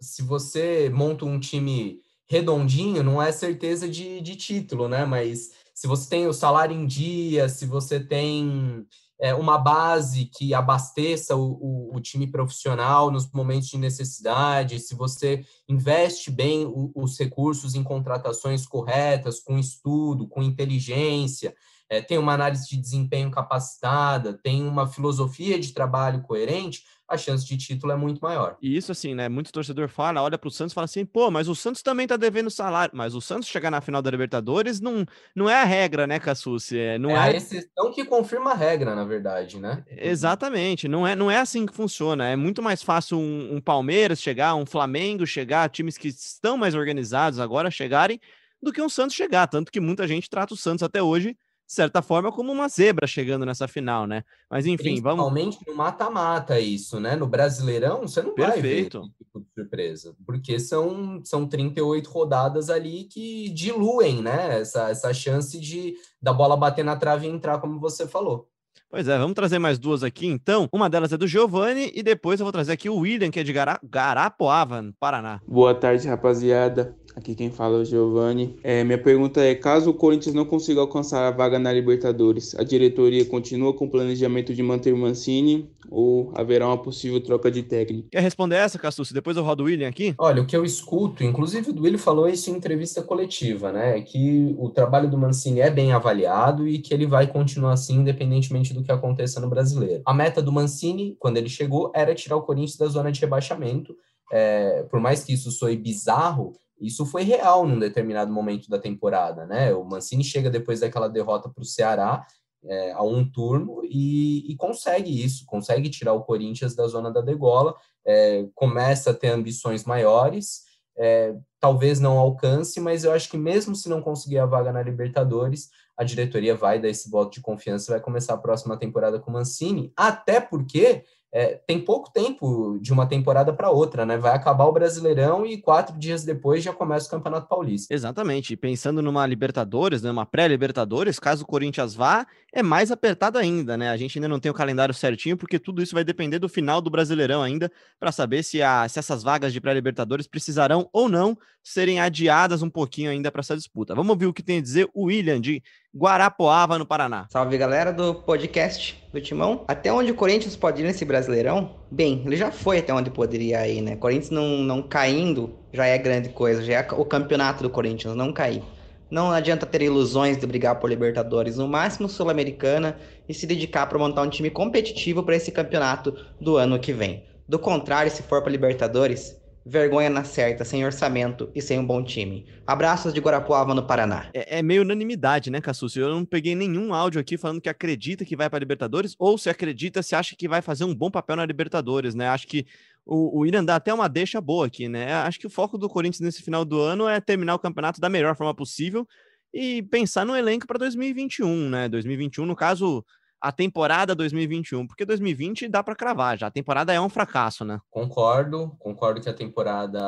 Se 0.00 0.22
você 0.22 0.90
monta 0.92 1.24
um 1.24 1.38
time 1.38 2.00
redondinho, 2.28 3.02
não 3.02 3.22
é 3.22 3.30
certeza 3.30 3.88
de, 3.88 4.20
de 4.20 4.34
título, 4.34 4.88
né? 4.88 5.04
Mas 5.04 5.50
se 5.72 5.86
você 5.86 6.08
tem 6.08 6.26
o 6.26 6.32
salário 6.32 6.74
em 6.74 6.86
dia, 6.86 7.48
se 7.48 7.66
você 7.66 8.00
tem 8.00 8.84
é, 9.20 9.34
uma 9.34 9.56
base 9.56 10.26
que 10.26 10.52
abasteça 10.52 11.36
o, 11.36 11.52
o, 11.60 11.96
o, 11.96 12.00
time 12.00 12.26
profissional 12.26 13.10
nos 13.10 13.30
momentos 13.30 13.68
de 13.68 13.78
necessidade, 13.78 14.80
se 14.80 14.94
você 14.94 15.44
investe 15.68 16.30
bem 16.30 16.66
o, 16.66 16.90
os 16.94 17.18
recursos 17.18 17.74
em 17.74 17.82
contratações 17.82 18.66
corretas, 18.66 19.40
com 19.40 19.58
estudo, 19.58 20.26
com 20.26 20.42
inteligência, 20.42 21.54
é, 21.88 22.00
tem 22.00 22.18
uma 22.18 22.32
análise 22.32 22.68
de 22.68 22.76
desempenho 22.76 23.30
capacitada, 23.30 24.32
tem 24.32 24.66
uma 24.66 24.86
filosofia 24.86 25.58
de 25.58 25.72
trabalho 25.72 26.22
coerente, 26.22 26.82
a 27.06 27.18
chance 27.18 27.46
de 27.46 27.56
título 27.56 27.92
é 27.92 27.96
muito 27.96 28.20
maior. 28.20 28.56
E 28.62 28.76
isso, 28.76 28.90
assim, 28.90 29.14
né? 29.14 29.28
Muito 29.28 29.52
torcedor 29.52 29.88
fala, 29.88 30.22
olha 30.22 30.38
para 30.38 30.48
o 30.48 30.50
Santos 30.50 30.72
e 30.72 30.74
fala 30.74 30.86
assim, 30.86 31.04
pô, 31.04 31.30
mas 31.30 31.48
o 31.48 31.54
Santos 31.54 31.82
também 31.82 32.06
tá 32.06 32.16
devendo 32.16 32.50
salário. 32.50 32.96
Mas 32.96 33.14
o 33.14 33.20
Santos 33.20 33.48
chegar 33.48 33.70
na 33.70 33.82
final 33.82 34.00
da 34.00 34.10
Libertadores 34.10 34.80
não, 34.80 35.04
não 35.34 35.48
é 35.48 35.60
a 35.60 35.64
regra, 35.64 36.06
né, 36.06 36.18
Cassucci? 36.18 36.78
É, 36.78 36.98
não 36.98 37.10
é, 37.10 37.14
é 37.14 37.18
a 37.18 37.30
exceção 37.32 37.92
que 37.92 38.04
confirma 38.06 38.52
a 38.52 38.54
regra, 38.54 38.94
na 38.94 39.04
verdade, 39.04 39.60
né? 39.60 39.84
Exatamente. 39.86 40.88
Não 40.88 41.06
é, 41.06 41.14
não 41.14 41.30
é 41.30 41.38
assim 41.38 41.66
que 41.66 41.74
funciona. 41.74 42.26
É 42.26 42.36
muito 42.36 42.62
mais 42.62 42.82
fácil 42.82 43.18
um, 43.18 43.56
um 43.56 43.60
Palmeiras 43.60 44.20
chegar, 44.20 44.54
um 44.54 44.66
Flamengo 44.66 45.26
chegar, 45.26 45.68
times 45.68 45.98
que 45.98 46.08
estão 46.08 46.56
mais 46.56 46.74
organizados 46.74 47.38
agora 47.38 47.70
chegarem, 47.70 48.18
do 48.62 48.72
que 48.72 48.80
um 48.80 48.88
Santos 48.88 49.14
chegar. 49.14 49.46
Tanto 49.46 49.70
que 49.70 49.78
muita 49.78 50.08
gente 50.08 50.30
trata 50.30 50.54
o 50.54 50.56
Santos 50.56 50.82
até 50.82 51.02
hoje 51.02 51.36
de 51.66 51.72
certa 51.72 52.02
forma, 52.02 52.30
como 52.30 52.52
uma 52.52 52.68
zebra 52.68 53.06
chegando 53.06 53.46
nessa 53.46 53.66
final, 53.66 54.06
né? 54.06 54.22
Mas 54.50 54.66
enfim, 54.66 55.00
vamos. 55.00 55.24
Principalmente 55.24 55.58
no 55.66 55.74
mata-mata, 55.74 56.60
isso, 56.60 57.00
né? 57.00 57.16
No 57.16 57.26
Brasileirão, 57.26 58.02
você 58.02 58.22
não 58.22 58.34
Perfeito. 58.34 59.00
vai 59.00 59.08
ver 59.08 59.14
tipo 59.16 59.40
de 59.40 59.46
surpresa, 59.54 60.14
porque 60.26 60.60
são, 60.60 61.20
são 61.24 61.46
38 61.46 62.10
rodadas 62.10 62.68
ali 62.68 63.04
que 63.04 63.48
diluem, 63.48 64.22
né? 64.22 64.60
Essa, 64.60 64.90
essa 64.90 65.12
chance 65.14 65.58
de 65.58 65.94
da 66.20 66.32
bola 66.32 66.56
bater 66.56 66.84
na 66.84 66.96
trave 66.96 67.26
e 67.26 67.30
entrar, 67.30 67.58
como 67.58 67.80
você 67.80 68.06
falou. 68.06 68.48
Pois 68.88 69.08
é, 69.08 69.18
vamos 69.18 69.34
trazer 69.34 69.58
mais 69.58 69.76
duas 69.78 70.04
aqui, 70.04 70.26
então. 70.26 70.68
Uma 70.72 70.88
delas 70.88 71.12
é 71.12 71.16
do 71.16 71.26
Giovanni 71.26 71.90
e 71.94 72.02
depois 72.02 72.38
eu 72.38 72.44
vou 72.44 72.52
trazer 72.52 72.72
aqui 72.72 72.88
o 72.88 72.98
William, 72.98 73.30
que 73.30 73.40
é 73.40 73.42
de. 73.42 73.52
Garapoava, 73.52 74.82
no 74.82 74.92
Paraná. 74.92 75.40
Boa 75.48 75.74
tarde, 75.74 76.06
rapaziada. 76.06 76.96
Aqui 77.16 77.34
quem 77.34 77.50
fala 77.50 77.78
é 77.78 77.80
o 77.80 77.84
Giovanni. 77.84 78.56
É, 78.62 78.82
minha 78.82 78.98
pergunta 78.98 79.40
é: 79.40 79.54
caso 79.54 79.90
o 79.90 79.94
Corinthians 79.94 80.34
não 80.34 80.44
consiga 80.44 80.80
alcançar 80.80 81.26
a 81.26 81.30
vaga 81.30 81.58
na 81.58 81.72
Libertadores, 81.72 82.54
a 82.56 82.64
diretoria 82.64 83.24
continua 83.24 83.72
com 83.72 83.86
o 83.86 83.90
planejamento 83.90 84.52
de 84.52 84.62
manter 84.62 84.92
o 84.92 84.98
Mancini 84.98 85.70
ou 85.90 86.32
haverá 86.34 86.66
uma 86.66 86.78
possível 86.78 87.20
troca 87.20 87.50
de 87.50 87.62
técnico? 87.62 88.08
Quer 88.10 88.20
responder 88.20 88.56
essa, 88.56 88.78
Cassucci? 88.78 89.14
Depois 89.14 89.36
eu 89.36 89.44
rodo 89.44 89.62
o 89.62 89.66
William 89.66 89.88
aqui? 89.88 90.14
Olha, 90.18 90.42
o 90.42 90.46
que 90.46 90.56
eu 90.56 90.64
escuto, 90.64 91.22
inclusive 91.22 91.70
o 91.70 91.72
Duílio 91.72 91.98
falou 91.98 92.28
isso 92.28 92.50
em 92.50 92.54
entrevista 92.54 93.00
coletiva, 93.00 93.70
né? 93.70 93.98
É 93.98 94.00
que 94.00 94.54
o 94.58 94.68
trabalho 94.70 95.08
do 95.08 95.16
Mancini 95.16 95.60
é 95.60 95.70
bem 95.70 95.92
avaliado 95.92 96.66
e 96.66 96.78
que 96.78 96.92
ele 96.92 97.06
vai 97.06 97.26
continuar 97.26 97.74
assim, 97.74 97.96
independentemente 97.96 98.74
do 98.74 98.82
que 98.82 98.90
aconteça 98.90 99.40
no 99.40 99.48
brasileiro. 99.48 100.02
A 100.04 100.12
meta 100.12 100.42
do 100.42 100.50
Mancini, 100.50 101.16
quando 101.18 101.36
ele 101.36 101.48
chegou, 101.48 101.92
era 101.94 102.14
tirar 102.14 102.36
o 102.36 102.42
Corinthians 102.42 102.76
da 102.76 102.86
zona 102.86 103.12
de 103.12 103.20
rebaixamento. 103.20 103.94
É, 104.32 104.84
por 104.90 104.98
mais 104.98 105.22
que 105.22 105.34
isso 105.34 105.50
soe 105.50 105.76
bizarro, 105.76 106.54
isso 106.80 107.06
foi 107.06 107.22
real 107.22 107.66
num 107.66 107.78
determinado 107.78 108.32
momento 108.32 108.68
da 108.68 108.78
temporada, 108.78 109.46
né? 109.46 109.72
O 109.74 109.84
Mancini 109.84 110.24
chega 110.24 110.50
depois 110.50 110.80
daquela 110.80 111.08
derrota 111.08 111.48
para 111.48 111.62
o 111.62 111.66
Ceará 111.66 112.26
é, 112.64 112.92
a 112.92 113.02
um 113.02 113.28
turno 113.28 113.82
e, 113.84 114.50
e, 114.50 114.56
consegue 114.56 115.24
isso, 115.24 115.44
consegue 115.46 115.88
tirar 115.90 116.14
o 116.14 116.22
Corinthians 116.24 116.74
da 116.74 116.86
zona 116.86 117.10
da 117.10 117.20
degola, 117.20 117.74
é, 118.06 118.46
começa 118.54 119.10
a 119.10 119.14
ter 119.14 119.28
ambições 119.28 119.84
maiores, 119.84 120.62
é, 120.96 121.34
talvez 121.60 122.00
não 122.00 122.18
alcance, 122.18 122.80
mas 122.80 123.04
eu 123.04 123.12
acho 123.12 123.28
que 123.28 123.36
mesmo 123.36 123.74
se 123.74 123.88
não 123.88 124.00
conseguir 124.00 124.38
a 124.38 124.46
vaga 124.46 124.72
na 124.72 124.82
Libertadores, 124.82 125.68
a 125.96 126.04
diretoria 126.04 126.54
vai 126.54 126.80
dar 126.80 126.88
esse 126.88 127.10
voto 127.10 127.34
de 127.34 127.40
confiança 127.40 127.90
e 127.90 127.94
vai 127.94 128.00
começar 128.00 128.34
a 128.34 128.38
próxima 128.38 128.76
temporada 128.76 129.18
com 129.20 129.30
o 129.30 129.34
Mancini, 129.34 129.92
até 129.96 130.40
porque 130.40 131.04
é, 131.36 131.60
tem 131.66 131.80
pouco 131.80 132.12
tempo 132.12 132.78
de 132.80 132.92
uma 132.92 133.08
temporada 133.08 133.52
para 133.52 133.68
outra, 133.68 134.06
né? 134.06 134.16
Vai 134.16 134.36
acabar 134.36 134.66
o 134.66 134.72
Brasileirão 134.72 135.44
e 135.44 135.60
quatro 135.60 135.98
dias 135.98 136.22
depois 136.22 136.62
já 136.62 136.72
começa 136.72 137.08
o 137.08 137.10
Campeonato 137.10 137.48
Paulista. 137.48 137.92
Exatamente. 137.92 138.56
pensando 138.56 139.02
numa 139.02 139.26
Libertadores, 139.26 140.00
né, 140.00 140.12
uma 140.12 140.24
pré-Libertadores, 140.24 141.18
caso 141.18 141.42
o 141.42 141.46
Corinthians 141.46 141.92
vá, 141.92 142.24
é 142.52 142.62
mais 142.62 142.92
apertado 142.92 143.36
ainda, 143.36 143.76
né? 143.76 143.90
A 143.90 143.96
gente 143.96 144.16
ainda 144.16 144.28
não 144.28 144.38
tem 144.38 144.48
o 144.48 144.54
calendário 144.54 144.94
certinho, 144.94 145.36
porque 145.36 145.58
tudo 145.58 145.82
isso 145.82 145.92
vai 145.92 146.04
depender 146.04 146.38
do 146.38 146.48
final 146.48 146.80
do 146.80 146.88
Brasileirão 146.88 147.42
ainda, 147.42 147.68
para 147.98 148.12
saber 148.12 148.44
se, 148.44 148.62
a, 148.62 148.88
se 148.88 149.00
essas 149.00 149.24
vagas 149.24 149.52
de 149.52 149.60
pré-Libertadores 149.60 150.28
precisarão 150.28 150.88
ou 150.92 151.08
não 151.08 151.36
serem 151.64 151.98
adiadas 151.98 152.62
um 152.62 152.68
pouquinho 152.68 153.10
ainda 153.10 153.32
para 153.32 153.40
essa 153.40 153.56
disputa. 153.56 153.94
Vamos 153.94 154.10
ouvir 154.10 154.26
o 154.26 154.34
que 154.34 154.42
tem 154.42 154.58
a 154.58 154.62
dizer 154.62 154.86
o 154.92 155.04
William 155.04 155.40
de 155.40 155.62
Guarapuava, 155.96 156.78
no 156.78 156.84
Paraná. 156.84 157.26
Salve 157.30 157.56
galera 157.56 157.90
do 157.90 158.14
podcast 158.14 159.02
do 159.10 159.20
Timão. 159.20 159.64
Até 159.66 159.90
onde 159.90 160.10
o 160.10 160.14
Corinthians 160.14 160.54
pode 160.54 160.82
ir 160.82 160.84
nesse 160.84 161.06
Brasileirão? 161.06 161.76
Bem, 161.90 162.22
ele 162.26 162.36
já 162.36 162.52
foi 162.52 162.78
até 162.78 162.92
onde 162.92 163.10
poderia 163.10 163.66
ir, 163.66 163.80
né? 163.80 163.96
Corinthians 163.96 164.30
não, 164.30 164.58
não 164.58 164.82
caindo 164.82 165.54
já 165.72 165.86
é 165.86 165.96
grande 165.96 166.28
coisa, 166.28 166.62
já 166.62 166.74
é 166.74 166.88
o 166.92 167.04
campeonato 167.04 167.62
do 167.62 167.70
Corinthians 167.70 168.14
não 168.14 168.32
cair. 168.32 168.62
Não 169.10 169.30
adianta 169.30 169.64
ter 169.64 169.82
ilusões 169.82 170.36
de 170.36 170.46
brigar 170.46 170.78
por 170.80 170.90
Libertadores, 170.90 171.56
no 171.56 171.68
máximo 171.68 172.08
Sul-Americana, 172.08 172.98
e 173.28 173.32
se 173.32 173.46
dedicar 173.46 173.86
para 173.86 173.98
montar 173.98 174.22
um 174.22 174.28
time 174.28 174.50
competitivo 174.50 175.22
para 175.22 175.36
esse 175.36 175.52
campeonato 175.52 176.14
do 176.40 176.56
ano 176.56 176.78
que 176.78 176.92
vem. 176.92 177.24
Do 177.48 177.58
contrário, 177.58 178.10
se 178.10 178.22
for 178.22 178.42
para 178.42 178.50
Libertadores, 178.50 179.36
vergonha 179.64 180.10
na 180.10 180.24
certa, 180.24 180.64
sem 180.64 180.84
orçamento 180.84 181.50
e 181.54 181.62
sem 181.62 181.78
um 181.78 181.86
bom 181.86 182.02
time. 182.02 182.46
Abraços 182.66 183.14
de 183.14 183.20
Guarapuava, 183.20 183.74
no 183.74 183.86
Paraná. 183.86 184.28
É, 184.34 184.58
é 184.58 184.62
meio 184.62 184.82
unanimidade, 184.82 185.50
né, 185.50 185.60
Cassucci? 185.60 185.98
Eu 185.98 186.10
não 186.10 186.24
peguei 186.24 186.54
nenhum 186.54 186.92
áudio 186.92 187.20
aqui 187.20 187.38
falando 187.38 187.60
que 187.60 187.68
acredita 187.68 188.24
que 188.24 188.36
vai 188.36 188.50
para 188.50 188.58
Libertadores, 188.58 189.14
ou 189.18 189.38
se 189.38 189.48
acredita, 189.48 190.02
se 190.02 190.14
acha 190.14 190.36
que 190.36 190.46
vai 190.46 190.60
fazer 190.60 190.84
um 190.84 190.94
bom 190.94 191.10
papel 191.10 191.36
na 191.36 191.46
Libertadores, 191.46 192.14
né? 192.14 192.28
Acho 192.28 192.46
que 192.46 192.66
o, 193.06 193.40
o 193.40 193.46
Irã 193.46 193.64
dá 193.64 193.76
até 193.76 193.92
uma 193.92 194.08
deixa 194.08 194.40
boa 194.40 194.66
aqui, 194.66 194.88
né? 194.88 195.12
Acho 195.14 195.38
que 195.38 195.46
o 195.46 195.50
foco 195.50 195.78
do 195.78 195.88
Corinthians 195.88 196.20
nesse 196.20 196.42
final 196.42 196.64
do 196.64 196.80
ano 196.80 197.08
é 197.08 197.20
terminar 197.20 197.54
o 197.54 197.58
campeonato 197.58 198.00
da 198.00 198.08
melhor 198.08 198.36
forma 198.36 198.54
possível 198.54 199.06
e 199.52 199.82
pensar 199.82 200.26
no 200.26 200.36
elenco 200.36 200.66
para 200.66 200.78
2021, 200.78 201.70
né? 201.70 201.88
2021, 201.88 202.44
no 202.44 202.56
caso, 202.56 203.04
a 203.44 203.52
temporada 203.52 204.14
2021, 204.14 204.86
porque 204.86 205.04
2020 205.04 205.68
dá 205.68 205.82
para 205.82 205.94
cravar 205.94 206.38
já. 206.38 206.46
A 206.46 206.50
temporada 206.50 206.94
é 206.94 206.98
um 206.98 207.10
fracasso, 207.10 207.62
né? 207.62 207.78
Concordo, 207.90 208.74
concordo 208.78 209.20
que 209.20 209.28
a 209.28 209.34
temporada, 209.34 210.00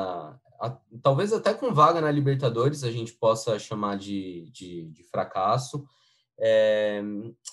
a, 0.59 0.77
talvez 1.03 1.35
até 1.35 1.53
com 1.53 1.75
vaga 1.75 2.01
na 2.01 2.11
Libertadores, 2.11 2.83
a 2.83 2.91
gente 2.91 3.13
possa 3.13 3.59
chamar 3.59 3.99
de, 3.99 4.51
de, 4.51 4.87
de 4.87 5.03
fracasso. 5.05 5.85
É, 6.39 7.03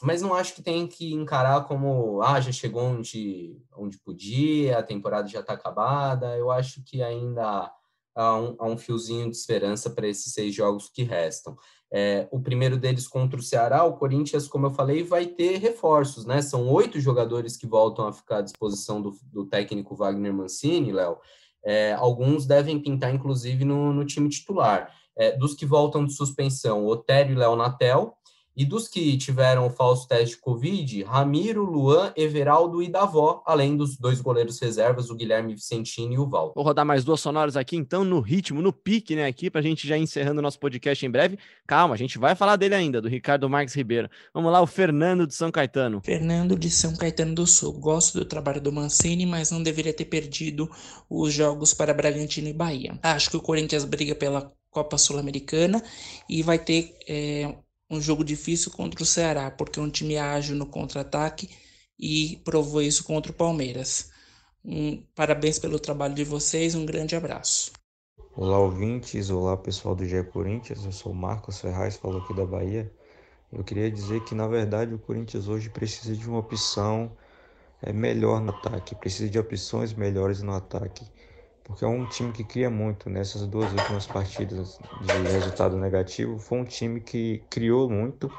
mas 0.02 0.22
não 0.22 0.34
acho 0.34 0.56
que 0.56 0.62
tem 0.62 0.88
que 0.88 1.14
encarar 1.14 1.66
como 1.66 2.22
ah, 2.22 2.40
já 2.40 2.52
chegou 2.54 2.84
onde, 2.84 3.62
onde 3.76 4.00
podia, 4.00 4.80
a 4.80 4.84
temporada 4.84 5.28
já 5.28 5.42
está 5.42 5.52
acabada. 5.52 6.38
Eu 6.38 6.50
acho 6.50 6.82
que 6.86 7.04
ainda 7.04 7.70
há 8.16 8.38
um, 8.38 8.56
há 8.58 8.66
um 8.68 8.78
fiozinho 8.78 9.30
de 9.30 9.36
esperança 9.36 9.90
para 9.90 10.08
esses 10.08 10.32
seis 10.32 10.56
jogos 10.56 10.88
que 10.88 11.04
restam. 11.04 11.58
É, 11.96 12.28
o 12.32 12.40
primeiro 12.40 12.76
deles 12.76 13.08
contra 13.08 13.40
o 13.40 13.44
Ceará, 13.44 13.84
o 13.84 13.94
Corinthians, 13.94 14.48
como 14.48 14.66
eu 14.66 14.72
falei, 14.72 15.04
vai 15.04 15.28
ter 15.28 15.58
reforços, 15.58 16.26
né? 16.26 16.42
São 16.42 16.68
oito 16.70 17.00
jogadores 17.00 17.56
que 17.56 17.68
voltam 17.68 18.08
a 18.08 18.12
ficar 18.12 18.38
à 18.38 18.42
disposição 18.42 19.00
do, 19.00 19.16
do 19.32 19.46
técnico 19.46 19.96
Wagner 19.96 20.34
Mancini, 20.34 20.92
Léo. 20.92 21.18
É, 21.64 21.94
alguns 21.94 22.48
devem 22.48 22.80
pintar, 22.80 23.14
inclusive, 23.14 23.64
no, 23.64 23.94
no 23.94 24.04
time 24.06 24.28
titular. 24.28 24.92
É, 25.16 25.38
dos 25.38 25.54
que 25.54 25.68
voltam 25.68 26.04
de 26.04 26.14
suspensão, 26.14 26.88
Otério 26.88 27.34
e 27.34 27.38
Léo 27.38 27.56
Natel, 27.56 28.18
e 28.56 28.66
dos 28.66 28.88
que 28.88 29.18
tiveram 29.18 29.68
o 29.68 29.70
falso 29.70 30.08
teste 30.08 30.36
de 30.36 30.42
Covid, 30.42 31.04
Ramiro, 31.04 31.64
Luan, 31.64 32.14
Everaldo 32.16 32.82
e 32.82 32.88
Davó, 32.88 33.44
além 33.46 33.76
dos 33.76 33.98
dois 33.98 34.22
goleiros 34.22 34.60
reservas, 34.60 35.10
o 35.10 35.16
Guilherme 35.16 35.54
Vicentini 35.54 36.16
e 36.16 36.20
o 36.20 36.28
Val. 36.28 36.54
Vou 36.56 36.64
rodar 36.64 36.86
mais 36.86 37.04
duas 37.04 37.20
sonoras 37.20 37.58
aqui, 37.58 37.76
então, 37.76 38.04
no 38.04 38.20
ritmo, 38.20 38.62
no 38.62 38.72
pique, 38.72 39.16
né, 39.16 39.26
aqui, 39.26 39.50
pra 39.50 39.62
gente 39.62 39.88
já 39.88 39.98
encerrando 39.98 40.40
o 40.40 40.42
nosso 40.42 40.60
podcast 40.60 41.06
em 41.06 41.10
breve. 41.10 41.38
Calma, 41.68 41.96
a 41.96 41.98
gente 41.98 42.18
vai 42.18 42.36
falar 42.36 42.56
dele 42.56 42.76
ainda, 42.76 43.02
do 43.02 43.08
Ricardo 43.08 43.50
Marques 43.50 43.76
Ribeiro. 43.76 44.10
Vamos 44.34 44.52
lá, 44.52 44.62
o 44.62 44.68
Fernando 44.68 45.26
de 45.26 45.34
São 45.34 45.52
Caetano. 45.52 46.02
Fernando 46.04 46.58
de 46.58 46.70
São 46.70 46.96
Caetano 46.96 47.34
do 47.34 47.48
Sul. 47.48 47.74
Gosto 47.74 48.20
do 48.20 48.26
trabalho 48.26 48.62
do 48.62 48.72
Mancini, 48.72 49.26
mas 49.26 49.52
não 49.52 49.64
deveria 49.64 49.94
ter 49.94 50.06
perdido 50.06 50.70
os 51.10 51.34
jogos 51.34 51.74
para 51.74 51.94
Bragantino 51.94 52.48
e 52.48 52.54
Bahia. 52.54 52.98
Acho 53.02 53.30
que 53.30 53.38
o 53.38 53.42
Corinthians 53.42 53.86
briga 53.86 54.16
pela 54.16 54.52
Copa 54.70 54.98
Sul-Americana 54.98 55.82
e 56.28 56.42
vai 56.42 56.58
ter 56.58 56.96
é, 57.08 57.56
um 57.90 58.02
jogo 58.02 58.24
difícil 58.24 58.72
contra 58.72 59.04
o 59.04 59.06
Ceará, 59.06 59.52
porque 59.52 59.80
é 59.80 59.84
um 59.84 59.90
time 59.90 60.18
ágil 60.18 60.56
no 60.56 60.66
contra-ataque 60.66 61.50
e 62.00 62.42
provou 62.44 62.82
isso 62.82 63.04
contra 63.04 63.32
o 63.32 63.36
Palmeiras. 63.36 64.12
Um, 64.64 65.04
parabéns 65.16 65.60
pelo 65.60 65.80
trabalho 65.80 66.14
de 66.16 66.24
vocês, 66.24 66.76
um 66.76 66.86
grande 66.86 67.16
abraço. 67.16 67.72
Olá, 68.36 68.58
ouvintes, 68.58 69.30
olá 69.30 69.56
pessoal 69.56 69.94
do 69.94 70.06
GE 70.06 70.24
Corinthians, 70.24 70.86
eu 70.86 70.92
sou 70.92 71.12
o 71.12 71.16
Marcos 71.16 71.60
Ferraz, 71.60 71.98
falo 71.98 72.18
aqui 72.18 72.34
da 72.34 72.46
Bahia. 72.46 72.92
Eu 73.52 73.64
queria 73.64 73.92
dizer 73.92 74.24
que, 74.24 74.34
na 74.34 74.48
verdade, 74.48 74.94
o 74.94 75.00
Corinthians 75.00 75.48
hoje 75.48 75.70
precisa 75.70 76.16
de 76.16 76.28
uma 76.28 76.40
opção 76.40 77.16
é, 77.82 77.94
melhor 77.94 78.42
no 78.42 78.50
ataque, 78.50 78.96
precisa 78.96 79.30
de 79.30 79.38
opções 79.38 79.94
melhores 79.94 80.42
no 80.42 80.54
ataque 80.54 81.06
porque 81.64 81.84
é 81.86 81.88
um 81.88 82.06
time 82.06 82.32
que 82.34 82.44
cria 82.44 82.70
muito 82.70 83.10
nessas 83.10 83.48
duas 83.48 83.74
últimas 83.74 84.08
partidas 84.08 84.80
de 84.92 85.28
resultado 85.28 85.78
negativo. 85.78 86.38
Foi 86.40 86.60
um 86.60 86.66
time 86.66 87.02
que 87.02 87.40
criou 87.50 87.90
muito, 87.90 88.38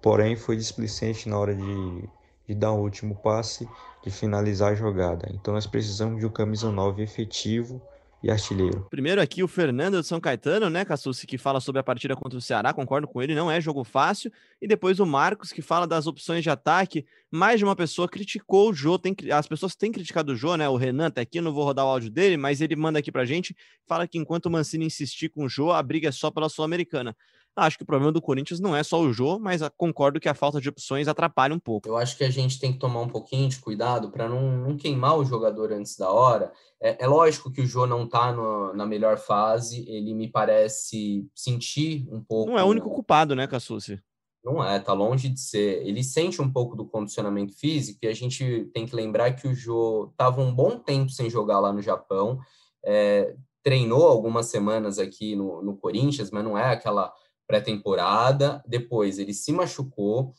porém 0.00 0.36
foi 0.36 0.56
displicente 0.56 1.28
na 1.28 1.38
hora 1.38 1.54
de, 1.54 2.10
de 2.48 2.54
dar 2.54 2.72
o 2.72 2.80
último 2.82 3.16
passe, 3.16 3.70
de 4.02 4.10
finalizar 4.10 4.72
a 4.72 4.74
jogada. 4.74 5.28
Então 5.32 5.54
nós 5.54 5.66
precisamos 5.66 6.20
de 6.20 6.26
um 6.26 6.30
camisa 6.32 6.70
9 6.70 7.02
efetivo 7.02 7.82
e 8.24 8.30
artilheiro. 8.30 8.86
Primeiro 8.88 9.20
aqui 9.20 9.42
o 9.42 9.48
Fernando 9.48 10.00
de 10.00 10.06
São 10.06 10.18
Caetano, 10.18 10.70
né, 10.70 10.82
Cassucci, 10.82 11.26
que 11.26 11.36
fala 11.36 11.60
sobre 11.60 11.80
a 11.80 11.84
partida 11.84 12.16
contra 12.16 12.38
o 12.38 12.40
Ceará, 12.40 12.72
concordo 12.72 13.06
com 13.06 13.20
ele, 13.20 13.34
não 13.34 13.50
é 13.50 13.60
jogo 13.60 13.84
fácil. 13.84 14.32
E 14.62 14.66
depois 14.66 14.98
o 14.98 15.04
Marcos, 15.04 15.52
que 15.52 15.60
fala 15.60 15.86
das 15.86 16.06
opções 16.06 16.42
de 16.42 16.48
ataque. 16.48 17.04
Mais 17.30 17.58
de 17.58 17.64
uma 17.64 17.76
pessoa 17.76 18.08
criticou 18.08 18.70
o 18.70 18.72
Jô, 18.72 18.98
tem, 18.98 19.14
as 19.30 19.46
pessoas 19.46 19.76
têm 19.76 19.92
criticado 19.92 20.32
o 20.32 20.36
Jô, 20.36 20.56
né, 20.56 20.66
o 20.66 20.76
Renan 20.76 21.10
tá 21.10 21.20
aqui, 21.20 21.38
não 21.38 21.52
vou 21.52 21.64
rodar 21.64 21.84
o 21.84 21.88
áudio 21.88 22.10
dele, 22.10 22.38
mas 22.38 22.62
ele 22.62 22.74
manda 22.74 22.98
aqui 22.98 23.12
pra 23.12 23.26
gente, 23.26 23.54
fala 23.86 24.08
que 24.08 24.16
enquanto 24.16 24.46
o 24.46 24.50
Mancini 24.50 24.86
insistir 24.86 25.28
com 25.28 25.44
o 25.44 25.48
Jô, 25.48 25.70
a 25.70 25.82
briga 25.82 26.08
é 26.08 26.12
só 26.12 26.30
pela 26.30 26.48
Sul-Americana. 26.48 27.14
Acho 27.56 27.76
que 27.76 27.84
o 27.84 27.86
problema 27.86 28.10
do 28.10 28.20
Corinthians 28.20 28.58
não 28.58 28.74
é 28.74 28.82
só 28.82 29.00
o 29.00 29.12
Jô, 29.12 29.38
mas 29.38 29.60
concordo 29.76 30.18
que 30.18 30.28
a 30.28 30.34
falta 30.34 30.60
de 30.60 30.68
opções 30.68 31.06
atrapalha 31.06 31.54
um 31.54 31.58
pouco. 31.58 31.88
Eu 31.88 31.96
acho 31.96 32.16
que 32.16 32.24
a 32.24 32.30
gente 32.30 32.58
tem 32.58 32.72
que 32.72 32.78
tomar 32.78 33.00
um 33.00 33.08
pouquinho 33.08 33.48
de 33.48 33.58
cuidado 33.58 34.10
para 34.10 34.28
não, 34.28 34.56
não, 34.56 34.76
queimar 34.76 35.16
o 35.16 35.24
jogador 35.24 35.72
antes 35.72 35.96
da 35.96 36.10
hora. 36.10 36.52
É, 36.82 37.04
é 37.04 37.06
lógico 37.06 37.52
que 37.52 37.60
o 37.60 37.66
Jô 37.66 37.86
não 37.86 38.04
está 38.04 38.32
na 38.74 38.84
melhor 38.84 39.18
fase, 39.18 39.88
ele 39.88 40.12
me 40.14 40.28
parece 40.28 41.28
sentir 41.34 42.08
um 42.10 42.20
pouco. 42.20 42.50
Não 42.50 42.58
é 42.58 42.64
o 42.64 42.68
único 42.68 42.90
culpado, 42.90 43.36
né, 43.36 43.46
Cassucci? 43.46 44.02
Não 44.44 44.62
é, 44.62 44.78
tá 44.78 44.92
longe 44.92 45.28
de 45.28 45.40
ser. 45.40 45.86
Ele 45.86 46.02
sente 46.02 46.42
um 46.42 46.52
pouco 46.52 46.76
do 46.76 46.84
condicionamento 46.84 47.56
físico 47.56 48.00
e 48.02 48.08
a 48.08 48.14
gente 48.14 48.68
tem 48.74 48.84
que 48.84 48.96
lembrar 48.96 49.32
que 49.32 49.46
o 49.46 49.54
Jô 49.54 50.10
estava 50.10 50.42
um 50.42 50.52
bom 50.52 50.78
tempo 50.78 51.10
sem 51.10 51.30
jogar 51.30 51.60
lá 51.60 51.72
no 51.72 51.80
Japão. 51.80 52.38
É, 52.84 53.34
treinou 53.62 54.06
algumas 54.06 54.46
semanas 54.46 54.98
aqui 54.98 55.34
no, 55.34 55.62
no 55.62 55.76
Corinthians, 55.76 56.30
mas 56.30 56.44
não 56.44 56.58
é 56.58 56.72
aquela 56.72 57.10
pré-temporada, 57.46 58.62
depois 58.66 59.18
ele 59.18 59.34
se 59.34 59.52
machucou 59.52 60.34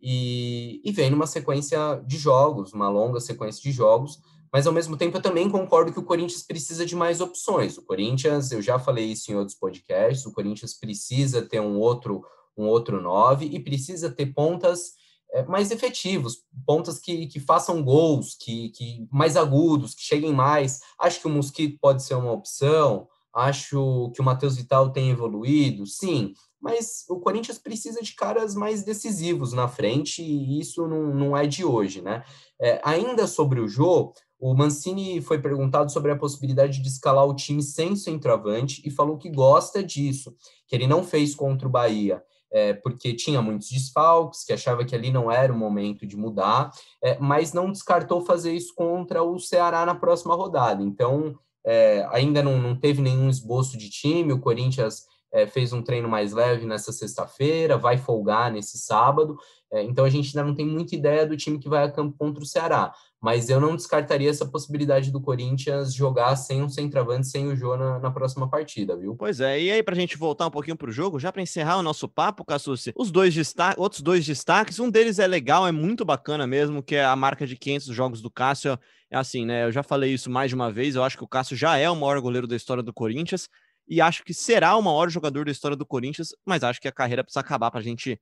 e, 0.00 0.80
e 0.84 0.92
vem 0.92 1.10
numa 1.10 1.26
sequência 1.26 2.02
de 2.06 2.16
jogos, 2.16 2.72
uma 2.72 2.88
longa 2.88 3.20
sequência 3.20 3.62
de 3.62 3.72
jogos, 3.72 4.20
mas 4.52 4.66
ao 4.66 4.72
mesmo 4.72 4.96
tempo 4.96 5.16
eu 5.16 5.22
também 5.22 5.50
concordo 5.50 5.92
que 5.92 5.98
o 5.98 6.04
Corinthians 6.04 6.42
precisa 6.42 6.86
de 6.86 6.96
mais 6.96 7.20
opções. 7.20 7.76
O 7.76 7.84
Corinthians, 7.84 8.50
eu 8.50 8.62
já 8.62 8.78
falei 8.78 9.06
isso 9.06 9.30
em 9.30 9.34
outros 9.34 9.56
podcasts, 9.56 10.24
o 10.24 10.32
Corinthians 10.32 10.74
precisa 10.74 11.42
ter 11.42 11.60
um 11.60 11.78
outro 11.78 12.24
um 12.56 12.66
outro 12.66 13.00
nove 13.00 13.46
e 13.46 13.60
precisa 13.60 14.10
ter 14.10 14.26
pontas 14.34 14.94
é, 15.32 15.44
mais 15.44 15.70
efetivos, 15.70 16.38
pontas 16.66 16.98
que, 16.98 17.28
que 17.28 17.38
façam 17.38 17.82
gols, 17.84 18.34
que, 18.34 18.70
que 18.70 19.06
mais 19.12 19.36
agudos, 19.36 19.94
que 19.94 20.02
cheguem 20.02 20.32
mais. 20.32 20.80
Acho 20.98 21.20
que 21.20 21.28
o 21.28 21.30
Mosquito 21.30 21.78
pode 21.80 22.02
ser 22.02 22.14
uma 22.14 22.32
opção. 22.32 23.06
Acho 23.32 24.10
que 24.12 24.20
o 24.20 24.24
Matheus 24.24 24.56
Vital 24.56 24.90
tem 24.90 25.10
evoluído, 25.10 25.86
sim 25.86 26.34
mas 26.60 27.04
o 27.08 27.20
Corinthians 27.20 27.58
precisa 27.58 28.02
de 28.02 28.14
caras 28.14 28.54
mais 28.54 28.82
decisivos 28.82 29.52
na 29.52 29.68
frente 29.68 30.22
e 30.22 30.58
isso 30.58 30.86
não, 30.86 31.14
não 31.14 31.36
é 31.36 31.46
de 31.46 31.64
hoje, 31.64 32.02
né? 32.02 32.24
É, 32.60 32.80
ainda 32.84 33.26
sobre 33.26 33.60
o 33.60 33.68
Jô, 33.68 34.12
o 34.40 34.54
Mancini 34.54 35.20
foi 35.20 35.40
perguntado 35.40 35.90
sobre 35.90 36.12
a 36.12 36.16
possibilidade 36.16 36.80
de 36.80 36.88
escalar 36.88 37.26
o 37.26 37.34
time 37.34 37.62
sem 37.62 37.96
centroavante 37.96 38.82
e 38.84 38.90
falou 38.90 39.18
que 39.18 39.30
gosta 39.30 39.82
disso, 39.82 40.34
que 40.66 40.74
ele 40.74 40.86
não 40.86 41.02
fez 41.02 41.34
contra 41.34 41.66
o 41.66 41.70
Bahia. 41.70 42.22
É, 42.50 42.72
porque 42.72 43.12
tinha 43.12 43.42
muitos 43.42 43.68
desfalques, 43.68 44.42
que 44.42 44.54
achava 44.54 44.82
que 44.82 44.94
ali 44.94 45.10
não 45.10 45.30
era 45.30 45.52
o 45.52 45.56
momento 45.56 46.06
de 46.06 46.16
mudar, 46.16 46.70
é, 47.04 47.18
mas 47.18 47.52
não 47.52 47.70
descartou 47.70 48.24
fazer 48.24 48.54
isso 48.54 48.74
contra 48.74 49.22
o 49.22 49.38
Ceará 49.38 49.84
na 49.84 49.94
próxima 49.94 50.34
rodada. 50.34 50.82
Então, 50.82 51.38
é, 51.66 52.08
ainda 52.10 52.42
não, 52.42 52.58
não 52.58 52.74
teve 52.74 53.02
nenhum 53.02 53.28
esboço 53.28 53.76
de 53.76 53.90
time, 53.90 54.32
o 54.32 54.40
Corinthians 54.40 55.04
é, 55.32 55.46
fez 55.46 55.72
um 55.72 55.82
treino 55.82 56.08
mais 56.08 56.32
leve 56.32 56.66
nessa 56.66 56.92
sexta-feira, 56.92 57.76
vai 57.76 57.98
folgar 57.98 58.50
nesse 58.50 58.78
sábado. 58.78 59.36
É, 59.70 59.82
então 59.82 60.04
a 60.04 60.08
gente 60.08 60.28
ainda 60.28 60.48
não 60.48 60.54
tem 60.54 60.66
muita 60.66 60.94
ideia 60.94 61.26
do 61.26 61.36
time 61.36 61.58
que 61.58 61.68
vai 61.68 61.84
a 61.84 61.90
campo 61.90 62.16
contra 62.16 62.42
o 62.42 62.46
Ceará. 62.46 62.92
Mas 63.20 63.50
eu 63.50 63.60
não 63.60 63.74
descartaria 63.74 64.30
essa 64.30 64.46
possibilidade 64.46 65.10
do 65.10 65.20
Corinthians 65.20 65.92
jogar 65.92 66.36
sem 66.36 66.62
um 66.62 66.68
centroavante, 66.68 67.26
sem 67.26 67.48
o 67.48 67.56
Jô 67.56 67.76
na, 67.76 67.98
na, 67.98 68.10
próxima 68.12 68.48
partida, 68.48 68.96
viu? 68.96 69.16
Pois 69.16 69.40
é, 69.40 69.60
e 69.60 69.70
aí, 69.72 69.82
pra 69.82 69.94
gente 69.94 70.16
voltar 70.16 70.46
um 70.46 70.50
pouquinho 70.50 70.76
pro 70.76 70.92
jogo, 70.92 71.18
já 71.18 71.32
para 71.32 71.42
encerrar 71.42 71.78
o 71.78 71.82
nosso 71.82 72.08
papo, 72.08 72.44
Cassucci, 72.44 72.92
os 72.96 73.10
dois 73.10 73.34
destaques, 73.34 73.78
outros 73.78 74.02
dois 74.02 74.24
destaques, 74.24 74.78
um 74.78 74.88
deles 74.88 75.18
é 75.18 75.26
legal, 75.26 75.66
é 75.66 75.72
muito 75.72 76.04
bacana 76.04 76.46
mesmo, 76.46 76.80
que 76.80 76.94
é 76.94 77.04
a 77.04 77.16
marca 77.16 77.44
de 77.44 77.56
500 77.56 77.88
jogos 77.88 78.22
do 78.22 78.30
Cássio. 78.30 78.78
É 79.10 79.16
assim, 79.16 79.44
né? 79.44 79.64
Eu 79.64 79.72
já 79.72 79.82
falei 79.82 80.12
isso 80.12 80.30
mais 80.30 80.50
de 80.50 80.54
uma 80.54 80.70
vez, 80.70 80.94
eu 80.94 81.02
acho 81.02 81.18
que 81.18 81.24
o 81.24 81.28
Cássio 81.28 81.56
já 81.56 81.76
é 81.76 81.90
o 81.90 81.96
maior 81.96 82.20
goleiro 82.20 82.46
da 82.46 82.54
história 82.54 82.82
do 82.82 82.92
Corinthians 82.92 83.48
e 83.88 84.00
acho 84.00 84.22
que 84.22 84.34
será 84.34 84.76
o 84.76 84.82
maior 84.82 85.08
jogador 85.08 85.44
da 85.44 85.52
história 85.52 85.76
do 85.76 85.86
Corinthians, 85.86 86.34
mas 86.44 86.62
acho 86.62 86.80
que 86.80 86.88
a 86.88 86.92
carreira 86.92 87.24
precisa 87.24 87.40
acabar 87.40 87.70
para 87.70 87.80
a 87.80 87.82
gente 87.82 88.20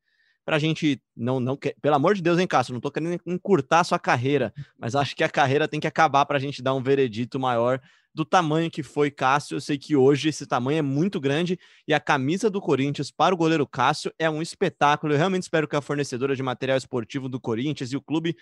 a 0.48 0.58
gente 0.60 1.02
não, 1.16 1.40
não, 1.40 1.58
pelo 1.82 1.96
amor 1.96 2.14
de 2.14 2.22
Deus, 2.22 2.38
hein, 2.38 2.46
Cássio, 2.46 2.72
não 2.72 2.78
estou 2.78 2.92
querendo 2.92 3.20
encurtar 3.26 3.80
a 3.80 3.84
sua 3.84 3.98
carreira, 3.98 4.54
mas 4.78 4.94
acho 4.94 5.16
que 5.16 5.24
a 5.24 5.28
carreira 5.28 5.66
tem 5.66 5.80
que 5.80 5.88
acabar 5.88 6.24
para 6.24 6.36
a 6.36 6.40
gente 6.40 6.62
dar 6.62 6.72
um 6.72 6.80
veredito 6.80 7.40
maior 7.40 7.80
do 8.14 8.24
tamanho 8.24 8.70
que 8.70 8.82
foi 8.82 9.10
Cássio. 9.10 9.56
Eu 9.56 9.60
sei 9.60 9.76
que 9.76 9.96
hoje 9.96 10.28
esse 10.28 10.46
tamanho 10.46 10.78
é 10.78 10.82
muito 10.82 11.20
grande 11.20 11.58
e 11.86 11.92
a 11.92 11.98
camisa 11.98 12.48
do 12.48 12.60
Corinthians 12.60 13.10
para 13.10 13.34
o 13.34 13.36
goleiro 13.36 13.66
Cássio 13.66 14.12
é 14.18 14.30
um 14.30 14.40
espetáculo. 14.40 15.12
Eu 15.12 15.18
realmente 15.18 15.42
espero 15.42 15.66
que 15.66 15.74
a 15.74 15.82
fornecedora 15.82 16.36
de 16.36 16.42
material 16.42 16.78
esportivo 16.78 17.28
do 17.28 17.40
Corinthians 17.40 17.92
e 17.92 17.96
o 17.96 18.00
clube 18.00 18.36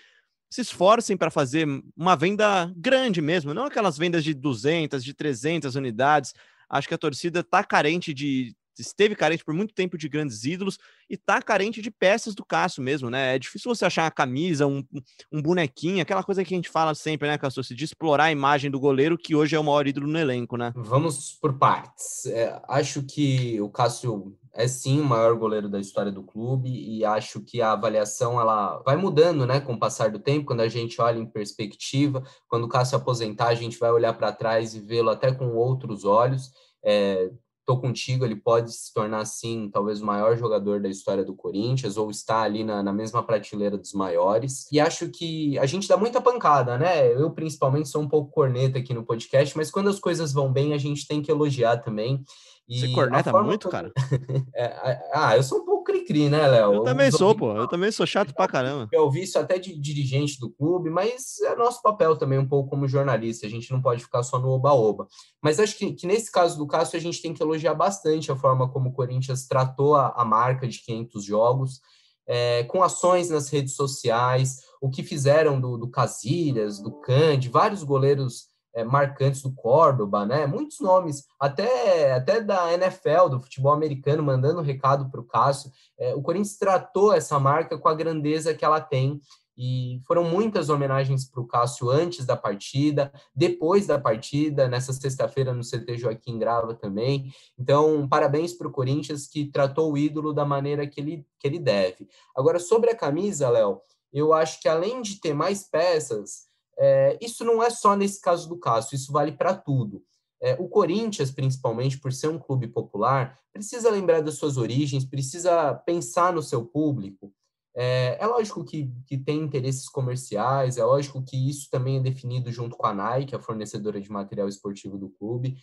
se 0.48 0.60
esforcem 0.60 1.16
para 1.16 1.30
fazer 1.30 1.66
uma 1.96 2.14
venda 2.14 2.72
grande 2.76 3.20
mesmo, 3.20 3.52
não 3.52 3.64
aquelas 3.64 3.98
vendas 3.98 4.22
de 4.22 4.32
200, 4.32 5.02
de 5.02 5.12
300 5.12 5.74
unidades. 5.74 6.32
Acho 6.74 6.88
que 6.88 6.94
a 6.94 6.98
torcida 6.98 7.38
está 7.38 7.62
carente 7.62 8.12
de 8.12 8.52
esteve 8.76 9.14
carente 9.14 9.44
por 9.44 9.54
muito 9.54 9.72
tempo 9.72 9.96
de 9.96 10.08
grandes 10.08 10.44
ídolos 10.44 10.76
e 11.08 11.16
tá 11.16 11.40
carente 11.40 11.80
de 11.80 11.90
peças 11.90 12.34
do 12.34 12.44
Cássio 12.44 12.82
mesmo, 12.82 13.08
né? 13.08 13.36
É 13.36 13.38
difícil 13.38 13.72
você 13.72 13.84
achar 13.84 14.02
uma 14.02 14.10
camisa, 14.10 14.66
um, 14.66 14.82
um 15.30 15.40
bonequinho, 15.40 16.02
aquela 16.02 16.24
coisa 16.24 16.44
que 16.44 16.52
a 16.52 16.56
gente 16.56 16.68
fala 16.68 16.92
sempre, 16.94 17.28
né, 17.28 17.38
Cássio? 17.38 17.62
De 17.62 17.84
explorar 17.84 18.24
a 18.24 18.32
imagem 18.32 18.72
do 18.72 18.80
goleiro, 18.80 19.16
que 19.16 19.36
hoje 19.36 19.54
é 19.54 19.60
o 19.60 19.62
maior 19.62 19.86
ídolo 19.86 20.08
no 20.08 20.18
elenco, 20.18 20.56
né? 20.56 20.72
Vamos 20.74 21.38
por 21.40 21.56
partes. 21.58 22.26
É, 22.26 22.60
acho 22.68 23.02
que 23.04 23.60
o 23.60 23.68
Cássio 23.68 24.36
é 24.52 24.68
sim 24.68 25.00
o 25.00 25.04
maior 25.04 25.34
goleiro 25.36 25.68
da 25.68 25.80
história 25.80 26.12
do 26.12 26.22
clube 26.22 26.68
e 26.70 27.04
acho 27.04 27.40
que 27.40 27.60
a 27.60 27.72
avaliação 27.72 28.40
ela 28.40 28.80
vai 28.84 28.96
mudando, 28.96 29.44
né, 29.46 29.60
com 29.60 29.74
o 29.74 29.78
passar 29.78 30.10
do 30.10 30.20
tempo, 30.20 30.46
quando 30.46 30.60
a 30.60 30.68
gente 30.68 31.00
olha 31.00 31.18
em 31.18 31.26
perspectiva, 31.26 32.22
quando 32.48 32.64
o 32.64 32.68
Cássio 32.68 32.96
aposentar, 32.96 33.48
a 33.48 33.54
gente 33.54 33.78
vai 33.78 33.90
olhar 33.90 34.14
para 34.14 34.32
trás 34.32 34.74
e 34.74 34.80
vê-lo 34.80 35.10
até 35.10 35.32
com 35.32 35.56
outros 35.56 36.04
olhos. 36.04 36.52
É, 36.84 37.30
tô 37.66 37.78
contigo, 37.78 38.24
ele 38.24 38.36
pode 38.36 38.72
se 38.72 38.92
tornar, 38.92 39.20
assim, 39.20 39.70
talvez 39.72 40.00
o 40.00 40.06
maior 40.06 40.36
jogador 40.36 40.80
da 40.80 40.88
história 40.88 41.24
do 41.24 41.34
Corinthians, 41.34 41.96
ou 41.96 42.10
está 42.10 42.42
ali 42.42 42.62
na, 42.62 42.82
na, 42.82 42.92
mesma 42.92 43.22
prateleira 43.22 43.78
dos 43.78 43.92
maiores. 43.94 44.70
E 44.70 44.78
acho 44.78 45.08
que 45.08 45.58
a 45.58 45.66
gente 45.66 45.88
dá 45.88 45.96
muita 45.96 46.20
pancada, 46.20 46.76
né? 46.76 47.10
Eu, 47.12 47.30
principalmente, 47.30 47.88
sou 47.88 48.02
um 48.02 48.08
pouco 48.08 48.30
corneta 48.30 48.78
aqui 48.78 48.92
no 48.92 49.04
podcast, 49.04 49.56
mas 49.56 49.70
quando 49.70 49.88
as 49.88 49.98
coisas 49.98 50.32
vão 50.32 50.52
bem, 50.52 50.74
a 50.74 50.78
gente 50.78 51.06
tem 51.06 51.22
que 51.22 51.30
elogiar 51.30 51.78
também. 51.78 52.22
E 52.68 52.80
Você 52.80 52.92
corneta 52.92 53.32
muito, 53.42 53.68
cara? 53.68 53.90
é, 54.54 55.10
ah, 55.12 55.36
eu 55.36 55.42
sou 55.42 55.60
um 55.60 55.64
pouco 55.64 55.84
cri-cri, 56.04 56.28
né, 56.28 56.46
Léo? 56.46 56.74
Eu 56.74 56.82
também 56.82 57.10
sou, 57.10 57.34
pô. 57.34 57.56
Eu 57.56 57.66
também 57.66 57.90
sou 57.90 58.06
chato 58.06 58.34
pra 58.34 58.46
caramba. 58.46 58.88
Eu 58.92 59.04
ouvi 59.04 59.22
isso 59.22 59.38
até 59.38 59.58
de 59.58 59.78
dirigente 59.78 60.38
do 60.38 60.50
clube, 60.50 60.90
mas 60.90 61.40
é 61.40 61.56
nosso 61.56 61.82
papel 61.82 62.16
também 62.16 62.38
um 62.38 62.46
pouco 62.46 62.70
como 62.70 62.86
jornalista. 62.86 63.46
A 63.46 63.50
gente 63.50 63.72
não 63.72 63.80
pode 63.80 64.02
ficar 64.02 64.22
só 64.22 64.38
no 64.38 64.48
oba-oba. 64.48 65.06
Mas 65.42 65.58
acho 65.58 65.76
que, 65.76 65.92
que, 65.92 66.06
nesse 66.06 66.30
caso 66.30 66.58
do 66.58 66.66
Cássio, 66.66 66.98
a 66.98 67.02
gente 67.02 67.20
tem 67.20 67.32
que 67.32 67.42
elogiar 67.42 67.74
bastante 67.74 68.30
a 68.30 68.36
forma 68.36 68.70
como 68.70 68.90
o 68.90 68.92
Corinthians 68.92 69.46
tratou 69.46 69.94
a, 69.94 70.14
a 70.16 70.24
marca 70.24 70.68
de 70.68 70.78
500 70.84 71.24
jogos, 71.24 71.80
é, 72.26 72.64
com 72.64 72.82
ações 72.82 73.28
nas 73.30 73.48
redes 73.48 73.74
sociais, 73.74 74.60
o 74.80 74.90
que 74.90 75.02
fizeram 75.02 75.60
do, 75.60 75.76
do 75.76 75.88
Casilhas, 75.88 76.80
do 76.80 76.92
Cande, 77.00 77.48
vários 77.48 77.82
goleiros 77.82 78.53
é, 78.74 78.82
marcantes 78.82 79.42
do 79.42 79.52
Córdoba, 79.52 80.26
né? 80.26 80.46
Muitos 80.46 80.80
nomes, 80.80 81.24
até, 81.38 82.12
até 82.12 82.40
da 82.40 82.72
NFL, 82.72 83.28
do 83.30 83.40
futebol 83.40 83.72
americano, 83.72 84.22
mandando 84.22 84.60
recado 84.60 85.08
para 85.10 85.20
o 85.20 85.24
Cássio. 85.24 85.70
É, 85.98 86.14
o 86.14 86.20
Corinthians 86.20 86.58
tratou 86.58 87.12
essa 87.12 87.38
marca 87.38 87.78
com 87.78 87.88
a 87.88 87.94
grandeza 87.94 88.54
que 88.54 88.64
ela 88.64 88.80
tem. 88.80 89.20
E 89.56 90.00
foram 90.04 90.24
muitas 90.24 90.68
homenagens 90.68 91.30
para 91.30 91.40
o 91.40 91.46
Cássio 91.46 91.88
antes 91.88 92.26
da 92.26 92.36
partida, 92.36 93.12
depois 93.32 93.86
da 93.86 93.96
partida, 93.96 94.68
nessa 94.68 94.92
sexta-feira 94.92 95.54
no 95.54 95.62
CT 95.62 95.96
Joaquim 95.96 96.40
Grava 96.40 96.74
também. 96.74 97.32
Então, 97.56 98.08
parabéns 98.08 98.52
para 98.52 98.66
o 98.66 98.72
Corinthians 98.72 99.28
que 99.28 99.44
tratou 99.44 99.92
o 99.92 99.96
ídolo 99.96 100.32
da 100.32 100.44
maneira 100.44 100.88
que 100.88 101.00
ele, 101.00 101.24
que 101.38 101.46
ele 101.46 101.60
deve. 101.60 102.08
Agora, 102.36 102.58
sobre 102.58 102.90
a 102.90 102.96
camisa, 102.96 103.48
Léo, 103.48 103.80
eu 104.12 104.32
acho 104.32 104.60
que 104.60 104.68
além 104.68 105.00
de 105.00 105.20
ter 105.20 105.34
mais 105.34 105.62
peças, 105.62 106.48
é, 106.78 107.18
isso 107.20 107.44
não 107.44 107.62
é 107.62 107.70
só 107.70 107.96
nesse 107.96 108.20
caso 108.20 108.48
do 108.48 108.58
Cássio, 108.58 108.96
isso 108.96 109.12
vale 109.12 109.32
para 109.32 109.54
tudo. 109.54 110.02
É, 110.42 110.54
o 110.58 110.68
Corinthians, 110.68 111.30
principalmente 111.30 111.98
por 111.98 112.12
ser 112.12 112.28
um 112.28 112.38
clube 112.38 112.68
popular, 112.68 113.38
precisa 113.52 113.90
lembrar 113.90 114.20
das 114.20 114.34
suas 114.34 114.56
origens, 114.56 115.04
precisa 115.04 115.74
pensar 115.74 116.32
no 116.32 116.42
seu 116.42 116.64
público. 116.64 117.32
É, 117.76 118.18
é 118.20 118.26
lógico 118.26 118.64
que, 118.64 118.92
que 119.06 119.18
tem 119.18 119.40
interesses 119.40 119.88
comerciais, 119.88 120.76
é 120.76 120.84
lógico 120.84 121.22
que 121.22 121.48
isso 121.48 121.68
também 121.70 121.96
é 121.96 122.00
definido 122.00 122.52
junto 122.52 122.76
com 122.76 122.86
a 122.86 122.94
Nike, 122.94 123.34
a 123.34 123.40
fornecedora 123.40 124.00
de 124.00 124.10
material 124.10 124.48
esportivo 124.48 124.96
do 124.96 125.08
clube, 125.08 125.56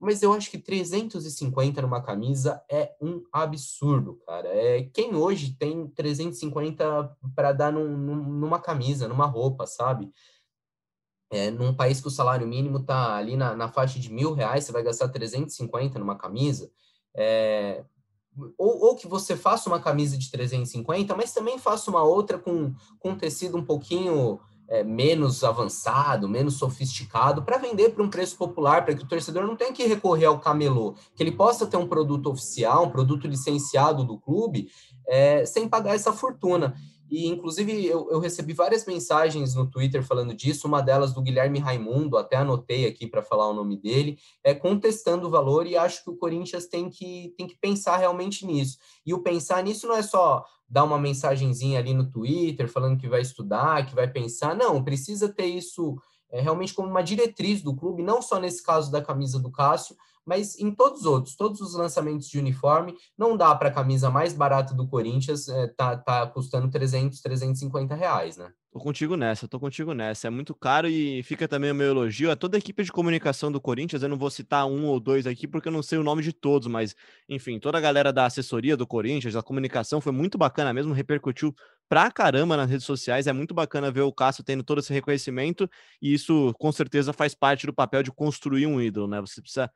mas 0.00 0.22
eu 0.22 0.32
acho 0.32 0.50
que 0.50 0.56
350 0.56 1.82
numa 1.82 2.02
camisa 2.02 2.62
é 2.70 2.94
um 3.02 3.22
absurdo, 3.30 4.18
cara. 4.26 4.48
É 4.48 4.84
quem 4.84 5.14
hoje 5.14 5.54
tem 5.58 5.86
350 5.88 7.16
para 7.36 7.52
dar 7.52 7.70
num, 7.70 7.94
numa 7.96 8.58
camisa, 8.58 9.06
numa 9.06 9.26
roupa, 9.26 9.66
sabe? 9.66 10.10
É, 11.30 11.50
num 11.50 11.72
país 11.72 12.00
que 12.00 12.08
o 12.08 12.10
salário 12.10 12.46
mínimo 12.46 12.78
está 12.78 13.16
ali 13.16 13.36
na, 13.36 13.54
na, 13.54 13.68
faixa 13.68 14.00
de 14.00 14.12
mil 14.12 14.34
reais, 14.34 14.64
você 14.64 14.72
vai 14.72 14.82
gastar 14.82 15.08
350 15.08 15.98
numa 15.98 16.16
camisa. 16.16 16.70
É, 17.14 17.84
ou, 18.58 18.86
ou, 18.86 18.96
que 18.96 19.06
você 19.06 19.36
faça 19.36 19.68
uma 19.68 19.80
camisa 19.80 20.18
de 20.18 20.30
350, 20.30 21.14
mas 21.16 21.32
também 21.32 21.58
faça 21.58 21.90
uma 21.90 22.02
outra 22.02 22.38
com, 22.38 22.74
com 22.98 23.14
tecido 23.14 23.56
um 23.56 23.64
pouquinho 23.64 24.40
é, 24.70 24.84
menos 24.84 25.42
avançado, 25.42 26.28
menos 26.28 26.54
sofisticado, 26.54 27.42
para 27.42 27.58
vender 27.58 27.90
por 27.90 28.02
um 28.02 28.08
preço 28.08 28.36
popular, 28.36 28.84
para 28.84 28.94
que 28.94 29.02
o 29.02 29.08
torcedor 29.08 29.44
não 29.44 29.56
tenha 29.56 29.72
que 29.72 29.84
recorrer 29.84 30.26
ao 30.26 30.38
camelô, 30.38 30.94
que 31.14 31.22
ele 31.22 31.32
possa 31.32 31.66
ter 31.66 31.76
um 31.76 31.88
produto 31.88 32.30
oficial, 32.30 32.84
um 32.84 32.90
produto 32.90 33.26
licenciado 33.26 34.04
do 34.04 34.16
clube, 34.16 34.68
é, 35.08 35.44
sem 35.44 35.68
pagar 35.68 35.96
essa 35.96 36.12
fortuna. 36.12 36.74
E, 37.10 37.26
inclusive, 37.26 37.86
eu, 37.86 38.08
eu, 38.10 38.20
recebi 38.20 38.52
várias 38.52 38.86
mensagens 38.86 39.54
no 39.54 39.68
Twitter 39.68 40.02
falando 40.02 40.32
disso, 40.32 40.68
uma 40.68 40.80
delas 40.80 41.12
do 41.12 41.20
Guilherme 41.20 41.58
Raimundo, 41.58 42.16
até 42.16 42.36
anotei 42.36 42.86
aqui 42.86 43.06
para 43.06 43.22
falar 43.22 43.48
o 43.48 43.52
nome 43.52 43.76
dele, 43.76 44.16
é 44.44 44.54
contestando 44.54 45.26
o 45.26 45.30
valor 45.30 45.66
e 45.66 45.76
acho 45.76 46.04
que 46.04 46.10
o 46.10 46.16
Corinthians 46.16 46.66
tem 46.66 46.88
que, 46.88 47.34
tem 47.36 47.48
que 47.48 47.56
pensar 47.56 47.96
realmente 47.96 48.46
nisso. 48.46 48.78
E 49.04 49.12
o 49.12 49.22
pensar 49.22 49.62
nisso 49.64 49.88
não 49.88 49.96
é 49.96 50.02
só 50.02 50.44
dar 50.68 50.84
uma 50.84 50.98
mensagenzinha 50.98 51.80
ali 51.80 51.92
no 51.92 52.08
Twitter 52.08 52.68
falando 52.68 52.98
que 52.98 53.08
vai 53.08 53.20
estudar, 53.20 53.84
que 53.86 53.94
vai 53.94 54.06
pensar, 54.06 54.54
não, 54.54 54.84
precisa 54.84 55.28
ter 55.28 55.46
isso 55.46 55.96
é, 56.30 56.40
realmente 56.40 56.72
como 56.72 56.88
uma 56.88 57.02
diretriz 57.02 57.60
do 57.60 57.74
clube, 57.74 58.02
não 58.02 58.22
só 58.22 58.38
nesse 58.38 58.62
caso 58.62 58.90
da 58.90 59.02
camisa 59.02 59.40
do 59.40 59.50
Cássio, 59.50 59.96
mas 60.26 60.58
em 60.58 60.74
todos 60.74 61.00
os 61.00 61.06
outros, 61.06 61.36
todos 61.36 61.60
os 61.60 61.74
lançamentos 61.74 62.28
de 62.28 62.38
uniforme, 62.38 62.94
não 63.16 63.36
dá 63.36 63.54
para 63.54 63.68
a 63.68 63.72
camisa 63.72 64.10
mais 64.10 64.32
barata 64.32 64.74
do 64.74 64.88
Corinthians 64.88 65.48
é, 65.48 65.68
tá, 65.68 65.96
tá 65.96 66.26
custando 66.26 66.70
300, 66.70 67.20
350 67.20 67.94
reais, 67.94 68.36
né? 68.36 68.52
Tô 68.72 68.78
contigo 68.78 69.16
nessa, 69.16 69.48
tô 69.48 69.58
contigo 69.58 69.92
nessa. 69.92 70.28
É 70.28 70.30
muito 70.30 70.54
caro 70.54 70.86
e 70.86 71.24
fica 71.24 71.48
também 71.48 71.72
o 71.72 71.74
meu 71.74 71.88
elogio 71.88 72.30
a 72.30 72.36
toda 72.36 72.56
a 72.56 72.60
equipe 72.60 72.84
de 72.84 72.92
comunicação 72.92 73.50
do 73.50 73.60
Corinthians. 73.60 74.00
Eu 74.00 74.08
não 74.08 74.16
vou 74.16 74.30
citar 74.30 74.64
um 74.64 74.86
ou 74.86 75.00
dois 75.00 75.26
aqui 75.26 75.48
porque 75.48 75.66
eu 75.66 75.72
não 75.72 75.82
sei 75.82 75.98
o 75.98 76.04
nome 76.04 76.22
de 76.22 76.32
todos, 76.32 76.68
mas 76.68 76.94
enfim, 77.28 77.58
toda 77.58 77.78
a 77.78 77.80
galera 77.80 78.12
da 78.12 78.26
assessoria 78.26 78.76
do 78.76 78.86
Corinthians, 78.86 79.34
da 79.34 79.42
comunicação, 79.42 80.00
foi 80.00 80.12
muito 80.12 80.38
bacana 80.38 80.72
mesmo, 80.72 80.92
repercutiu 80.92 81.52
pra 81.88 82.12
caramba 82.12 82.56
nas 82.56 82.70
redes 82.70 82.86
sociais. 82.86 83.26
É 83.26 83.32
muito 83.32 83.52
bacana 83.52 83.90
ver 83.90 84.02
o 84.02 84.12
Cássio 84.12 84.44
tendo 84.44 84.62
todo 84.62 84.78
esse 84.78 84.92
reconhecimento 84.92 85.68
e 86.00 86.14
isso 86.14 86.54
com 86.56 86.70
certeza 86.70 87.12
faz 87.12 87.34
parte 87.34 87.66
do 87.66 87.74
papel 87.74 88.04
de 88.04 88.12
construir 88.12 88.68
um 88.68 88.80
ídolo, 88.80 89.08
né? 89.08 89.20
Você 89.20 89.42
precisa 89.42 89.68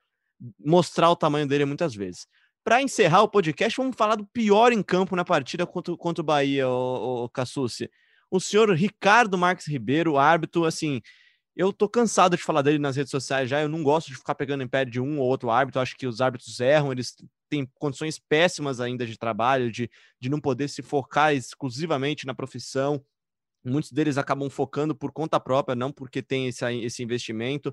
mostrar 0.59 1.11
o 1.11 1.17
tamanho 1.17 1.47
dele 1.47 1.65
muitas 1.65 1.95
vezes. 1.95 2.27
Para 2.63 2.83
encerrar 2.83 3.23
o 3.23 3.29
podcast, 3.29 3.77
vamos 3.77 3.97
falar 3.97 4.17
do 4.17 4.27
pior 4.27 4.73
em 4.73 4.83
campo 4.83 5.15
na 5.15 5.25
partida 5.25 5.67
contra, 5.67 5.97
contra 5.97 6.23
o 6.23 6.25
Bahia, 6.25 6.69
o, 6.69 7.25
o 7.25 7.29
Cassucci. 7.29 7.91
O 8.31 8.41
senhor 8.41 8.71
Ricardo 8.75 9.37
Marques 9.37 9.67
Ribeiro, 9.67 10.17
árbitro, 10.17 10.65
assim, 10.65 11.01
eu 11.57 11.73
tô 11.73 11.89
cansado 11.89 12.37
de 12.37 12.43
falar 12.43 12.63
dele 12.63 12.79
nas 12.79 12.97
redes 12.97 13.11
sociais 13.11 13.49
já. 13.49 13.61
Eu 13.61 13.69
não 13.69 13.83
gosto 13.83 14.09
de 14.09 14.17
ficar 14.17 14.35
pegando 14.35 14.63
em 14.63 14.69
pé 14.69 14.85
de 14.85 15.01
um 15.01 15.21
ou 15.21 15.27
outro 15.27 15.51
árbitro. 15.51 15.81
Acho 15.81 15.97
que 15.97 16.07
os 16.07 16.21
árbitros 16.21 16.59
erram, 16.59 16.91
eles 16.91 17.15
têm 17.49 17.69
condições 17.79 18.19
péssimas 18.19 18.81
ainda 18.81 19.07
de 19.07 19.17
trabalho, 19.17 19.71
de, 19.71 19.89
de 20.19 20.29
não 20.29 20.41
poder 20.41 20.69
se 20.69 20.83
focar 20.83 21.35
exclusivamente 21.35 22.27
na 22.27 22.35
profissão. 22.35 23.05
Muitos 23.65 23.93
deles 23.93 24.19
acabam 24.19 24.51
focando 24.51 24.95
por 24.95 25.13
conta 25.13 25.39
própria, 25.39 25.77
não 25.77 25.93
porque 25.93 26.21
tem 26.21 26.49
esse, 26.49 26.65
esse 26.79 27.03
investimento. 27.03 27.73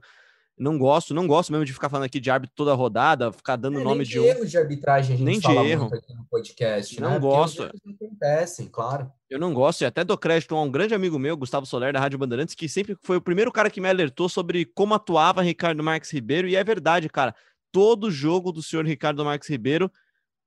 Não 0.62 0.78
gosto, 0.78 1.12
não 1.12 1.26
gosto 1.26 1.51
mesmo 1.51 1.66
de 1.66 1.74
ficar 1.74 1.89
falando 1.89 2.05
aqui 2.05 2.20
de 2.20 2.30
árbitro 2.30 2.55
toda 2.55 2.76
rodada, 2.76 3.32
ficar 3.32 3.55
dando 3.55 3.80
é, 3.80 3.84
nome 3.84 4.03
de, 4.03 4.12
de 4.12 4.20
um. 4.20 4.26
erro 4.26 4.45
de 4.45 4.55
arbitragem 4.55 5.16
a 5.16 5.18
gente 5.18 5.26
nem 5.26 5.39
de 5.39 5.51
erro. 5.68 5.89
aqui 5.91 6.14
no 6.14 6.24
podcast, 6.26 7.01
não 7.01 7.09
né? 7.09 7.20
gosto. 7.20 7.64
Acontecem, 7.64 8.68
claro. 8.68 9.12
Eu 9.28 9.39
não 9.39 9.55
gosto, 9.55 9.82
e 9.82 9.86
até 9.86 10.03
dou 10.03 10.16
crédito 10.16 10.55
a 10.55 10.62
um 10.62 10.70
grande 10.70 10.93
amigo 10.93 11.18
meu, 11.18 11.36
Gustavo 11.36 11.66
Soler, 11.66 11.91
da 11.91 11.99
Rádio 11.99 12.20
Bandeirantes, 12.20 12.53
que 12.53 12.70
sempre 12.70 12.95
foi 13.01 13.18
o 13.18 13.22
primeiro 13.22 13.51
cara 13.51 13.72
que 13.72 13.82
me 13.82 13.89
alertou 13.89 14.30
sobre 14.30 14.64
como 14.64 14.93
atuava 14.93 15.41
Ricardo 15.41 15.82
Marques 15.82 16.12
Ribeiro, 16.12 16.47
e 16.47 16.55
é 16.55 16.64
verdade, 16.64 17.09
cara. 17.09 17.34
Todo 17.72 18.12
jogo 18.12 18.51
do 18.51 18.62
senhor 18.62 18.86
Ricardo 18.86 19.26
Marques 19.26 19.49
Ribeiro 19.49 19.91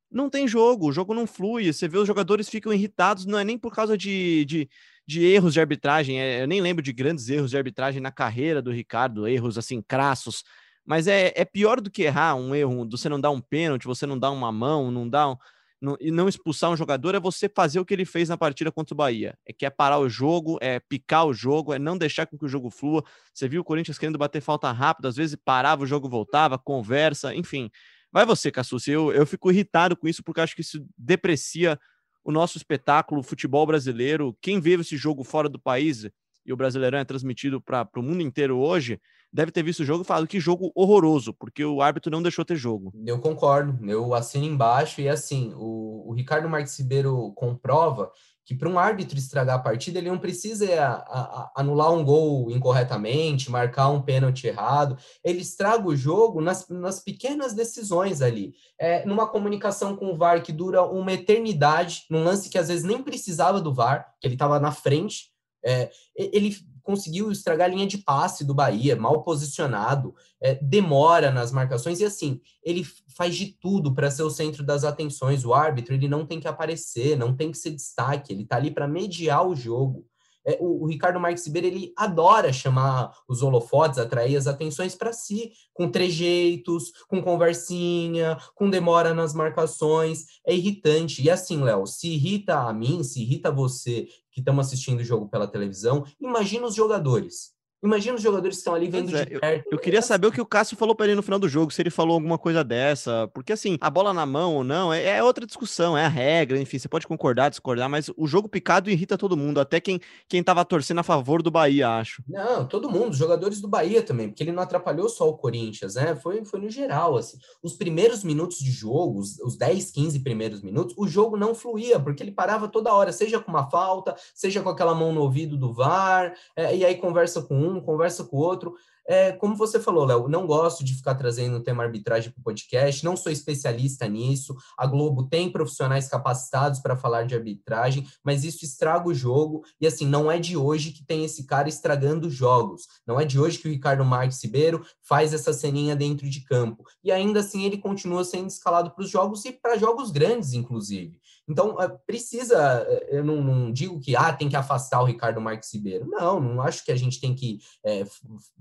não 0.08 0.30
tem 0.30 0.46
jogo, 0.46 0.86
o 0.86 0.92
jogo 0.92 1.12
não 1.12 1.26
flui. 1.26 1.72
Você 1.72 1.88
vê 1.88 1.98
os 1.98 2.06
jogadores 2.06 2.48
ficam 2.48 2.72
irritados, 2.72 3.26
não 3.26 3.36
é 3.36 3.42
nem 3.42 3.58
por 3.58 3.74
causa 3.74 3.98
de, 3.98 4.44
de 4.44 4.68
de 5.07 5.24
erros 5.24 5.52
de 5.52 5.61
arbitragem. 5.61 6.20
É, 6.20 6.42
eu 6.42 6.46
nem 6.46 6.61
lembro 6.61 6.82
de 6.82 6.92
grandes 6.92 7.28
erros 7.28 7.50
de 7.50 7.57
arbitragem 7.57 8.00
na 8.00 8.11
carreira 8.11 8.62
do 8.62 8.70
Ricardo, 8.70 9.28
erros 9.28 9.59
assim 9.59 9.82
crassos. 9.82 10.44
Mas 10.84 11.07
é, 11.07 11.32
é 11.34 11.44
pior 11.44 11.80
do 11.80 11.90
que 11.90 12.02
errar 12.02 12.34
um 12.34 12.55
erro, 12.55 12.88
você 12.90 13.09
não 13.09 13.20
dá 13.20 13.30
um 13.30 13.40
pênalti, 13.40 13.86
você 13.86 14.07
não 14.07 14.18
dá 14.18 14.30
uma 14.30 14.52
mão, 14.52 14.90
não 14.90 15.09
dá 15.09 15.30
um, 15.30 15.36
no, 15.80 15.96
e 16.00 16.11
não 16.11 16.28
expulsar 16.28 16.70
um 16.70 16.76
jogador 16.76 17.14
é 17.14 17.20
você 17.20 17.48
fazer 17.48 17.78
o 17.78 17.84
que 17.84 17.92
ele 17.92 18.05
fez 18.05 18.28
na 18.28 18.36
partida 18.36 18.72
contra 18.72 18.94
o 18.94 18.96
Bahia. 18.96 19.36
É 19.46 19.52
que 19.52 19.66
é 19.66 19.70
parar 19.70 19.98
o 19.98 20.09
jogo, 20.09 20.59
é 20.61 20.80
picar 20.80 21.26
o 21.26 21.34
jogo, 21.34 21.72
é 21.74 21.78
não 21.78 21.96
deixar 21.98 22.26
com 22.26 22.38
que 22.38 22.44
o 22.44 22.48
jogo 22.48 22.70
flua. 22.70 23.05
Você 23.32 23.48
viu 23.48 23.61
o 23.61 23.64
Corinthians 23.64 23.98
querendo 23.98 24.18
bater 24.18 24.40
falta 24.40 24.72
rápido, 24.72 25.09
às 25.09 25.16
vezes 25.16 25.36
parava, 25.44 25.82
o 25.82 25.86
jogo 25.86 26.09
voltava, 26.09 26.59
conversa, 26.59 27.34
enfim. 27.34 27.70
Vai 28.11 28.24
você, 28.24 28.50
Cassucci. 28.50 28.90
Eu, 28.90 29.12
eu 29.12 29.26
fico 29.26 29.50
irritado 29.50 29.96
com 29.96 30.09
isso 30.09 30.22
porque 30.22 30.40
acho 30.40 30.55
que 30.55 30.62
isso 30.62 30.84
deprecia 30.96 31.78
o 32.24 32.32
nosso 32.32 32.56
espetáculo, 32.56 33.22
futebol 33.22 33.66
brasileiro. 33.66 34.36
Quem 34.40 34.58
vê 34.58 34.74
esse 34.74 34.96
jogo 34.96 35.22
fora 35.22 35.48
do 35.48 35.58
país 35.58 36.08
e 36.46 36.52
o 36.52 36.56
Brasileirão 36.56 36.98
é 36.98 37.04
transmitido 37.04 37.60
para 37.60 37.88
o 37.96 38.02
mundo 38.02 38.22
inteiro 38.22 38.58
hoje, 38.58 39.00
deve 39.32 39.50
ter 39.50 39.62
visto 39.62 39.80
o 39.80 39.84
jogo 39.84 40.02
e 40.02 40.06
falado 40.06 40.26
que 40.26 40.38
jogo 40.38 40.70
horroroso, 40.74 41.32
porque 41.32 41.64
o 41.64 41.80
árbitro 41.80 42.10
não 42.10 42.22
deixou 42.22 42.44
ter 42.44 42.56
jogo. 42.56 42.92
Eu 43.06 43.18
concordo, 43.18 43.78
eu 43.90 44.14
assino 44.14 44.44
embaixo 44.44 45.00
e 45.00 45.08
assim, 45.08 45.52
o, 45.56 46.10
o 46.10 46.12
Ricardo 46.12 46.48
Marques 46.48 46.78
Ribeiro 46.78 47.32
comprova 47.34 48.10
que 48.45 48.55
para 48.55 48.68
um 48.68 48.78
árbitro 48.78 49.18
estragar 49.18 49.57
a 49.57 49.62
partida, 49.62 49.99
ele 49.99 50.11
não 50.11 50.18
precisa 50.18 50.66
a, 50.80 50.92
a, 50.92 51.53
anular 51.57 51.92
um 51.92 52.05
gol 52.05 52.51
incorretamente, 52.51 53.51
marcar 53.51 53.88
um 53.88 54.03
pênalti 54.03 54.47
errado, 54.47 54.99
ele 55.22 55.40
estraga 55.40 55.86
o 55.86 55.97
jogo 55.97 56.40
nas, 56.40 56.68
nas 56.68 57.01
pequenas 57.01 57.55
decisões 57.55 58.20
ali, 58.20 58.55
é, 58.78 59.05
numa 59.07 59.26
comunicação 59.26 59.97
com 59.97 60.12
o 60.12 60.16
VAR 60.16 60.42
que 60.42 60.53
dura 60.53 60.82
uma 60.82 61.12
eternidade, 61.12 62.05
num 62.11 62.22
lance 62.22 62.51
que 62.51 62.59
às 62.59 62.68
vezes 62.68 62.84
nem 62.84 63.03
precisava 63.03 63.61
do 63.61 63.72
VAR, 63.72 64.12
que 64.20 64.26
ele 64.26 64.34
estava 64.34 64.61
na 64.61 64.72
frente, 64.72 65.30
é, 65.64 65.90
ele 66.14 66.55
conseguiu 66.85 67.32
estragar 67.32 67.68
a 67.68 67.72
linha 67.72 67.87
de 67.87 67.99
passe 67.99 68.45
do 68.45 68.55
Bahia, 68.55 68.95
mal 68.95 69.22
posicionado, 69.22 70.14
é, 70.41 70.55
demora 70.55 71.30
nas 71.30 71.51
marcações 71.51 71.99
e 71.99 72.05
assim, 72.05 72.41
ele 72.62 72.87
faz 73.16 73.35
de 73.35 73.47
tudo 73.47 73.93
para 73.93 74.11
ser 74.11 74.22
o 74.22 74.30
centro 74.30 74.62
das 74.62 74.85
atenções. 74.85 75.45
O 75.45 75.55
árbitro 75.55 75.95
ele 75.95 76.07
não 76.07 76.24
tem 76.24 76.39
que 76.39 76.47
aparecer, 76.47 77.16
não 77.16 77.35
tem 77.35 77.51
que 77.51 77.59
ser 77.59 77.70
destaque, 77.70 78.32
ele 78.32 78.43
está 78.43 78.57
ali 78.57 78.70
para 78.70 78.87
mediar 78.87 79.45
o 79.45 79.57
jogo. 79.57 80.07
É, 80.47 80.59
o, 80.61 80.84
o, 80.84 80.86
Ricardo 80.86 81.18
Marques 81.18 81.47
Ribeiro, 81.47 81.68
ele 81.68 81.92
adora 81.97 82.53
chamar 82.53 83.12
os 83.28 83.42
holofotes, 83.42 83.99
atrair 83.99 84.36
as 84.36 84.47
atenções 84.47 84.95
para 84.95 85.12
si, 85.12 85.53
com 85.72 85.90
trejeitos, 85.90 86.92
com 87.09 87.22
conversinha, 87.22 88.36
com 88.55 88.68
demora 88.68 89.14
nas 89.14 89.34
marcações. 89.34 90.26
É 90.47 90.55
irritante. 90.55 91.22
E 91.22 91.30
assim, 91.30 91.62
Léo, 91.62 91.86
se 91.86 92.09
irrita 92.09 92.61
a 92.61 92.72
mim, 92.72 93.03
se 93.03 93.22
irrita 93.22 93.51
você 93.51 94.07
que 94.30 94.40
estamos 94.40 94.66
assistindo 94.66 95.01
o 95.01 95.05
jogo 95.05 95.28
pela 95.28 95.47
televisão, 95.47 96.05
imagina 96.20 96.66
os 96.66 96.74
jogadores. 96.74 97.55
Imagina 97.85 98.16
os 98.16 98.22
jogadores 98.22 98.57
que 98.57 98.61
estão 98.61 98.74
ali 98.74 98.89
vendo 98.89 99.14
é, 99.14 99.24
de 99.24 99.39
perto. 99.39 99.66
Eu, 99.66 99.72
eu 99.72 99.78
queria 99.78 100.01
saber 100.01 100.26
o 100.26 100.32
que 100.32 100.41
o 100.41 100.47
Cássio 100.47 100.76
falou 100.76 100.95
para 100.95 101.07
ele 101.07 101.14
no 101.14 101.22
final 101.22 101.39
do 101.39 101.49
jogo, 101.49 101.70
se 101.70 101.82
ele 101.82 101.91
falou 101.91 102.14
alguma 102.14 102.39
coisa 102.39 102.64
dessa, 102.64 103.28
porque 103.35 103.53
assim, 103.53 103.76
a 103.80 103.91
bola 103.91 104.14
na 104.14 104.24
mão 104.24 104.55
ou 104.55 104.64
não, 104.64 104.93
é, 104.93 105.18
é, 105.18 105.22
outra 105.22 105.45
discussão, 105.45 105.97
é 105.97 106.05
a 106.05 106.09
regra, 106.09 106.59
enfim, 106.59 106.78
você 106.78 106.89
pode 106.89 107.07
concordar, 107.07 107.51
discordar, 107.51 107.89
mas 107.89 108.11
o 108.16 108.26
jogo 108.26 108.49
picado 108.49 108.91
irrita 108.91 109.18
todo 109.18 109.37
mundo, 109.37 109.61
até 109.61 109.80
quem, 109.80 110.01
quem 110.28 110.43
tava 110.43 110.64
torcendo 110.64 111.01
a 111.01 111.03
favor 111.03 111.43
do 111.43 111.51
Bahia, 111.51 111.91
acho. 111.91 112.22
Não, 112.26 112.66
todo 112.66 112.91
mundo, 112.91 113.11
os 113.11 113.18
jogadores 113.18 113.61
do 113.61 113.68
Bahia 113.68 114.03
também, 114.03 114.28
porque 114.28 114.43
ele 114.43 114.53
não 114.53 114.62
atrapalhou 114.62 115.09
só 115.09 115.28
o 115.28 115.37
Corinthians, 115.37 115.95
né? 115.97 116.16
Foi, 116.16 116.45
foi 116.45 116.61
no 116.61 116.70
geral, 116.70 117.16
assim. 117.16 117.37
Os 117.62 117.74
primeiros 117.74 118.24
minutos 118.24 118.59
de 118.59 118.70
jogo, 118.70 119.18
os, 119.18 119.39
os 119.41 119.57
10, 119.57 119.91
15 119.91 120.20
primeiros 120.20 120.62
minutos, 120.62 120.95
o 120.97 121.07
jogo 121.07 121.37
não 121.37 121.55
fluía, 121.55 122.01
porque 122.01 122.22
ele 122.22 122.32
parava 122.32 122.68
toda 122.68 122.95
hora, 122.95 123.12
seja 123.12 123.39
com 123.39 123.51
uma 123.51 123.68
falta, 123.68 124.16
seja 124.35 124.62
com 124.62 124.68
aquela 124.68 124.95
mão 124.95 125.12
no 125.12 125.20
ouvido 125.20 125.57
do 125.57 125.72
VAR, 125.72 126.35
é, 126.57 126.74
e 126.74 126.85
aí 126.85 126.95
conversa 126.95 127.43
com 127.43 127.57
um, 127.57 127.73
um, 127.74 127.80
conversa 127.80 128.24
com 128.24 128.36
o 128.36 128.40
outro. 128.40 128.74
É, 129.06 129.32
como 129.32 129.54
você 129.54 129.78
falou, 129.78 130.06
Léo, 130.06 130.28
não 130.28 130.46
gosto 130.46 130.82
de 130.82 130.94
ficar 130.94 131.14
trazendo 131.14 131.58
o 131.58 131.62
tema 131.62 131.82
arbitragem 131.82 132.30
para 132.30 132.40
o 132.40 132.44
podcast, 132.44 133.04
não 133.04 133.16
sou 133.16 133.30
especialista 133.30 134.08
nisso. 134.08 134.56
A 134.78 134.86
Globo 134.86 135.28
tem 135.28 135.52
profissionais 135.52 136.08
capacitados 136.08 136.80
para 136.80 136.96
falar 136.96 137.24
de 137.24 137.34
arbitragem, 137.34 138.06
mas 138.22 138.44
isso 138.44 138.64
estraga 138.64 139.06
o 139.06 139.14
jogo. 139.14 139.62
E 139.78 139.86
assim, 139.86 140.06
não 140.06 140.30
é 140.30 140.38
de 140.38 140.56
hoje 140.56 140.90
que 140.90 141.04
tem 141.04 141.24
esse 141.24 141.44
cara 141.44 141.68
estragando 141.68 142.30
jogos. 142.30 142.86
Não 143.06 143.20
é 143.20 143.24
de 143.26 143.38
hoje 143.38 143.58
que 143.58 143.68
o 143.68 143.70
Ricardo 143.70 144.04
Marques 144.04 144.42
Ribeiro 144.42 144.84
faz 145.02 145.34
essa 145.34 145.52
ceninha 145.52 145.94
dentro 145.94 146.28
de 146.28 146.40
campo. 146.40 146.84
E 147.02 147.12
ainda 147.12 147.40
assim 147.40 147.64
ele 147.64 147.76
continua 147.76 148.24
sendo 148.24 148.48
escalado 148.48 148.90
para 148.92 149.04
os 149.04 149.10
jogos 149.10 149.44
e 149.44 149.52
para 149.52 149.76
jogos 149.76 150.10
grandes, 150.10 150.54
inclusive. 150.54 151.20
Então, 151.49 151.80
é, 151.80 151.88
precisa, 151.88 152.86
é, 152.88 153.18
eu 153.18 153.24
não, 153.24 153.42
não, 153.42 153.72
digo 153.72 154.01
que 154.01 154.16
ah, 154.16 154.32
tem 154.32 154.49
que 154.49 154.57
afastar 154.57 155.03
o 155.03 155.05
Ricardo 155.05 155.40
Marques 155.40 155.72
Ribeiro. 155.72 156.07
Não, 156.09 156.40
não 156.40 156.62
acho 156.62 156.84
que 156.84 156.90
a 156.90 156.97
gente 156.97 157.20
tem 157.20 157.34
que 157.34 157.59
é, 157.84 158.05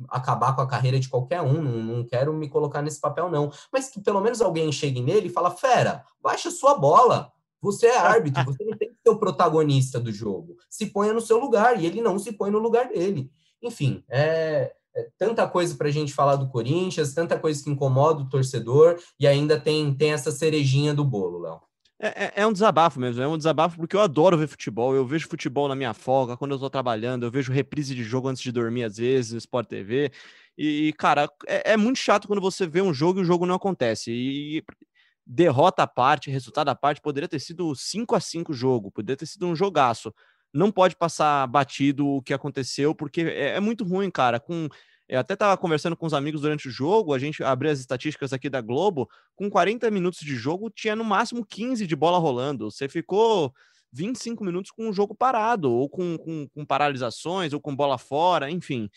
acabar 0.09 0.53
com 0.53 0.61
a 0.61 0.67
carreira 0.67 0.99
de 0.99 1.07
qualquer 1.07 1.41
um, 1.41 1.61
não, 1.61 1.71
não, 1.71 2.05
quero 2.05 2.33
me 2.33 2.49
colocar 2.49 2.81
nesse 2.81 2.99
papel, 2.99 3.29
não. 3.29 3.51
Mas 3.71 3.89
que 3.89 4.01
pelo 4.01 4.21
menos 4.21 4.41
alguém 4.41 4.71
chegue 4.71 5.01
nele 5.01 5.27
e 5.27 5.31
fala, 5.31 5.51
fera, 5.51 6.03
baixa 6.21 6.51
sua 6.51 6.75
bola. 6.75 7.31
Você 7.61 7.87
é 7.87 7.97
árbitro, 7.97 8.43
você 8.43 8.61
não 8.65 8.77
tem 8.77 8.89
que 8.89 8.97
ser 9.01 9.09
o 9.09 9.17
protagonista 9.17 9.97
do 9.97 10.11
jogo. 10.11 10.57
Se 10.69 10.87
ponha 10.87 11.13
no 11.13 11.21
seu 11.21 11.39
lugar, 11.39 11.81
e 11.81 11.85
ele 11.85 12.01
não 12.01 12.19
se 12.19 12.33
põe 12.33 12.51
no 12.51 12.59
lugar 12.59 12.89
dele. 12.89 13.31
Enfim, 13.61 14.03
é, 14.09 14.73
é 14.93 15.07
tanta 15.17 15.47
coisa 15.47 15.73
para 15.75 15.87
a 15.87 15.91
gente 15.91 16.13
falar 16.13 16.35
do 16.35 16.49
Corinthians, 16.49 17.13
tanta 17.13 17.39
coisa 17.39 17.63
que 17.63 17.69
incomoda 17.69 18.21
o 18.21 18.27
torcedor, 18.27 18.99
e 19.17 19.25
ainda 19.25 19.57
tem, 19.57 19.95
tem 19.95 20.11
essa 20.11 20.29
cerejinha 20.29 20.93
do 20.93 21.05
bolo, 21.05 21.39
Léo. 21.39 21.61
É, 22.03 22.25
é, 22.25 22.33
é, 22.41 22.45
um 22.45 22.51
desabafo 22.51 22.99
mesmo, 22.99 23.23
é 23.23 23.27
um 23.29 23.37
desabafo 23.37 23.77
porque 23.77 23.95
eu 23.95 24.01
adoro 24.01 24.37
ver 24.37 24.47
futebol, 24.47 24.93
eu 24.93 25.07
vejo 25.07 25.25
futebol 25.29 25.69
na 25.69 25.75
minha 25.75 25.93
folga, 25.93 26.35
quando 26.35 26.51
eu 26.53 26.59
tô 26.59 26.69
trabalhando, 26.69 27.25
eu 27.25 27.31
vejo 27.31 27.49
reprise 27.53 27.95
de 27.95 28.03
jogo 28.03 28.27
antes 28.27 28.43
de 28.43 28.51
dormir, 28.51 28.83
às 28.83 28.97
vezes, 28.97 29.31
no 29.31 29.37
Sport 29.37 29.69
TV, 29.69 30.11
e, 30.57 30.93
cara, 30.97 31.29
é, 31.47 31.71
é 31.71 31.77
muito 31.77 31.99
chato 31.99 32.27
quando 32.27 32.41
você 32.41 32.67
vê 32.67 32.81
um 32.81 32.93
jogo 32.93 33.19
e 33.19 33.21
o 33.21 33.25
jogo 33.25 33.45
não 33.45 33.55
acontece, 33.55 34.11
e 34.11 34.61
derrota 35.25 35.83
à 35.83 35.87
parte, 35.87 36.29
resultado 36.29 36.67
à 36.67 36.75
parte, 36.75 36.99
poderia 36.99 37.29
ter 37.29 37.39
sido 37.39 37.73
5 37.73 38.15
a 38.15 38.19
5 38.19 38.51
o 38.51 38.55
jogo, 38.55 38.91
poderia 38.91 39.15
ter 39.15 39.25
sido 39.25 39.47
um 39.47 39.55
jogaço, 39.55 40.13
não 40.53 40.69
pode 40.73 40.97
passar 40.97 41.47
batido 41.47 42.05
o 42.05 42.21
que 42.21 42.33
aconteceu, 42.33 42.93
porque 42.93 43.21
é, 43.21 43.55
é 43.55 43.59
muito 43.61 43.85
ruim, 43.85 44.11
cara, 44.11 44.41
com 44.41 44.67
eu 45.07 45.19
até 45.19 45.33
estava 45.33 45.57
conversando 45.57 45.95
com 45.97 46.05
os 46.05 46.13
amigos 46.13 46.41
durante 46.41 46.67
o 46.67 46.71
jogo, 46.71 47.13
a 47.13 47.19
gente 47.19 47.43
abriu 47.43 47.71
as 47.71 47.79
estatísticas 47.79 48.33
aqui 48.33 48.49
da 48.49 48.61
Globo, 48.61 49.09
com 49.35 49.49
40 49.49 49.89
minutos 49.91 50.19
de 50.19 50.35
jogo, 50.35 50.69
tinha 50.69 50.95
no 50.95 51.03
máximo 51.03 51.45
15 51.45 51.85
de 51.85 51.95
bola 51.95 52.17
rolando. 52.17 52.71
Você 52.71 52.87
ficou 52.87 53.53
25 53.91 54.43
minutos 54.43 54.71
com 54.71 54.89
o 54.89 54.93
jogo 54.93 55.13
parado, 55.13 55.71
ou 55.71 55.89
com, 55.89 56.17
com, 56.17 56.47
com 56.47 56.65
paralisações, 56.65 57.53
ou 57.53 57.61
com 57.61 57.75
bola 57.75 57.97
fora, 57.97 58.49
enfim. 58.49 58.89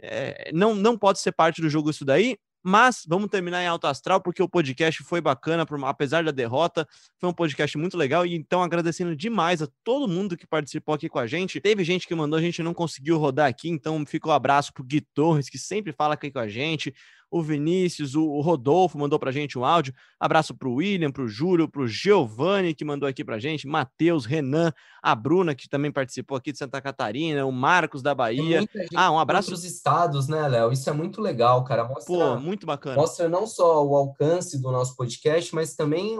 É, 0.00 0.50
não, 0.52 0.74
não 0.74 0.98
pode 0.98 1.20
ser 1.20 1.32
parte 1.32 1.62
do 1.62 1.70
jogo 1.70 1.90
isso 1.90 2.04
daí, 2.04 2.36
mas 2.68 3.04
vamos 3.06 3.30
terminar 3.30 3.62
em 3.62 3.68
alto 3.68 3.86
astral, 3.86 4.20
porque 4.20 4.42
o 4.42 4.48
podcast 4.48 5.00
foi 5.04 5.20
bacana, 5.20 5.64
apesar 5.84 6.24
da 6.24 6.32
derrota. 6.32 6.84
Foi 7.16 7.30
um 7.30 7.32
podcast 7.32 7.78
muito 7.78 7.96
legal. 7.96 8.26
E 8.26 8.34
então, 8.34 8.60
agradecendo 8.60 9.14
demais 9.14 9.62
a 9.62 9.68
todo 9.84 10.08
mundo 10.08 10.36
que 10.36 10.48
participou 10.48 10.92
aqui 10.92 11.08
com 11.08 11.20
a 11.20 11.28
gente. 11.28 11.60
Teve 11.60 11.84
gente 11.84 12.08
que 12.08 12.14
mandou, 12.16 12.36
a 12.36 12.42
gente 12.42 12.64
não 12.64 12.74
conseguiu 12.74 13.18
rodar 13.18 13.46
aqui, 13.46 13.68
então 13.68 14.04
fica 14.04 14.26
o 14.26 14.32
um 14.32 14.34
abraço 14.34 14.72
pro 14.72 14.82
Gui 14.82 15.00
Torres, 15.00 15.48
que 15.48 15.58
sempre 15.58 15.92
fala 15.92 16.14
aqui 16.14 16.28
com 16.28 16.40
a 16.40 16.48
gente 16.48 16.92
o 17.30 17.42
Vinícius, 17.42 18.14
o 18.14 18.40
Rodolfo 18.40 18.98
mandou 18.98 19.18
pra 19.18 19.32
gente 19.32 19.58
um 19.58 19.64
áudio. 19.64 19.92
Abraço 20.18 20.54
pro 20.54 20.74
William, 20.74 21.10
pro 21.10 21.28
Júlio, 21.28 21.68
pro 21.68 21.86
Giovanni, 21.86 22.74
que 22.74 22.84
mandou 22.84 23.08
aqui 23.08 23.24
pra 23.24 23.38
gente, 23.38 23.66
Matheus, 23.66 24.24
Renan, 24.24 24.72
a 25.02 25.14
Bruna, 25.14 25.54
que 25.54 25.68
também 25.68 25.90
participou 25.92 26.36
aqui 26.36 26.52
de 26.52 26.58
Santa 26.58 26.80
Catarina, 26.80 27.44
o 27.44 27.52
Marcos 27.52 28.02
da 28.02 28.14
Bahia. 28.14 28.66
Ah, 28.94 29.10
um 29.10 29.18
abraço. 29.18 29.50
Outros 29.50 29.64
estados, 29.64 30.28
né, 30.28 30.46
Léo? 30.48 30.72
Isso 30.72 30.88
é 30.88 30.92
muito 30.92 31.20
legal, 31.20 31.64
cara. 31.64 31.84
Mostra, 31.84 32.04
Pô, 32.06 32.40
muito 32.40 32.66
bacana. 32.66 32.96
Mostra 32.96 33.28
não 33.28 33.46
só 33.46 33.84
o 33.84 33.94
alcance 33.94 34.60
do 34.60 34.70
nosso 34.70 34.96
podcast, 34.96 35.54
mas 35.54 35.74
também 35.74 36.16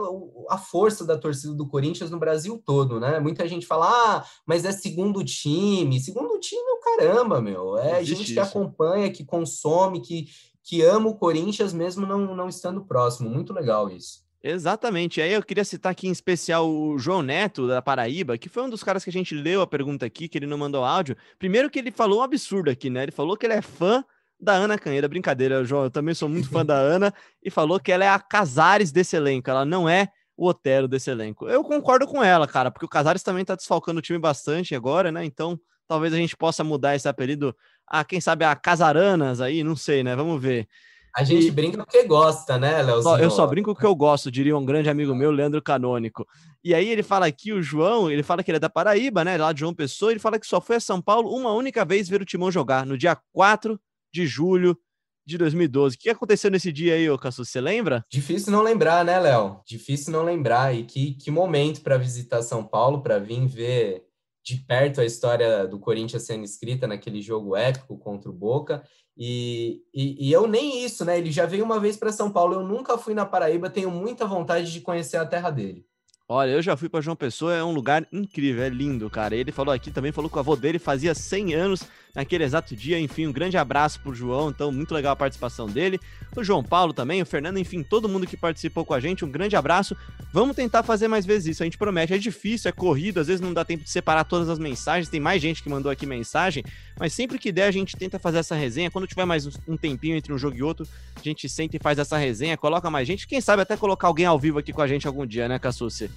a 0.49 0.57
força 0.57 1.05
da 1.05 1.17
torcida 1.17 1.53
do 1.53 1.67
Corinthians 1.67 2.11
no 2.11 2.19
Brasil 2.19 2.61
todo, 2.65 2.99
né? 2.99 3.19
Muita 3.19 3.47
gente 3.47 3.65
fala, 3.65 3.87
ah, 3.87 4.25
mas 4.45 4.65
é 4.65 4.71
segundo 4.71 5.23
time. 5.23 5.99
Segundo 5.99 6.39
time 6.39 6.61
é 6.61 6.73
o 6.73 6.79
caramba, 6.79 7.41
meu. 7.41 7.77
É 7.77 8.01
Existe 8.01 8.15
gente 8.15 8.33
que 8.33 8.39
isso. 8.39 8.41
acompanha, 8.41 9.11
que 9.11 9.25
consome, 9.25 10.01
que, 10.01 10.27
que 10.67 10.81
ama 10.81 11.07
o 11.07 11.15
Corinthians 11.15 11.71
mesmo 11.71 12.05
não, 12.05 12.35
não 12.35 12.49
estando 12.49 12.83
próximo. 12.83 13.29
Muito 13.29 13.53
legal 13.53 13.89
isso. 13.89 14.27
Exatamente. 14.43 15.21
Aí 15.21 15.31
eu 15.31 15.41
queria 15.41 15.63
citar 15.63 15.93
aqui 15.93 16.09
em 16.09 16.11
especial 16.11 16.69
o 16.69 16.99
João 16.99 17.21
Neto, 17.21 17.69
da 17.69 17.81
Paraíba, 17.81 18.37
que 18.37 18.49
foi 18.49 18.63
um 18.63 18.69
dos 18.69 18.83
caras 18.83 19.01
que 19.01 19.09
a 19.09 19.13
gente 19.13 19.33
leu 19.33 19.61
a 19.61 19.67
pergunta 19.67 20.05
aqui, 20.05 20.27
que 20.27 20.37
ele 20.37 20.45
não 20.45 20.57
mandou 20.57 20.83
áudio. 20.83 21.15
Primeiro 21.39 21.69
que 21.69 21.79
ele 21.79 21.89
falou 21.89 22.19
um 22.19 22.21
absurdo 22.21 22.69
aqui, 22.69 22.89
né? 22.89 23.03
Ele 23.03 23.13
falou 23.13 23.37
que 23.37 23.45
ele 23.45 23.53
é 23.53 23.61
fã 23.61 24.03
da 24.37 24.55
Ana 24.55 24.77
Canheira. 24.77 25.07
Brincadeira, 25.07 25.63
João, 25.63 25.85
eu 25.85 25.89
também 25.89 26.13
sou 26.13 26.27
muito 26.27 26.49
fã 26.49 26.65
da 26.65 26.75
Ana. 26.75 27.13
E 27.41 27.49
falou 27.49 27.79
que 27.79 27.93
ela 27.93 28.03
é 28.03 28.09
a 28.09 28.19
Casares 28.19 28.91
desse 28.91 29.15
elenco, 29.15 29.49
ela 29.49 29.63
não 29.63 29.87
é 29.87 30.09
o 30.35 30.49
Otero 30.49 30.85
desse 30.85 31.09
elenco. 31.09 31.47
Eu 31.47 31.63
concordo 31.63 32.05
com 32.05 32.21
ela, 32.21 32.45
cara, 32.45 32.69
porque 32.69 32.85
o 32.85 32.89
Casares 32.89 33.23
também 33.23 33.45
tá 33.45 33.55
desfalcando 33.55 33.99
o 33.99 34.01
time 34.01 34.19
bastante 34.19 34.75
agora, 34.75 35.13
né? 35.13 35.23
Então 35.23 35.57
talvez 35.87 36.13
a 36.13 36.17
gente 36.17 36.35
possa 36.35 36.63
mudar 36.63 36.95
esse 36.95 37.07
apelido 37.07 37.55
a, 37.87 38.03
quem 38.03 38.19
sabe, 38.19 38.45
a 38.45 38.55
Casaranas 38.55 39.41
aí, 39.41 39.63
não 39.63 39.75
sei, 39.75 40.03
né? 40.03 40.15
Vamos 40.15 40.41
ver. 40.41 40.67
A 41.15 41.23
gente 41.23 41.47
e... 41.47 41.51
brinca 41.51 41.77
porque 41.77 42.03
gosta, 42.03 42.59
né, 42.59 42.81
Léo? 42.83 43.01
Eu 43.19 43.31
só 43.31 43.47
brinco 43.47 43.73
porque 43.73 43.87
eu 43.87 43.95
gosto, 43.95 44.29
diria 44.29 44.55
um 44.55 44.65
grande 44.65 44.89
amigo 44.89 45.15
meu, 45.15 45.31
Leandro 45.31 45.61
Canônico. 45.61 46.27
E 46.63 46.75
aí 46.75 46.87
ele 46.89 47.01
fala 47.01 47.25
aqui, 47.25 47.51
o 47.53 47.61
João, 47.61 48.11
ele 48.11 48.21
fala 48.21 48.43
que 48.43 48.51
ele 48.51 48.57
é 48.57 48.59
da 48.59 48.69
Paraíba, 48.69 49.23
né? 49.23 49.37
Lá 49.37 49.51
de 49.51 49.61
João 49.61 49.73
Pessoa, 49.73 50.11
ele 50.11 50.19
fala 50.19 50.39
que 50.39 50.45
só 50.45 50.61
foi 50.61 50.75
a 50.75 50.79
São 50.79 51.01
Paulo 51.01 51.33
uma 51.35 51.51
única 51.53 51.83
vez 51.83 52.07
ver 52.07 52.21
o 52.21 52.25
Timão 52.25 52.51
jogar, 52.51 52.85
no 52.85 52.97
dia 52.97 53.17
4 53.33 53.79
de 54.13 54.27
julho 54.27 54.77
de 55.25 55.37
2012. 55.37 55.95
O 55.95 55.99
que 55.99 56.09
aconteceu 56.09 56.49
nesse 56.49 56.71
dia 56.71 56.93
aí, 56.93 57.09
ô 57.09 57.17
Cassu? 57.17 57.43
Você 57.43 57.59
lembra? 57.59 58.05
Difícil 58.09 58.51
não 58.51 58.61
lembrar, 58.61 59.03
né, 59.03 59.19
Léo? 59.19 59.59
Difícil 59.67 60.13
não 60.13 60.23
lembrar. 60.23 60.73
E 60.73 60.83
que, 60.83 61.15
que 61.15 61.29
momento 61.29 61.81
para 61.81 61.97
visitar 61.97 62.41
São 62.41 62.63
Paulo, 62.63 63.01
para 63.01 63.19
vir 63.19 63.45
ver 63.45 64.06
de 64.47 64.55
perto 64.63 65.01
a 65.01 65.05
história 65.05 65.67
do 65.67 65.77
Corinthians 65.77 66.23
sendo 66.23 66.45
escrita 66.45 66.87
naquele 66.87 67.21
jogo 67.21 67.53
épico 67.53 67.97
contra 67.97 68.29
o 68.29 68.33
Boca. 68.33 68.81
E, 69.17 69.81
e, 69.93 70.29
e, 70.29 70.31
eu 70.31 70.47
nem 70.47 70.85
isso, 70.85 71.03
né? 71.03 71.17
Ele 71.17 71.31
já 71.31 71.45
veio 71.45 71.65
uma 71.65 71.81
vez 71.81 71.97
para 71.97 72.13
São 72.13 72.31
Paulo. 72.31 72.53
Eu 72.53 72.63
nunca 72.63 72.97
fui 72.97 73.13
na 73.13 73.25
Paraíba, 73.25 73.69
tenho 73.69 73.91
muita 73.91 74.25
vontade 74.25 74.71
de 74.71 74.79
conhecer 74.79 75.17
a 75.17 75.25
terra 75.25 75.49
dele. 75.49 75.85
Olha, 76.29 76.51
eu 76.51 76.61
já 76.61 76.75
fui 76.75 76.89
para 76.89 76.99
João 76.99 77.15
Pessoa, 77.15 77.55
é 77.55 77.63
um 77.63 77.71
lugar 77.71 78.05
incrível, 78.11 78.61
é 78.61 78.67
lindo, 78.67 79.09
cara. 79.09 79.33
Ele 79.33 79.49
falou 79.49 79.73
aqui 79.73 79.89
também, 79.89 80.11
falou 80.11 80.29
que 80.29 80.35
o 80.35 80.39
avô 80.39 80.57
dele 80.57 80.77
fazia 80.77 81.15
100 81.15 81.53
anos 81.53 81.83
naquele 82.13 82.43
exato 82.43 82.75
dia. 82.75 82.99
Enfim, 82.99 83.27
um 83.27 83.31
grande 83.31 83.55
abraço 83.55 84.01
pro 84.01 84.13
João, 84.13 84.49
então 84.49 84.69
muito 84.69 84.93
legal 84.93 85.13
a 85.13 85.15
participação 85.15 85.67
dele. 85.67 85.97
O 86.35 86.43
João 86.43 86.61
Paulo 86.61 86.91
também, 86.91 87.21
o 87.21 87.25
Fernando, 87.25 87.59
enfim, 87.59 87.81
todo 87.81 88.09
mundo 88.09 88.27
que 88.27 88.35
participou 88.35 88.83
com 88.83 88.93
a 88.93 88.99
gente, 88.99 89.23
um 89.23 89.31
grande 89.31 89.55
abraço. 89.55 89.95
Vamos 90.33 90.53
tentar 90.53 90.83
fazer 90.83 91.07
mais 91.07 91.25
vezes 91.25 91.47
isso, 91.47 91.63
a 91.63 91.65
gente 91.65 91.77
promete. 91.77 92.13
É 92.13 92.17
difícil, 92.17 92.67
é 92.67 92.73
corrido, 92.73 93.21
às 93.21 93.27
vezes 93.27 93.39
não 93.39 93.53
dá 93.53 93.63
tempo 93.63 93.85
de 93.85 93.89
separar 93.89 94.25
todas 94.25 94.49
as 94.49 94.59
mensagens, 94.59 95.07
tem 95.07 95.21
mais 95.21 95.41
gente 95.41 95.63
que 95.63 95.69
mandou 95.69 95.89
aqui 95.89 96.05
mensagem, 96.05 96.61
mas 96.99 97.13
sempre 97.13 97.37
que 97.37 97.51
der 97.51 97.65
a 97.65 97.71
gente 97.71 97.95
tenta 97.95 98.17
fazer 98.19 98.39
essa 98.39 98.55
resenha. 98.55 98.91
Quando 98.91 99.07
tiver 99.07 99.25
mais 99.25 99.45
um 99.67 99.77
tempinho 99.77 100.15
entre 100.15 100.33
um 100.33 100.37
jogo 100.37 100.57
e 100.57 100.63
outro, 100.63 100.87
a 101.15 101.21
gente 101.21 101.47
senta 101.47 101.77
e 101.77 101.79
faz 101.79 101.99
essa 101.99 102.17
resenha, 102.17 102.57
coloca 102.57 102.89
mais 102.89 103.07
gente. 103.07 103.27
Quem 103.27 103.41
sabe 103.41 103.61
até 103.61 103.77
colocar 103.77 104.07
alguém 104.07 104.25
ao 104.25 104.39
vivo 104.39 104.59
aqui 104.59 104.73
com 104.73 104.81
a 104.81 104.87
gente 104.87 105.07
algum 105.07 105.25
dia, 105.25 105.47
né, 105.47 105.59
Cassucci? 105.59 106.09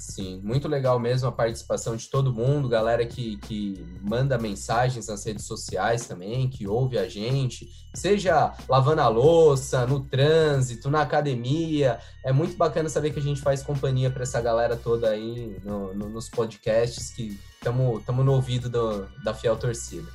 Sim, 0.00 0.40
muito 0.42 0.66
legal 0.66 0.98
mesmo 0.98 1.28
a 1.28 1.32
participação 1.32 1.94
de 1.94 2.08
todo 2.08 2.32
mundo, 2.32 2.70
galera 2.70 3.04
que, 3.04 3.36
que 3.36 3.84
manda 4.00 4.38
mensagens 4.38 5.08
nas 5.08 5.22
redes 5.26 5.44
sociais 5.44 6.06
também, 6.06 6.48
que 6.48 6.66
ouve 6.66 6.96
a 6.96 7.06
gente, 7.06 7.68
seja 7.92 8.54
lavando 8.66 9.02
a 9.02 9.08
louça, 9.08 9.86
no 9.86 10.00
trânsito, 10.00 10.90
na 10.90 11.02
academia. 11.02 12.00
É 12.24 12.32
muito 12.32 12.56
bacana 12.56 12.88
saber 12.88 13.10
que 13.10 13.18
a 13.18 13.22
gente 13.22 13.42
faz 13.42 13.62
companhia 13.62 14.10
para 14.10 14.22
essa 14.22 14.40
galera 14.40 14.74
toda 14.74 15.10
aí 15.10 15.60
no, 15.62 15.92
no, 15.92 16.08
nos 16.08 16.30
podcasts, 16.30 17.10
que 17.10 17.38
estamos 17.56 18.24
no 18.24 18.32
ouvido 18.32 18.70
do, 18.70 19.06
da 19.22 19.34
fiel 19.34 19.58
torcida. 19.58 20.10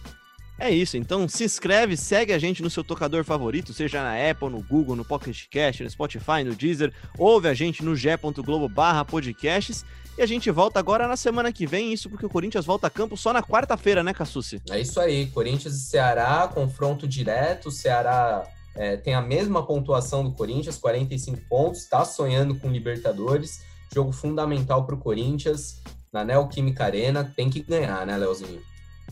É 0.58 0.70
isso, 0.70 0.96
então 0.96 1.28
se 1.28 1.44
inscreve, 1.44 1.98
segue 1.98 2.32
a 2.32 2.40
gente 2.40 2.64
no 2.64 2.70
seu 2.70 2.84
tocador 2.84 3.26
favorito, 3.26 3.74
seja 3.74 4.02
na 4.02 4.14
Apple, 4.30 4.50
no 4.50 4.64
Google, 4.64 4.96
no 4.96 5.04
Pocket 5.04 5.48
Cast, 5.50 5.84
no 5.84 5.90
Spotify, 5.90 6.44
no 6.46 6.56
Deezer, 6.56 6.94
ouve 7.18 7.50
a 7.50 7.54
gente 7.54 7.84
no 7.84 7.94
g.globo 7.94 8.70
barra 8.70 9.04
podcasts 9.04 9.84
e 10.18 10.22
a 10.22 10.26
gente 10.26 10.50
volta 10.50 10.80
agora 10.80 11.10
na 11.10 11.18
semana 11.18 11.52
que 11.52 11.68
vem, 11.68 11.92
isso 11.92 12.10
porque 12.10 12.26
o 12.26 12.30
Corinthians 12.30 12.66
volta 12.66 12.88
a 12.88 12.90
campo 12.90 13.18
só 13.18 13.34
na 13.34 13.44
quarta-feira, 13.44 14.02
né, 14.02 14.14
Cassucci? 14.14 14.62
É 14.70 14.80
isso 14.80 14.98
aí, 15.02 15.28
Corinthians 15.28 15.76
e 15.76 15.82
Ceará, 15.82 16.48
confronto 16.48 17.06
direto, 17.06 17.70
Ceará 17.70 18.48
é, 18.76 18.96
tem 18.96 19.14
a 19.14 19.22
mesma 19.22 19.66
pontuação 19.66 20.24
do 20.24 20.32
Corinthians, 20.32 20.78
45 20.78 21.42
pontos, 21.50 21.82
está 21.82 22.06
sonhando 22.06 22.56
com 22.56 22.72
Libertadores, 22.72 23.62
jogo 23.94 24.14
fundamental 24.14 24.86
para 24.86 24.96
o 24.96 25.00
Corinthians, 25.00 25.82
na 26.14 26.24
Neoquímica 26.24 26.86
Arena, 26.86 27.30
tem 27.36 27.50
que 27.50 27.60
ganhar, 27.60 28.06
né, 28.06 28.16
Leozinho? 28.16 28.62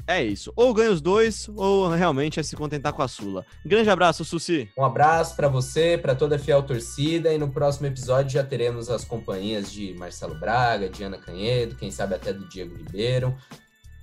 É 0.06 0.24
isso. 0.24 0.52
Ou 0.56 0.74
ganha 0.74 0.92
os 0.92 1.00
dois, 1.00 1.50
ou 1.56 1.90
realmente 1.90 2.40
é 2.40 2.44
se 2.44 2.56
contentar 2.56 2.92
com 2.92 3.02
a 3.02 3.08
Sula. 3.08 3.46
Grande 3.66 3.90
abraço, 3.90 4.26
Suci. 4.26 4.70
Um 4.78 4.84
abraço 4.84 5.36
para 5.36 5.48
você, 5.48 5.98
para 5.98 6.14
toda 6.14 6.36
a 6.36 6.40
fiel 6.40 6.62
torcida. 6.64 7.34
E 7.34 7.38
no 7.38 7.50
próximo 7.50 7.88
episódio 7.88 8.32
já 8.32 8.44
teremos 8.44 8.90
as 8.90 9.06
companhias 9.06 9.72
de 9.72 9.94
Marcelo 9.94 10.36
Braga, 10.36 10.90
de 10.90 11.04
Ana 11.04 11.18
Canhedo, 11.18 11.76
quem 11.76 11.90
sabe 11.90 12.16
até 12.16 12.34
do 12.34 12.48
Diego 12.50 12.76
Ribeiro. 12.76 13.36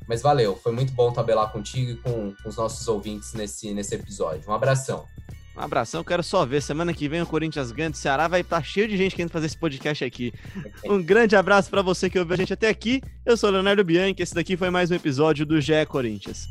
Mas 0.08 0.22
valeu, 0.22 0.56
foi 0.56 0.72
muito 0.72 0.92
bom 0.92 1.12
tabelar 1.12 1.52
contigo 1.52 1.92
e 1.92 1.96
com, 1.96 2.34
com 2.42 2.48
os 2.48 2.56
nossos 2.56 2.88
ouvintes 2.88 3.32
nesse, 3.34 3.72
nesse 3.72 3.94
episódio. 3.94 4.42
Um 4.48 4.54
abração. 4.54 5.04
Um 5.56 5.60
abração, 5.60 6.04
quero 6.04 6.22
só 6.22 6.46
ver. 6.46 6.62
Semana 6.62 6.94
que 6.94 7.08
vem 7.08 7.22
o 7.22 7.26
Corinthians 7.26 7.72
ganha 7.72 7.90
do 7.90 7.96
Ceará, 7.96 8.28
vai 8.28 8.40
estar 8.40 8.62
cheio 8.62 8.88
de 8.88 8.96
gente 8.96 9.16
querendo 9.16 9.32
fazer 9.32 9.46
esse 9.46 9.58
podcast 9.58 10.04
aqui. 10.04 10.32
Um 10.84 11.02
grande 11.02 11.36
abraço 11.36 11.70
para 11.70 11.82
você 11.82 12.08
que 12.08 12.18
ouviu 12.18 12.34
a 12.34 12.36
gente 12.36 12.52
até 12.52 12.68
aqui. 12.68 13.02
Eu 13.24 13.36
sou 13.36 13.50
o 13.50 13.52
Leonardo 13.52 13.84
Bianchi, 13.84 14.22
esse 14.22 14.34
daqui 14.34 14.56
foi 14.56 14.70
mais 14.70 14.90
um 14.90 14.94
episódio 14.94 15.44
do 15.44 15.60
GE 15.60 15.86
Corinthians. 15.88 16.48